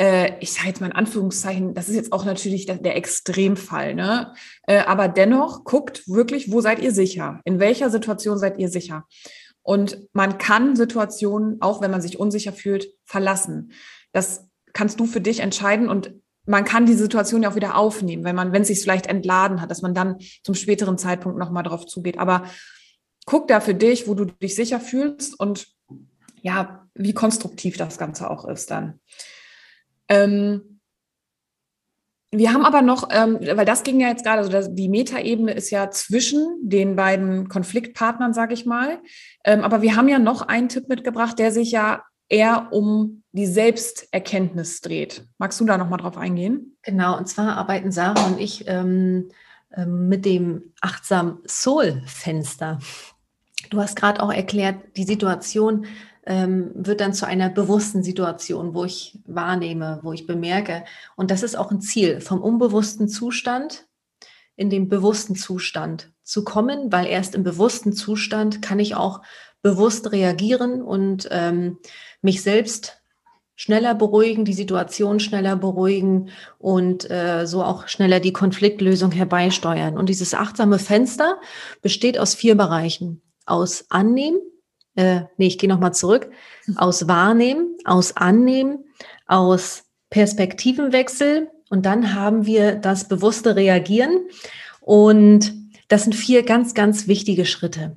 äh, 0.00 0.38
ich 0.40 0.54
sage 0.54 0.68
jetzt 0.68 0.80
mal 0.80 0.86
in 0.86 0.94
Anführungszeichen, 0.94 1.74
das 1.74 1.90
ist 1.90 1.94
jetzt 1.94 2.12
auch 2.12 2.24
natürlich 2.24 2.64
der, 2.64 2.96
Extremfall, 2.96 3.94
ne? 3.94 4.32
Äh, 4.66 4.78
aber 4.78 5.08
dennoch 5.08 5.64
guckt 5.64 6.08
wirklich, 6.08 6.50
wo 6.50 6.62
seid 6.62 6.78
ihr 6.80 6.92
sicher? 6.92 7.40
In 7.44 7.60
welcher 7.60 7.90
Situation 7.90 8.38
seid 8.38 8.58
ihr 8.58 8.70
sicher? 8.70 9.04
Und 9.62 9.98
man 10.14 10.38
kann 10.38 10.74
Situationen, 10.74 11.60
auch 11.60 11.82
wenn 11.82 11.90
man 11.90 12.00
sich 12.00 12.18
unsicher 12.18 12.54
fühlt, 12.54 12.88
verlassen. 13.04 13.72
Das 14.12 14.46
kannst 14.72 14.98
du 15.00 15.04
für 15.04 15.20
dich 15.20 15.40
entscheiden 15.40 15.90
und 15.90 16.14
man 16.46 16.64
kann 16.64 16.86
die 16.86 16.94
Situation 16.94 17.42
ja 17.42 17.50
auch 17.50 17.54
wieder 17.54 17.76
aufnehmen, 17.76 18.24
wenn 18.24 18.34
man, 18.34 18.52
wenn 18.52 18.62
es 18.62 18.68
sich 18.68 18.80
vielleicht 18.80 19.06
entladen 19.06 19.60
hat, 19.60 19.70
dass 19.70 19.82
man 19.82 19.92
dann 19.92 20.16
zum 20.42 20.54
späteren 20.54 20.96
Zeitpunkt 20.96 21.38
nochmal 21.38 21.62
drauf 21.62 21.84
zugeht. 21.84 22.18
Aber 22.18 22.44
guck 23.26 23.48
da 23.48 23.60
für 23.60 23.74
dich, 23.74 24.08
wo 24.08 24.14
du 24.14 24.24
dich 24.24 24.54
sicher 24.54 24.80
fühlst 24.80 25.38
und 25.38 25.68
ja, 26.40 26.88
wie 26.94 27.12
konstruktiv 27.12 27.76
das 27.76 27.98
Ganze 27.98 28.30
auch 28.30 28.48
ist 28.48 28.70
dann. 28.70 28.98
Ähm, 30.10 30.80
wir 32.32 32.52
haben 32.52 32.64
aber 32.64 32.82
noch, 32.82 33.08
ähm, 33.10 33.38
weil 33.40 33.64
das 33.64 33.82
ging 33.82 33.98
ja 33.98 34.08
jetzt 34.08 34.24
gerade, 34.24 34.38
also 34.38 34.52
das, 34.52 34.72
die 34.72 34.88
Metaebene 34.88 35.52
ist 35.52 35.70
ja 35.70 35.90
zwischen 35.90 36.58
den 36.62 36.94
beiden 36.94 37.48
Konfliktpartnern, 37.48 38.32
sage 38.32 38.54
ich 38.54 38.66
mal. 38.66 39.00
Ähm, 39.44 39.62
aber 39.62 39.82
wir 39.82 39.96
haben 39.96 40.08
ja 40.08 40.20
noch 40.20 40.42
einen 40.42 40.68
Tipp 40.68 40.88
mitgebracht, 40.88 41.38
der 41.38 41.50
sich 41.50 41.72
ja 41.72 42.04
eher 42.28 42.68
um 42.70 43.24
die 43.32 43.46
Selbsterkenntnis 43.46 44.80
dreht. 44.80 45.26
Magst 45.38 45.60
du 45.60 45.64
da 45.64 45.76
noch 45.76 45.88
mal 45.88 45.96
drauf 45.96 46.16
eingehen? 46.16 46.76
Genau, 46.82 47.16
und 47.18 47.26
zwar 47.26 47.56
arbeiten 47.56 47.90
Sarah 47.90 48.26
und 48.26 48.40
ich 48.40 48.68
ähm, 48.68 49.30
ähm 49.76 50.08
mit 50.08 50.24
dem 50.24 50.72
achtsam 50.80 51.40
Soul-Fenster. 51.46 52.78
Du 53.70 53.80
hast 53.80 53.96
gerade 53.96 54.22
auch 54.22 54.32
erklärt, 54.32 54.96
die 54.96 55.04
Situation 55.04 55.86
ähm, 56.30 56.70
wird 56.74 57.00
dann 57.00 57.12
zu 57.12 57.26
einer 57.26 57.50
bewussten 57.50 58.04
Situation, 58.04 58.72
wo 58.72 58.84
ich 58.84 59.18
wahrnehme, 59.26 59.98
wo 60.04 60.12
ich 60.12 60.28
bemerke. 60.28 60.84
Und 61.16 61.32
das 61.32 61.42
ist 61.42 61.56
auch 61.56 61.72
ein 61.72 61.80
Ziel, 61.80 62.20
vom 62.20 62.40
unbewussten 62.40 63.08
Zustand 63.08 63.88
in 64.54 64.70
den 64.70 64.88
bewussten 64.88 65.34
Zustand 65.34 66.12
zu 66.22 66.44
kommen, 66.44 66.92
weil 66.92 67.06
erst 67.06 67.34
im 67.34 67.42
bewussten 67.42 67.92
Zustand 67.92 68.62
kann 68.62 68.78
ich 68.78 68.94
auch 68.94 69.22
bewusst 69.60 70.12
reagieren 70.12 70.82
und 70.82 71.28
ähm, 71.32 71.78
mich 72.22 72.42
selbst 72.42 73.02
schneller 73.56 73.96
beruhigen, 73.96 74.44
die 74.44 74.52
Situation 74.52 75.18
schneller 75.18 75.56
beruhigen 75.56 76.30
und 76.58 77.10
äh, 77.10 77.44
so 77.44 77.64
auch 77.64 77.88
schneller 77.88 78.20
die 78.20 78.32
Konfliktlösung 78.32 79.10
herbeisteuern. 79.10 79.98
Und 79.98 80.08
dieses 80.08 80.32
achtsame 80.34 80.78
Fenster 80.78 81.40
besteht 81.82 82.20
aus 82.20 82.36
vier 82.36 82.56
Bereichen. 82.56 83.20
Aus 83.46 83.86
Annehmen, 83.88 84.38
äh, 85.00 85.26
nee, 85.38 85.46
ich 85.46 85.58
gehe 85.58 85.68
nochmal 85.68 85.94
zurück, 85.94 86.30
aus 86.76 87.08
Wahrnehmen, 87.08 87.76
aus 87.84 88.16
Annehmen, 88.16 88.84
aus 89.26 89.84
Perspektivenwechsel 90.10 91.48
und 91.70 91.86
dann 91.86 92.14
haben 92.14 92.46
wir 92.46 92.74
das 92.74 93.08
bewusste 93.08 93.56
Reagieren 93.56 94.28
und 94.80 95.54
das 95.88 96.04
sind 96.04 96.14
vier 96.14 96.44
ganz, 96.44 96.74
ganz 96.74 97.08
wichtige 97.08 97.46
Schritte. 97.46 97.96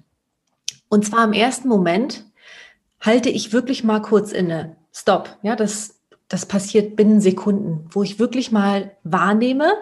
Und 0.90 1.06
zwar 1.06 1.26
im 1.26 1.34
ersten 1.34 1.68
Moment 1.68 2.24
halte 3.02 3.30
ich 3.30 3.52
wirklich 3.52 3.84
mal 3.84 4.02
kurz 4.02 4.32
inne. 4.32 4.78
Stopp. 4.94 5.38
Ja, 5.42 5.56
das, 5.56 6.00
das 6.28 6.46
passiert 6.46 6.96
binnen 6.96 7.20
Sekunden, 7.20 7.88
wo 7.92 8.04
ich 8.04 8.20
wirklich 8.20 8.52
mal 8.52 8.96
wahrnehme, 9.04 9.74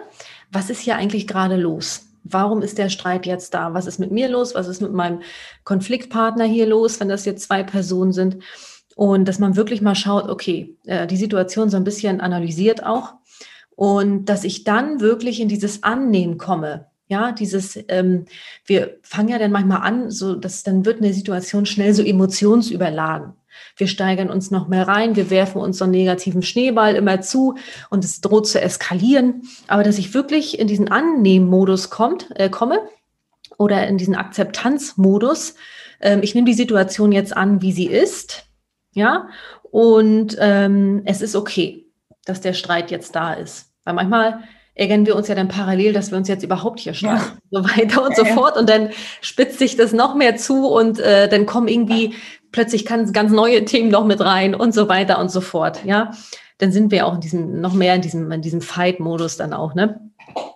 was 0.50 0.70
ist 0.70 0.80
hier 0.80 0.96
eigentlich 0.96 1.26
gerade 1.26 1.56
los? 1.56 2.11
Warum 2.24 2.62
ist 2.62 2.78
der 2.78 2.88
Streit 2.88 3.26
jetzt 3.26 3.54
da? 3.54 3.74
Was 3.74 3.86
ist 3.86 3.98
mit 3.98 4.12
mir 4.12 4.28
los? 4.28 4.54
Was 4.54 4.68
ist 4.68 4.80
mit 4.80 4.92
meinem 4.92 5.20
Konfliktpartner 5.64 6.44
hier 6.44 6.66
los, 6.66 7.00
wenn 7.00 7.08
das 7.08 7.24
jetzt 7.24 7.44
zwei 7.44 7.62
Personen 7.62 8.12
sind? 8.12 8.38
Und 8.94 9.26
dass 9.26 9.38
man 9.38 9.56
wirklich 9.56 9.80
mal 9.80 9.94
schaut, 9.94 10.28
okay, 10.28 10.76
äh, 10.84 11.06
die 11.06 11.16
Situation 11.16 11.70
so 11.70 11.76
ein 11.76 11.84
bisschen 11.84 12.20
analysiert 12.20 12.84
auch. 12.84 13.14
Und 13.74 14.26
dass 14.26 14.44
ich 14.44 14.64
dann 14.64 15.00
wirklich 15.00 15.40
in 15.40 15.48
dieses 15.48 15.82
Annehmen 15.82 16.38
komme. 16.38 16.86
Ja, 17.08 17.32
dieses, 17.32 17.78
ähm, 17.88 18.26
wir 18.64 18.98
fangen 19.02 19.28
ja 19.28 19.38
dann 19.38 19.52
manchmal 19.52 19.82
an, 19.82 20.10
so 20.10 20.34
dass 20.34 20.62
dann 20.62 20.84
wird 20.86 20.98
eine 20.98 21.12
Situation 21.12 21.66
schnell 21.66 21.92
so 21.92 22.02
emotionsüberladen. 22.02 23.32
Wir 23.76 23.86
steigern 23.86 24.30
uns 24.30 24.50
noch 24.50 24.68
mehr 24.68 24.88
rein, 24.88 25.16
wir 25.16 25.30
werfen 25.30 25.60
uns 25.60 25.78
so 25.78 25.84
einen 25.84 25.92
negativen 25.92 26.42
Schneeball 26.42 26.94
immer 26.94 27.20
zu 27.20 27.56
und 27.90 28.04
es 28.04 28.20
droht 28.20 28.46
zu 28.46 28.60
eskalieren. 28.60 29.42
Aber 29.68 29.82
dass 29.82 29.98
ich 29.98 30.14
wirklich 30.14 30.58
in 30.58 30.68
diesen 30.68 30.90
Annehmmodus 30.90 31.90
kommt, 31.90 32.28
äh, 32.34 32.48
komme 32.48 32.80
oder 33.58 33.86
in 33.86 33.98
diesen 33.98 34.14
Akzeptanzmodus, 34.14 35.54
äh, 36.00 36.18
ich 36.20 36.34
nehme 36.34 36.46
die 36.46 36.54
Situation 36.54 37.12
jetzt 37.12 37.36
an, 37.36 37.62
wie 37.62 37.72
sie 37.72 37.86
ist, 37.86 38.46
ja, 38.94 39.28
Und 39.62 40.36
ähm, 40.38 41.02
es 41.06 41.22
ist 41.22 41.34
okay, 41.34 41.86
dass 42.24 42.40
der 42.40 42.52
Streit 42.52 42.90
jetzt 42.90 43.16
da 43.16 43.32
ist. 43.32 43.72
Weil 43.84 43.94
manchmal 43.94 44.44
ärgern 44.74 45.06
wir 45.06 45.16
uns 45.16 45.28
ja 45.28 45.34
dann 45.34 45.48
parallel, 45.48 45.92
dass 45.92 46.10
wir 46.10 46.18
uns 46.18 46.28
jetzt 46.28 46.44
überhaupt 46.44 46.80
hier 46.80 46.94
streiten 46.94 47.38
ja. 47.50 47.60
so 47.62 47.64
weiter 47.64 48.04
und 48.04 48.16
ja, 48.16 48.16
so 48.16 48.24
fort. 48.26 48.56
Und 48.56 48.68
dann 48.68 48.90
spitzt 49.20 49.58
sich 49.58 49.76
das 49.76 49.92
noch 49.92 50.14
mehr 50.14 50.36
zu 50.36 50.66
und 50.68 50.98
äh, 50.98 51.28
dann 51.28 51.46
kommen 51.46 51.68
irgendwie 51.68 52.14
plötzlich 52.52 52.86
ganz, 52.86 53.12
ganz 53.12 53.32
neue 53.32 53.64
Themen 53.64 53.90
noch 53.90 54.04
mit 54.04 54.20
rein 54.20 54.54
und 54.54 54.72
so 54.72 54.88
weiter 54.88 55.18
und 55.18 55.30
so 55.30 55.40
fort. 55.40 55.84
Ja, 55.84 56.12
dann 56.58 56.70
sind 56.70 56.92
wir 56.92 57.06
auch 57.06 57.14
in 57.14 57.20
diesem, 57.20 57.60
noch 57.60 57.74
mehr 57.74 57.94
in 57.94 58.02
diesem, 58.02 58.30
in 58.30 58.42
diesem 58.42 58.60
Fight-Modus 58.60 59.36
dann 59.36 59.52
auch, 59.52 59.74
ne? 59.74 60.00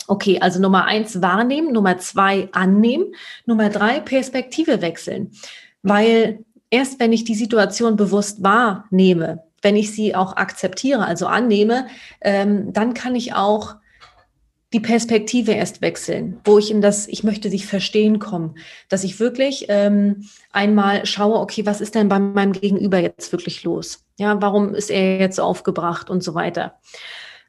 Okay, 0.06 0.38
also 0.40 0.60
Nummer 0.60 0.84
eins 0.84 1.20
wahrnehmen, 1.20 1.72
Nummer 1.72 1.98
zwei 1.98 2.48
annehmen, 2.52 3.06
Nummer 3.44 3.70
drei 3.70 3.98
Perspektive 3.98 4.80
wechseln. 4.80 5.32
Weil 5.82 6.44
erst 6.70 7.00
wenn 7.00 7.12
ich 7.12 7.24
die 7.24 7.34
Situation 7.34 7.96
bewusst 7.96 8.42
wahrnehme, 8.42 9.42
wenn 9.62 9.74
ich 9.74 9.92
sie 9.92 10.14
auch 10.14 10.36
akzeptiere, 10.36 11.04
also 11.04 11.26
annehme, 11.26 11.88
ähm, 12.20 12.72
dann 12.72 12.94
kann 12.94 13.16
ich 13.16 13.34
auch 13.34 13.74
die 14.76 14.80
Perspektive 14.80 15.52
erst 15.52 15.80
wechseln, 15.80 16.38
wo 16.44 16.58
ich 16.58 16.70
in 16.70 16.82
das, 16.82 17.08
ich 17.08 17.24
möchte 17.24 17.48
dich 17.48 17.64
verstehen 17.64 18.18
kommen, 18.18 18.58
dass 18.90 19.04
ich 19.04 19.18
wirklich 19.18 19.64
ähm, 19.70 20.28
einmal 20.52 21.06
schaue, 21.06 21.38
okay, 21.38 21.64
was 21.64 21.80
ist 21.80 21.94
denn 21.94 22.10
bei 22.10 22.18
meinem 22.18 22.52
Gegenüber 22.52 22.98
jetzt 22.98 23.32
wirklich 23.32 23.64
los? 23.64 24.04
Ja, 24.18 24.42
warum 24.42 24.74
ist 24.74 24.90
er 24.90 25.18
jetzt 25.18 25.40
aufgebracht 25.40 26.10
und 26.10 26.22
so 26.22 26.34
weiter? 26.34 26.74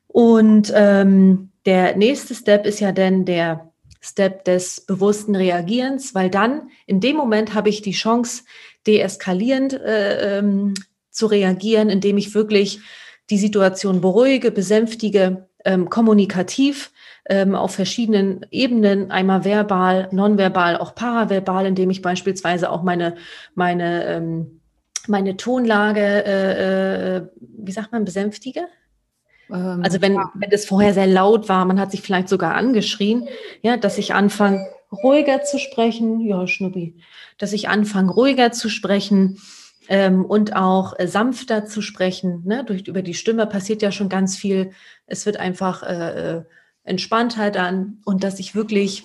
Und 0.08 0.72
ähm, 0.74 1.50
der 1.66 1.98
nächste 1.98 2.34
Step 2.34 2.66
ist 2.66 2.80
ja 2.80 2.94
dann 2.94 3.26
der 3.26 3.74
Step 4.00 4.46
des 4.46 4.86
bewussten 4.86 5.36
Reagierens, 5.36 6.16
weil 6.16 6.30
dann 6.30 6.70
in 6.86 7.02
dem 7.02 7.18
Moment 7.18 7.54
habe 7.54 7.68
ich 7.68 7.82
die 7.82 7.92
Chance, 7.92 8.44
deeskalierend 8.86 9.74
äh, 9.74 10.38
ähm, 10.38 10.76
zu 11.12 11.26
reagieren, 11.26 11.90
indem 11.90 12.18
ich 12.18 12.34
wirklich 12.34 12.80
die 13.30 13.38
Situation 13.38 14.00
beruhige, 14.00 14.50
besänftige, 14.50 15.50
ähm, 15.66 15.90
kommunikativ 15.90 16.94
ähm, 17.30 17.56
auf 17.56 17.76
verschiedenen 17.76 18.46
Ebenen, 18.52 19.12
einmal 19.12 19.44
verbal, 19.44 20.08
nonverbal, 20.12 20.78
auch 20.78 20.96
paraverbal, 20.96 21.66
indem 21.66 21.90
ich 21.90 22.02
beispielsweise 22.02 22.72
auch 22.72 22.84
meine, 22.84 23.16
meine, 23.56 24.06
ähm, 24.06 24.62
meine 25.08 25.38
Tonlage, 25.38 26.02
äh, 26.02 27.18
äh, 27.18 27.22
wie 27.40 27.72
sagt 27.72 27.92
man, 27.92 28.06
besänftige? 28.06 28.62
Ähm, 29.50 29.82
also 29.84 30.02
wenn, 30.02 30.16
ja. 30.16 30.32
wenn 30.36 30.52
es 30.52 30.66
vorher 30.66 30.94
sehr 30.94 31.08
laut 31.08 31.50
war, 31.50 31.66
man 31.66 31.80
hat 31.80 31.92
sich 31.92 32.02
vielleicht 32.02 32.30
sogar 32.30 32.56
angeschrien, 32.56 33.28
ja, 33.62 33.78
dass 33.78 33.98
ich 33.98 34.14
anfange, 34.14 34.66
ruhiger 34.92 35.44
zu 35.44 35.60
sprechen, 35.60 36.22
ja, 36.22 36.48
Schnuppi, 36.48 36.96
dass 37.38 37.52
ich 37.52 37.68
anfange, 37.68 38.12
ruhiger 38.12 38.54
zu 38.54 38.70
sprechen 38.70 39.40
ähm, 39.90 40.24
und 40.24 40.56
auch 40.56 40.98
äh, 40.98 41.08
sanfter 41.08 41.66
zu 41.66 41.82
sprechen. 41.82 42.44
Ne? 42.46 42.64
Durch, 42.64 42.88
über 42.88 43.02
die 43.02 43.14
Stimme 43.14 43.48
passiert 43.48 43.82
ja 43.82 43.92
schon 43.92 44.08
ganz 44.08 44.38
viel. 44.38 44.72
Es 45.08 45.26
wird 45.26 45.38
einfach 45.38 45.84
äh, 45.84 46.38
äh 46.38 46.44
Entspanntheit 46.88 47.58
an 47.58 48.02
und 48.06 48.24
dass 48.24 48.40
ich 48.40 48.56
wirklich 48.56 49.04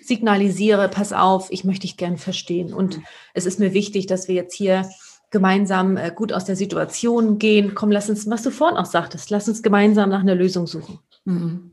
signalisiere, 0.00 0.88
pass 0.88 1.12
auf, 1.12 1.50
ich 1.50 1.64
möchte 1.64 1.82
dich 1.82 1.96
gern 1.96 2.18
verstehen. 2.18 2.72
Und 2.72 2.98
mhm. 2.98 3.04
es 3.34 3.46
ist 3.46 3.58
mir 3.58 3.72
wichtig, 3.74 4.06
dass 4.06 4.28
wir 4.28 4.34
jetzt 4.34 4.54
hier 4.54 4.88
gemeinsam 5.30 5.96
äh, 5.96 6.10
gut 6.14 6.32
aus 6.32 6.44
der 6.44 6.56
Situation 6.56 7.38
gehen. 7.38 7.74
Komm, 7.74 7.92
lass 7.92 8.10
uns, 8.10 8.28
was 8.28 8.42
du 8.42 8.50
vorhin 8.50 8.76
auch 8.76 8.86
sagtest, 8.86 9.30
lass 9.30 9.48
uns 9.48 9.62
gemeinsam 9.62 10.10
nach 10.10 10.20
einer 10.20 10.34
Lösung 10.34 10.66
suchen. 10.66 10.98
Mhm. 11.24 11.72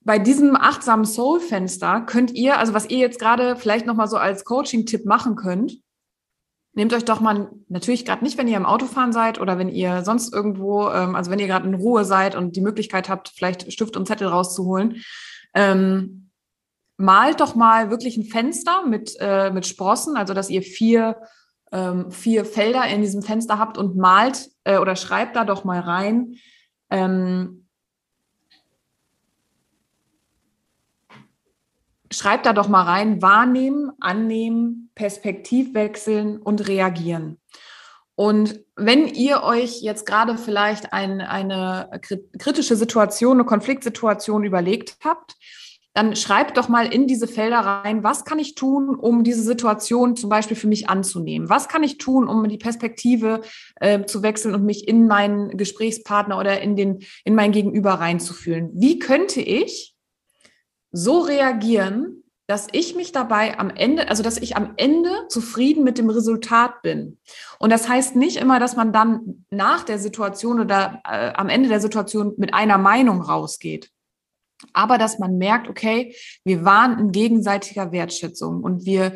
Bei 0.00 0.18
diesem 0.18 0.54
achtsamen 0.56 1.06
Soul-Fenster 1.06 2.02
könnt 2.02 2.32
ihr, 2.32 2.58
also 2.58 2.74
was 2.74 2.88
ihr 2.90 2.98
jetzt 2.98 3.18
gerade 3.18 3.56
vielleicht 3.56 3.86
nochmal 3.86 4.08
so 4.08 4.16
als 4.16 4.44
Coaching-Tipp 4.44 5.06
machen 5.06 5.34
könnt, 5.34 5.78
nehmt 6.74 6.92
euch 6.92 7.04
doch 7.04 7.20
mal, 7.20 7.50
natürlich 7.68 8.04
gerade 8.04 8.24
nicht, 8.24 8.38
wenn 8.38 8.48
ihr 8.48 8.56
im 8.56 8.66
Autofahren 8.66 9.12
seid 9.12 9.40
oder 9.40 9.58
wenn 9.58 9.68
ihr 9.68 10.02
sonst 10.04 10.32
irgendwo, 10.32 10.88
ähm, 10.90 11.14
also 11.14 11.30
wenn 11.30 11.38
ihr 11.38 11.46
gerade 11.46 11.68
in 11.68 11.74
Ruhe 11.74 12.04
seid 12.04 12.34
und 12.34 12.56
die 12.56 12.60
Möglichkeit 12.60 13.08
habt, 13.08 13.30
vielleicht 13.34 13.72
Stift 13.72 13.96
und 13.96 14.06
Zettel 14.06 14.28
rauszuholen, 14.28 15.02
ähm, 15.54 16.30
malt 16.96 17.40
doch 17.40 17.54
mal 17.54 17.90
wirklich 17.90 18.16
ein 18.16 18.24
Fenster 18.24 18.86
mit, 18.86 19.16
äh, 19.20 19.50
mit 19.50 19.66
Sprossen, 19.66 20.16
also 20.16 20.34
dass 20.34 20.50
ihr 20.50 20.62
vier 20.62 21.16
ähm, 21.74 22.12
vier 22.12 22.44
Felder 22.44 22.86
in 22.86 23.02
diesem 23.02 23.20
Fenster 23.20 23.58
habt 23.58 23.76
und 23.78 23.96
malt 23.96 24.48
äh, 24.62 24.78
oder 24.78 24.94
schreibt 24.94 25.34
da 25.34 25.44
doch 25.44 25.64
mal 25.64 25.80
rein. 25.80 26.36
Ähm, 26.88 27.63
schreibt 32.14 32.46
da 32.46 32.52
doch 32.52 32.68
mal 32.68 32.82
rein, 32.82 33.22
wahrnehmen, 33.22 33.92
annehmen, 34.00 34.90
Perspektiv 34.94 35.74
wechseln 35.74 36.38
und 36.38 36.68
reagieren. 36.68 37.38
Und 38.16 38.60
wenn 38.76 39.08
ihr 39.08 39.42
euch 39.42 39.82
jetzt 39.82 40.06
gerade 40.06 40.38
vielleicht 40.38 40.92
ein, 40.92 41.20
eine 41.20 42.00
kritische 42.38 42.76
Situation, 42.76 43.38
eine 43.38 43.44
Konfliktsituation 43.44 44.44
überlegt 44.44 44.96
habt, 45.02 45.36
dann 45.94 46.16
schreibt 46.16 46.56
doch 46.56 46.68
mal 46.68 46.92
in 46.92 47.06
diese 47.06 47.28
Felder 47.28 47.60
rein, 47.60 48.02
was 48.02 48.24
kann 48.24 48.40
ich 48.40 48.56
tun, 48.56 48.96
um 48.96 49.22
diese 49.22 49.42
Situation 49.42 50.16
zum 50.16 50.28
Beispiel 50.28 50.56
für 50.56 50.66
mich 50.66 50.88
anzunehmen? 50.88 51.48
Was 51.48 51.68
kann 51.68 51.84
ich 51.84 51.98
tun, 51.98 52.26
um 52.26 52.48
die 52.48 52.58
Perspektive 52.58 53.42
äh, 53.76 54.04
zu 54.04 54.24
wechseln 54.24 54.54
und 54.54 54.64
mich 54.64 54.88
in 54.88 55.06
meinen 55.06 55.56
Gesprächspartner 55.56 56.36
oder 56.36 56.60
in, 56.60 56.74
den, 56.74 57.04
in 57.24 57.36
mein 57.36 57.52
Gegenüber 57.52 57.92
reinzufühlen? 57.92 58.70
Wie 58.74 58.98
könnte 58.98 59.40
ich 59.40 59.93
so 60.94 61.20
reagieren, 61.20 62.22
dass 62.46 62.68
ich 62.72 62.94
mich 62.94 63.12
dabei 63.12 63.58
am 63.58 63.70
Ende, 63.70 64.08
also 64.08 64.22
dass 64.22 64.36
ich 64.36 64.56
am 64.56 64.74
Ende 64.76 65.10
zufrieden 65.28 65.82
mit 65.82 65.96
dem 65.96 66.10
Resultat 66.10 66.82
bin. 66.82 67.18
Und 67.58 67.70
das 67.70 67.88
heißt 67.88 68.16
nicht 68.16 68.36
immer, 68.36 68.60
dass 68.60 68.76
man 68.76 68.92
dann 68.92 69.46
nach 69.50 69.82
der 69.84 69.98
Situation 69.98 70.60
oder 70.60 71.00
äh, 71.04 71.32
am 71.34 71.48
Ende 71.48 71.70
der 71.70 71.80
Situation 71.80 72.34
mit 72.36 72.52
einer 72.52 72.78
Meinung 72.78 73.22
rausgeht 73.22 73.90
aber 74.72 74.98
dass 74.98 75.18
man 75.18 75.36
merkt, 75.38 75.68
okay, 75.68 76.14
wir 76.44 76.64
waren 76.64 76.98
in 76.98 77.12
gegenseitiger 77.12 77.92
Wertschätzung 77.92 78.62
und 78.62 78.86
wir 78.86 79.14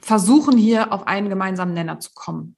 versuchen 0.00 0.56
hier 0.56 0.92
auf 0.92 1.06
einen 1.06 1.28
gemeinsamen 1.28 1.74
Nenner 1.74 1.98
zu 1.98 2.10
kommen. 2.14 2.56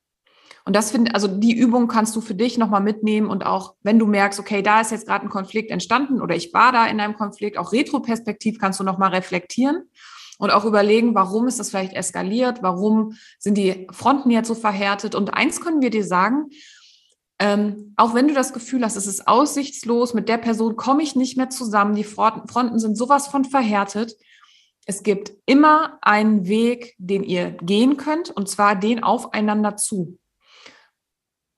Und 0.65 0.77
das 0.77 0.91
finde, 0.91 1.15
also 1.15 1.27
die 1.27 1.57
Übung 1.57 1.89
kannst 1.89 2.15
du 2.17 2.21
für 2.21 2.35
dich 2.35 2.59
nochmal 2.59 2.83
mitnehmen 2.83 3.29
und 3.29 3.45
auch, 3.45 3.75
wenn 3.83 3.99
du 3.99 4.07
merkst, 4.07 4.39
okay, 4.39 4.63
da 4.63 4.81
ist 4.81 4.91
jetzt 4.91 5.07
gerade 5.07 5.27
ein 5.27 5.31
Konflikt 5.31 5.71
entstanden 5.71 6.21
oder 6.21 6.37
ich 6.37 6.53
war 6.53 6.73
da 6.73 6.87
in 6.87 7.01
einem 7.01 7.17
Konflikt, 7.17 7.59
auch 7.59 7.73
retroperspektiv 7.73 8.59
kannst 8.59 8.79
du 8.79 8.85
nochmal 8.85 9.11
reflektieren 9.11 9.89
und 10.39 10.51
auch 10.51 10.65
überlegen, 10.65 11.15
warum 11.15 11.47
ist 11.49 11.61
das 11.61 11.71
vielleicht 11.71 11.95
eskaliert, 11.95 12.63
warum 12.63 13.15
sind 13.39 13.57
die 13.59 13.87
Fronten 13.91 14.31
jetzt 14.31 14.49
so 14.49 14.55
verhärtet. 14.55 15.15
Und 15.15 15.35
eins 15.35 15.61
können 15.61 15.83
wir 15.83 15.91
dir 15.91 16.05
sagen, 16.05 16.47
ähm, 17.39 17.95
auch 17.97 18.15
wenn 18.15 18.29
du 18.29 18.35
das 18.35 18.53
Gefühl 18.53 18.85
hast, 18.85 18.97
es 18.97 19.07
ist 19.07 19.27
aussichtslos, 19.27 20.15
mit 20.15 20.29
der 20.29 20.39
Person 20.39 20.77
komme 20.77 21.03
ich 21.03 21.17
nicht 21.17 21.37
mehr 21.37 21.51
zusammen, 21.51 21.95
die 21.95 22.05
Fronten 22.05 22.79
sind 22.79 22.97
sowas 22.97 23.29
von 23.29 23.45
verhärtet. 23.45 24.15
Es 24.87 25.03
gibt 25.03 25.33
immer 25.47 25.99
einen 26.03 26.47
Weg, 26.47 26.95
den 26.99 27.23
ihr 27.23 27.53
gehen 27.63 27.97
könnt, 27.97 28.31
und 28.31 28.49
zwar 28.49 28.77
den 28.77 29.03
aufeinander 29.03 29.77
zu. 29.77 30.20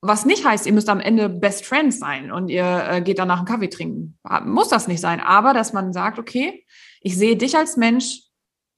Was 0.05 0.25
nicht 0.25 0.45
heißt, 0.45 0.65
ihr 0.65 0.73
müsst 0.73 0.89
am 0.89 0.99
Ende 0.99 1.29
Best 1.29 1.65
Friends 1.65 1.97
sein 1.97 2.29
und 2.29 2.49
ihr 2.49 2.87
äh, 2.89 3.01
geht 3.01 3.19
danach 3.19 3.37
einen 3.37 3.45
Kaffee 3.45 3.69
trinken. 3.69 4.17
Muss 4.43 4.67
das 4.67 4.89
nicht 4.89 4.99
sein, 4.99 5.21
aber 5.21 5.53
dass 5.53 5.71
man 5.71 5.93
sagt, 5.93 6.19
okay, 6.19 6.65
ich 6.99 7.17
sehe 7.17 7.37
dich 7.37 7.55
als 7.55 7.77
Mensch, 7.77 8.19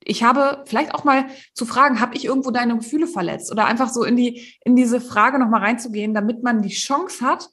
ich 0.04 0.22
habe 0.22 0.64
vielleicht 0.68 0.94
auch 0.94 1.04
mal 1.04 1.26
zu 1.56 1.66
fragen, 1.66 2.00
habe 2.00 2.16
ich 2.16 2.26
irgendwo 2.26 2.52
deine 2.52 2.78
Gefühle 2.78 3.08
verletzt? 3.08 3.52
Oder 3.52 3.66
einfach 3.66 3.90
so 3.90 4.04
in 4.04 4.16
die, 4.16 4.54
in 4.64 4.76
diese 4.76 5.02
Frage 5.02 5.40
nochmal 5.40 5.62
reinzugehen, 5.62 6.14
damit 6.14 6.44
man 6.44 6.62
die 6.62 6.70
Chance 6.70 7.26
hat, 7.26 7.50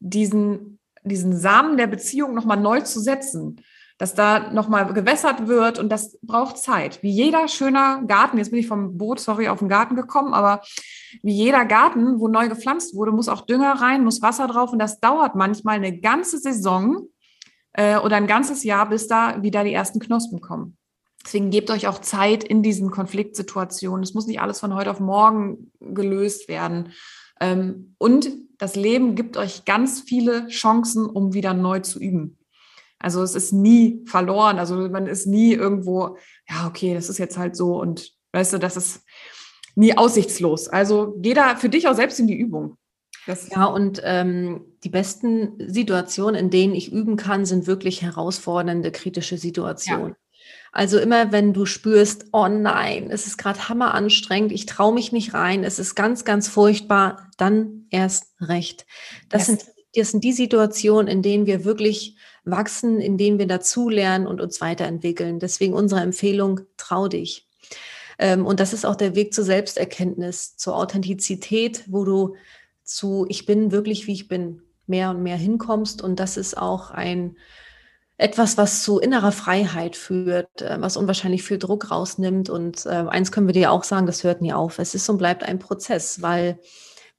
diesen, 0.00 0.78
diesen 1.02 1.34
Samen 1.34 1.78
der 1.78 1.86
Beziehung 1.86 2.34
nochmal 2.34 2.58
neu 2.58 2.82
zu 2.82 3.00
setzen. 3.00 3.62
Dass 3.98 4.14
da 4.14 4.50
nochmal 4.52 4.92
gewässert 4.92 5.48
wird 5.48 5.78
und 5.78 5.88
das 5.88 6.18
braucht 6.22 6.58
Zeit. 6.58 7.02
Wie 7.02 7.10
jeder 7.10 7.48
schöner 7.48 8.02
Garten, 8.06 8.38
jetzt 8.38 8.50
bin 8.50 8.60
ich 8.60 8.68
vom 8.68 8.96
Boot, 8.96 9.18
sorry, 9.18 9.48
auf 9.48 9.58
den 9.58 9.68
Garten 9.68 9.96
gekommen, 9.96 10.34
aber 10.34 10.62
wie 11.22 11.32
jeder 11.32 11.64
Garten, 11.64 12.20
wo 12.20 12.28
neu 12.28 12.48
gepflanzt 12.48 12.94
wurde, 12.94 13.10
muss 13.10 13.28
auch 13.28 13.40
Dünger 13.40 13.72
rein, 13.72 14.04
muss 14.04 14.22
Wasser 14.22 14.46
drauf 14.46 14.72
und 14.72 14.78
das 14.78 15.00
dauert 15.00 15.34
manchmal 15.34 15.76
eine 15.76 15.98
ganze 15.98 16.38
Saison 16.38 17.08
äh, 17.72 17.98
oder 17.98 18.16
ein 18.16 18.26
ganzes 18.28 18.64
Jahr, 18.64 18.88
bis 18.88 19.08
da 19.08 19.42
wieder 19.42 19.64
die 19.64 19.72
ersten 19.72 19.98
Knospen 19.98 20.40
kommen. 20.40 20.76
Deswegen 21.24 21.50
gebt 21.50 21.70
euch 21.70 21.88
auch 21.88 22.00
Zeit 22.00 22.44
in 22.44 22.62
diesen 22.62 22.90
Konfliktsituationen. 22.90 24.02
Es 24.02 24.14
muss 24.14 24.26
nicht 24.26 24.40
alles 24.40 24.60
von 24.60 24.74
heute 24.74 24.90
auf 24.90 25.00
morgen 25.00 25.72
gelöst 25.80 26.48
werden. 26.48 26.92
Ähm, 27.40 27.94
und 27.98 28.30
das 28.58 28.76
Leben 28.76 29.14
gibt 29.14 29.36
euch 29.36 29.64
ganz 29.64 30.00
viele 30.00 30.48
Chancen, 30.48 31.06
um 31.06 31.34
wieder 31.34 31.54
neu 31.54 31.80
zu 31.80 32.00
üben. 32.00 32.37
Also 32.98 33.22
es 33.22 33.34
ist 33.34 33.52
nie 33.52 34.02
verloren. 34.06 34.58
Also 34.58 34.76
man 34.88 35.06
ist 35.06 35.26
nie 35.26 35.52
irgendwo, 35.52 36.16
ja, 36.48 36.66
okay, 36.66 36.94
das 36.94 37.08
ist 37.08 37.18
jetzt 37.18 37.38
halt 37.38 37.56
so 37.56 37.80
und 37.80 38.12
weißt 38.32 38.54
du, 38.54 38.58
das 38.58 38.76
ist 38.76 39.02
nie 39.74 39.96
aussichtslos. 39.96 40.68
Also 40.68 41.14
geh 41.18 41.34
da 41.34 41.56
für 41.56 41.68
dich 41.68 41.86
auch 41.88 41.94
selbst 41.94 42.18
in 42.18 42.26
die 42.26 42.36
Übung. 42.36 42.76
Das 43.26 43.50
ja, 43.50 43.66
und 43.66 44.00
ähm, 44.04 44.64
die 44.84 44.88
besten 44.88 45.52
Situationen, 45.68 46.34
in 46.34 46.50
denen 46.50 46.74
ich 46.74 46.90
üben 46.90 47.16
kann, 47.16 47.44
sind 47.44 47.66
wirklich 47.66 48.00
herausfordernde, 48.02 48.90
kritische 48.90 49.36
Situationen. 49.36 50.10
Ja. 50.10 50.16
Also 50.72 50.98
immer, 50.98 51.32
wenn 51.32 51.52
du 51.52 51.66
spürst, 51.66 52.26
oh 52.32 52.48
nein, 52.48 53.10
es 53.10 53.26
ist 53.26 53.36
gerade 53.36 53.68
hammer 53.68 53.94
anstrengend, 53.94 54.52
ich 54.52 54.66
traue 54.66 54.94
mich 54.94 55.12
nicht 55.12 55.34
rein, 55.34 55.64
es 55.64 55.78
ist 55.78 55.94
ganz, 55.94 56.24
ganz 56.24 56.48
furchtbar, 56.48 57.30
dann 57.36 57.86
erst 57.90 58.34
recht. 58.40 58.86
Das, 59.28 59.46
yes. 59.46 59.60
sind, 59.60 59.74
das 59.94 60.10
sind 60.10 60.24
die 60.24 60.32
Situationen, 60.32 61.08
in 61.08 61.22
denen 61.22 61.46
wir 61.46 61.64
wirklich 61.64 62.16
wachsen, 62.50 63.00
in 63.00 63.18
denen 63.18 63.38
wir 63.38 63.46
dazulernen 63.46 64.26
und 64.26 64.40
uns 64.40 64.60
weiterentwickeln. 64.60 65.38
Deswegen 65.38 65.74
unsere 65.74 66.00
Empfehlung, 66.00 66.60
trau 66.76 67.08
dich. 67.08 67.48
Ähm, 68.18 68.46
und 68.46 68.60
das 68.60 68.72
ist 68.72 68.84
auch 68.84 68.96
der 68.96 69.14
Weg 69.14 69.32
zur 69.34 69.44
Selbsterkenntnis, 69.44 70.56
zur 70.56 70.76
Authentizität, 70.76 71.84
wo 71.86 72.04
du 72.04 72.34
zu 72.84 73.26
ich 73.28 73.46
bin 73.46 73.70
wirklich, 73.70 74.06
wie 74.06 74.14
ich 74.14 74.28
bin, 74.28 74.62
mehr 74.86 75.10
und 75.10 75.22
mehr 75.22 75.36
hinkommst. 75.36 76.02
Und 76.02 76.18
das 76.18 76.36
ist 76.36 76.56
auch 76.56 76.90
ein 76.90 77.36
etwas, 78.20 78.58
was 78.58 78.82
zu 78.82 78.98
innerer 78.98 79.30
Freiheit 79.30 79.94
führt, 79.94 80.60
äh, 80.60 80.80
was 80.80 80.96
unwahrscheinlich 80.96 81.44
viel 81.44 81.58
Druck 81.58 81.90
rausnimmt. 81.90 82.50
Und 82.50 82.84
äh, 82.86 83.04
eins 83.08 83.30
können 83.30 83.46
wir 83.46 83.54
dir 83.54 83.70
auch 83.70 83.84
sagen, 83.84 84.06
das 84.06 84.24
hört 84.24 84.42
nie 84.42 84.52
auf. 84.52 84.78
Es 84.80 84.94
ist 84.94 85.08
und 85.08 85.18
bleibt 85.18 85.44
ein 85.44 85.60
Prozess, 85.60 86.20
weil 86.20 86.58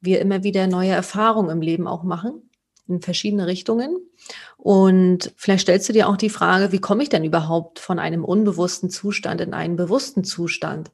wir 0.01 0.19
immer 0.19 0.43
wieder 0.43 0.67
neue 0.67 0.91
Erfahrungen 0.91 1.49
im 1.49 1.61
Leben 1.61 1.87
auch 1.87 2.03
machen, 2.03 2.48
in 2.89 3.01
verschiedene 3.01 3.47
Richtungen. 3.47 3.97
Und 4.57 5.31
vielleicht 5.37 5.63
stellst 5.63 5.87
du 5.89 5.93
dir 5.93 6.09
auch 6.09 6.17
die 6.17 6.29
Frage, 6.29 6.71
wie 6.71 6.79
komme 6.79 7.03
ich 7.03 7.09
denn 7.09 7.23
überhaupt 7.23 7.79
von 7.79 7.99
einem 7.99 8.25
unbewussten 8.25 8.89
Zustand 8.89 9.41
in 9.41 9.53
einen 9.53 9.75
bewussten 9.75 10.23
Zustand? 10.23 10.91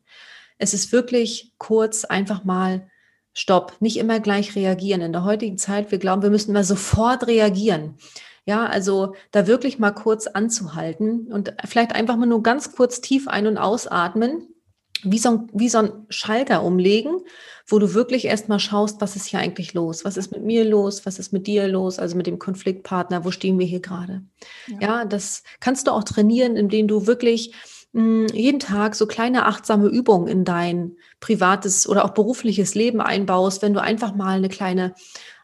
Es 0.57 0.73
ist 0.73 0.91
wirklich 0.91 1.53
kurz 1.57 2.05
einfach 2.05 2.43
mal 2.43 2.89
Stopp, 3.33 3.75
nicht 3.81 3.97
immer 3.97 4.21
gleich 4.21 4.55
reagieren. 4.55 5.01
In 5.01 5.11
der 5.11 5.25
heutigen 5.25 5.57
Zeit, 5.57 5.91
wir 5.91 5.97
glauben, 5.97 6.21
wir 6.21 6.29
müssen 6.29 6.51
immer 6.51 6.63
sofort 6.63 7.27
reagieren. 7.27 7.97
Ja, 8.45 8.65
also 8.67 9.15
da 9.31 9.47
wirklich 9.47 9.79
mal 9.79 9.91
kurz 9.91 10.27
anzuhalten 10.27 11.27
und 11.33 11.53
vielleicht 11.65 11.93
einfach 11.93 12.15
mal 12.15 12.27
nur 12.27 12.43
ganz 12.43 12.73
kurz 12.73 13.01
tief 13.01 13.27
ein- 13.27 13.47
und 13.47 13.57
ausatmen, 13.57 14.54
wie 15.03 15.19
so, 15.19 15.29
ein, 15.29 15.49
wie 15.53 15.69
so 15.69 15.79
ein 15.79 15.91
Schalter 16.09 16.63
umlegen, 16.63 17.19
wo 17.67 17.79
du 17.79 17.93
wirklich 17.93 18.25
erstmal 18.25 18.59
schaust, 18.59 19.01
was 19.01 19.15
ist 19.15 19.25
hier 19.25 19.39
eigentlich 19.39 19.73
los? 19.73 20.05
Was 20.05 20.17
ist 20.17 20.31
mit 20.31 20.43
mir 20.43 20.65
los? 20.65 21.05
Was 21.05 21.19
ist 21.19 21.33
mit 21.33 21.47
dir 21.47 21.67
los? 21.67 21.99
Also 21.99 22.15
mit 22.15 22.27
dem 22.27 22.39
Konfliktpartner, 22.39 23.25
wo 23.25 23.31
stehen 23.31 23.59
wir 23.59 23.65
hier 23.65 23.81
gerade? 23.81 24.23
Ja. 24.67 24.79
ja, 24.79 25.05
das 25.05 25.43
kannst 25.59 25.87
du 25.87 25.91
auch 25.91 26.03
trainieren, 26.03 26.55
indem 26.55 26.87
du 26.87 27.07
wirklich 27.07 27.53
hm, 27.93 28.27
jeden 28.33 28.59
Tag 28.59 28.95
so 28.95 29.07
kleine 29.07 29.45
achtsame 29.45 29.87
Übungen 29.87 30.27
in 30.27 30.43
dein 30.43 30.97
privates 31.19 31.87
oder 31.87 32.05
auch 32.05 32.11
berufliches 32.11 32.75
Leben 32.75 33.01
einbaust, 33.01 33.61
wenn 33.61 33.73
du 33.73 33.81
einfach 33.81 34.15
mal 34.15 34.37
eine 34.37 34.49
kleine 34.49 34.93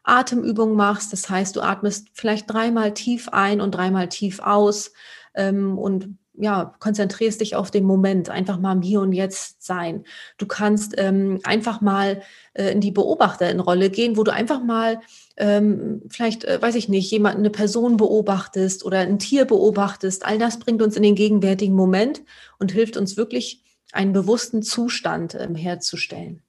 Atemübung 0.04 0.76
machst. 0.76 1.14
Das 1.14 1.30
heißt, 1.30 1.56
du 1.56 1.62
atmest 1.62 2.10
vielleicht 2.14 2.52
dreimal 2.52 2.94
tief 2.94 3.30
ein 3.30 3.62
und 3.62 3.72
dreimal 3.72 4.10
tief 4.10 4.40
aus 4.40 4.92
ähm, 5.34 5.78
und 5.78 6.18
ja, 6.42 6.74
konzentrierst 6.80 7.40
dich 7.40 7.56
auf 7.56 7.70
den 7.70 7.84
Moment, 7.84 8.32
einfach 8.32 8.60
mal 8.60 8.72
im 8.72 8.82
Hier 8.82 9.02
und 9.02 9.14
Jetzt 9.14 9.64
sein. 9.64 10.06
Du 10.40 10.48
kannst 10.48 10.96
ähm, 10.98 11.40
einfach 11.44 11.82
mal 11.82 12.24
äh, 12.54 12.72
in 12.72 12.82
die 12.82 12.92
Beobachterin-Rolle 12.92 13.92
gehen, 13.92 14.18
wo 14.18 14.24
du 14.24 14.34
einfach 14.34 14.64
mal 14.64 15.00
ähm, 15.38 16.02
vielleicht, 16.10 16.44
äh, 16.46 16.60
weiß 16.60 16.74
ich 16.76 16.90
nicht, 16.90 17.12
jemand, 17.12 17.38
eine 17.38 17.52
Person 17.52 17.96
beobachtest 17.96 18.84
oder 18.84 19.00
ein 19.00 19.20
Tier 19.20 19.46
beobachtest. 19.46 20.26
All 20.26 20.40
das 20.40 20.58
bringt 20.58 20.82
uns 20.82 20.96
in 20.96 21.04
den 21.04 21.14
gegenwärtigen 21.14 21.76
Moment 21.76 22.24
und 22.58 22.72
hilft 22.72 22.98
uns 22.98 23.18
wirklich, 23.18 23.64
einen 23.94 24.14
bewussten 24.14 24.64
Zustand 24.64 25.36
ähm, 25.36 25.54
herzustellen. 25.54 26.42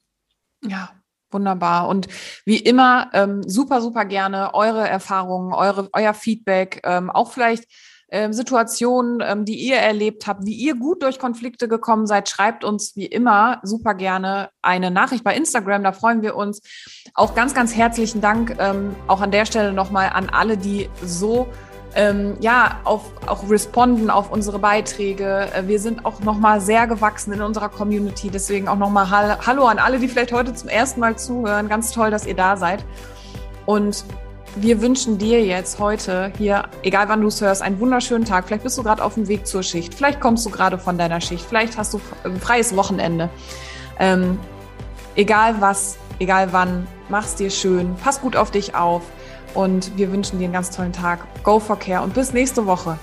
Ja, 0.64 0.90
Wunderbar. 1.32 1.88
Und 1.88 2.08
wie 2.44 2.58
immer, 2.58 3.10
ähm, 3.14 3.42
super, 3.42 3.80
super 3.80 4.04
gerne 4.04 4.52
eure 4.52 4.86
Erfahrungen, 4.86 5.54
eure, 5.54 5.88
euer 5.94 6.12
Feedback, 6.12 6.82
ähm, 6.84 7.08
auch 7.08 7.32
vielleicht 7.32 7.64
ähm, 8.12 8.34
Situationen, 8.34 9.22
ähm, 9.24 9.46
die 9.46 9.56
ihr 9.56 9.76
erlebt 9.76 10.26
habt, 10.26 10.44
wie 10.44 10.52
ihr 10.52 10.76
gut 10.76 11.02
durch 11.02 11.18
Konflikte 11.18 11.66
gekommen 11.66 12.06
seid, 12.06 12.28
schreibt 12.28 12.62
uns 12.62 12.94
wie 12.94 13.06
immer 13.06 13.58
super 13.62 13.94
gerne 13.94 14.50
eine 14.60 14.90
Nachricht 14.90 15.24
bei 15.24 15.34
Instagram. 15.34 15.82
Da 15.82 15.92
freuen 15.92 16.20
wir 16.20 16.36
uns. 16.36 16.60
Auch 17.14 17.34
ganz, 17.34 17.54
ganz 17.54 17.74
herzlichen 17.74 18.20
Dank 18.20 18.56
ähm, 18.58 18.94
auch 19.06 19.22
an 19.22 19.30
der 19.30 19.46
Stelle 19.46 19.72
nochmal 19.72 20.10
an 20.10 20.28
alle, 20.28 20.58
die 20.58 20.90
so 21.02 21.48
ähm, 21.94 22.36
ja, 22.40 22.80
auf, 22.84 23.10
auch 23.26 23.48
responden 23.48 24.10
auf 24.10 24.30
unsere 24.30 24.58
Beiträge. 24.58 25.48
Äh, 25.54 25.66
wir 25.66 25.80
sind 25.80 26.04
auch 26.04 26.20
nochmal 26.20 26.60
sehr 26.60 26.86
gewachsen 26.86 27.32
in 27.32 27.40
unserer 27.40 27.70
Community. 27.70 28.28
Deswegen 28.28 28.68
auch 28.68 28.76
nochmal 28.76 29.10
Hallo 29.10 29.64
an 29.64 29.78
alle, 29.78 29.98
die 29.98 30.08
vielleicht 30.08 30.32
heute 30.32 30.52
zum 30.52 30.68
ersten 30.68 31.00
Mal 31.00 31.16
zuhören. 31.16 31.68
Ganz 31.70 31.92
toll, 31.92 32.10
dass 32.10 32.26
ihr 32.26 32.36
da 32.36 32.58
seid. 32.58 32.84
Und 33.64 34.04
wir 34.56 34.82
wünschen 34.82 35.18
dir 35.18 35.44
jetzt 35.44 35.78
heute 35.78 36.32
hier, 36.36 36.64
egal 36.82 37.08
wann 37.08 37.20
du 37.20 37.28
es 37.28 37.40
hörst, 37.40 37.62
einen 37.62 37.80
wunderschönen 37.80 38.24
Tag. 38.24 38.46
Vielleicht 38.46 38.64
bist 38.64 38.76
du 38.78 38.82
gerade 38.82 39.02
auf 39.02 39.14
dem 39.14 39.28
Weg 39.28 39.46
zur 39.46 39.62
Schicht. 39.62 39.94
Vielleicht 39.94 40.20
kommst 40.20 40.44
du 40.44 40.50
gerade 40.50 40.78
von 40.78 40.98
deiner 40.98 41.20
Schicht. 41.20 41.44
Vielleicht 41.46 41.78
hast 41.78 41.94
du 41.94 42.00
ein 42.24 42.40
freies 42.40 42.76
Wochenende. 42.76 43.30
Ähm, 43.98 44.38
egal 45.16 45.56
was, 45.60 45.96
egal 46.18 46.52
wann, 46.52 46.86
mach's 47.08 47.34
dir 47.34 47.50
schön. 47.50 47.96
Pass 48.02 48.20
gut 48.20 48.36
auf 48.36 48.50
dich 48.50 48.74
auf. 48.74 49.02
Und 49.54 49.96
wir 49.96 50.12
wünschen 50.12 50.38
dir 50.38 50.44
einen 50.44 50.54
ganz 50.54 50.70
tollen 50.70 50.92
Tag. 50.92 51.20
Go 51.42 51.58
for 51.58 51.78
Care 51.78 52.02
und 52.02 52.14
bis 52.14 52.32
nächste 52.32 52.66
Woche. 52.66 52.98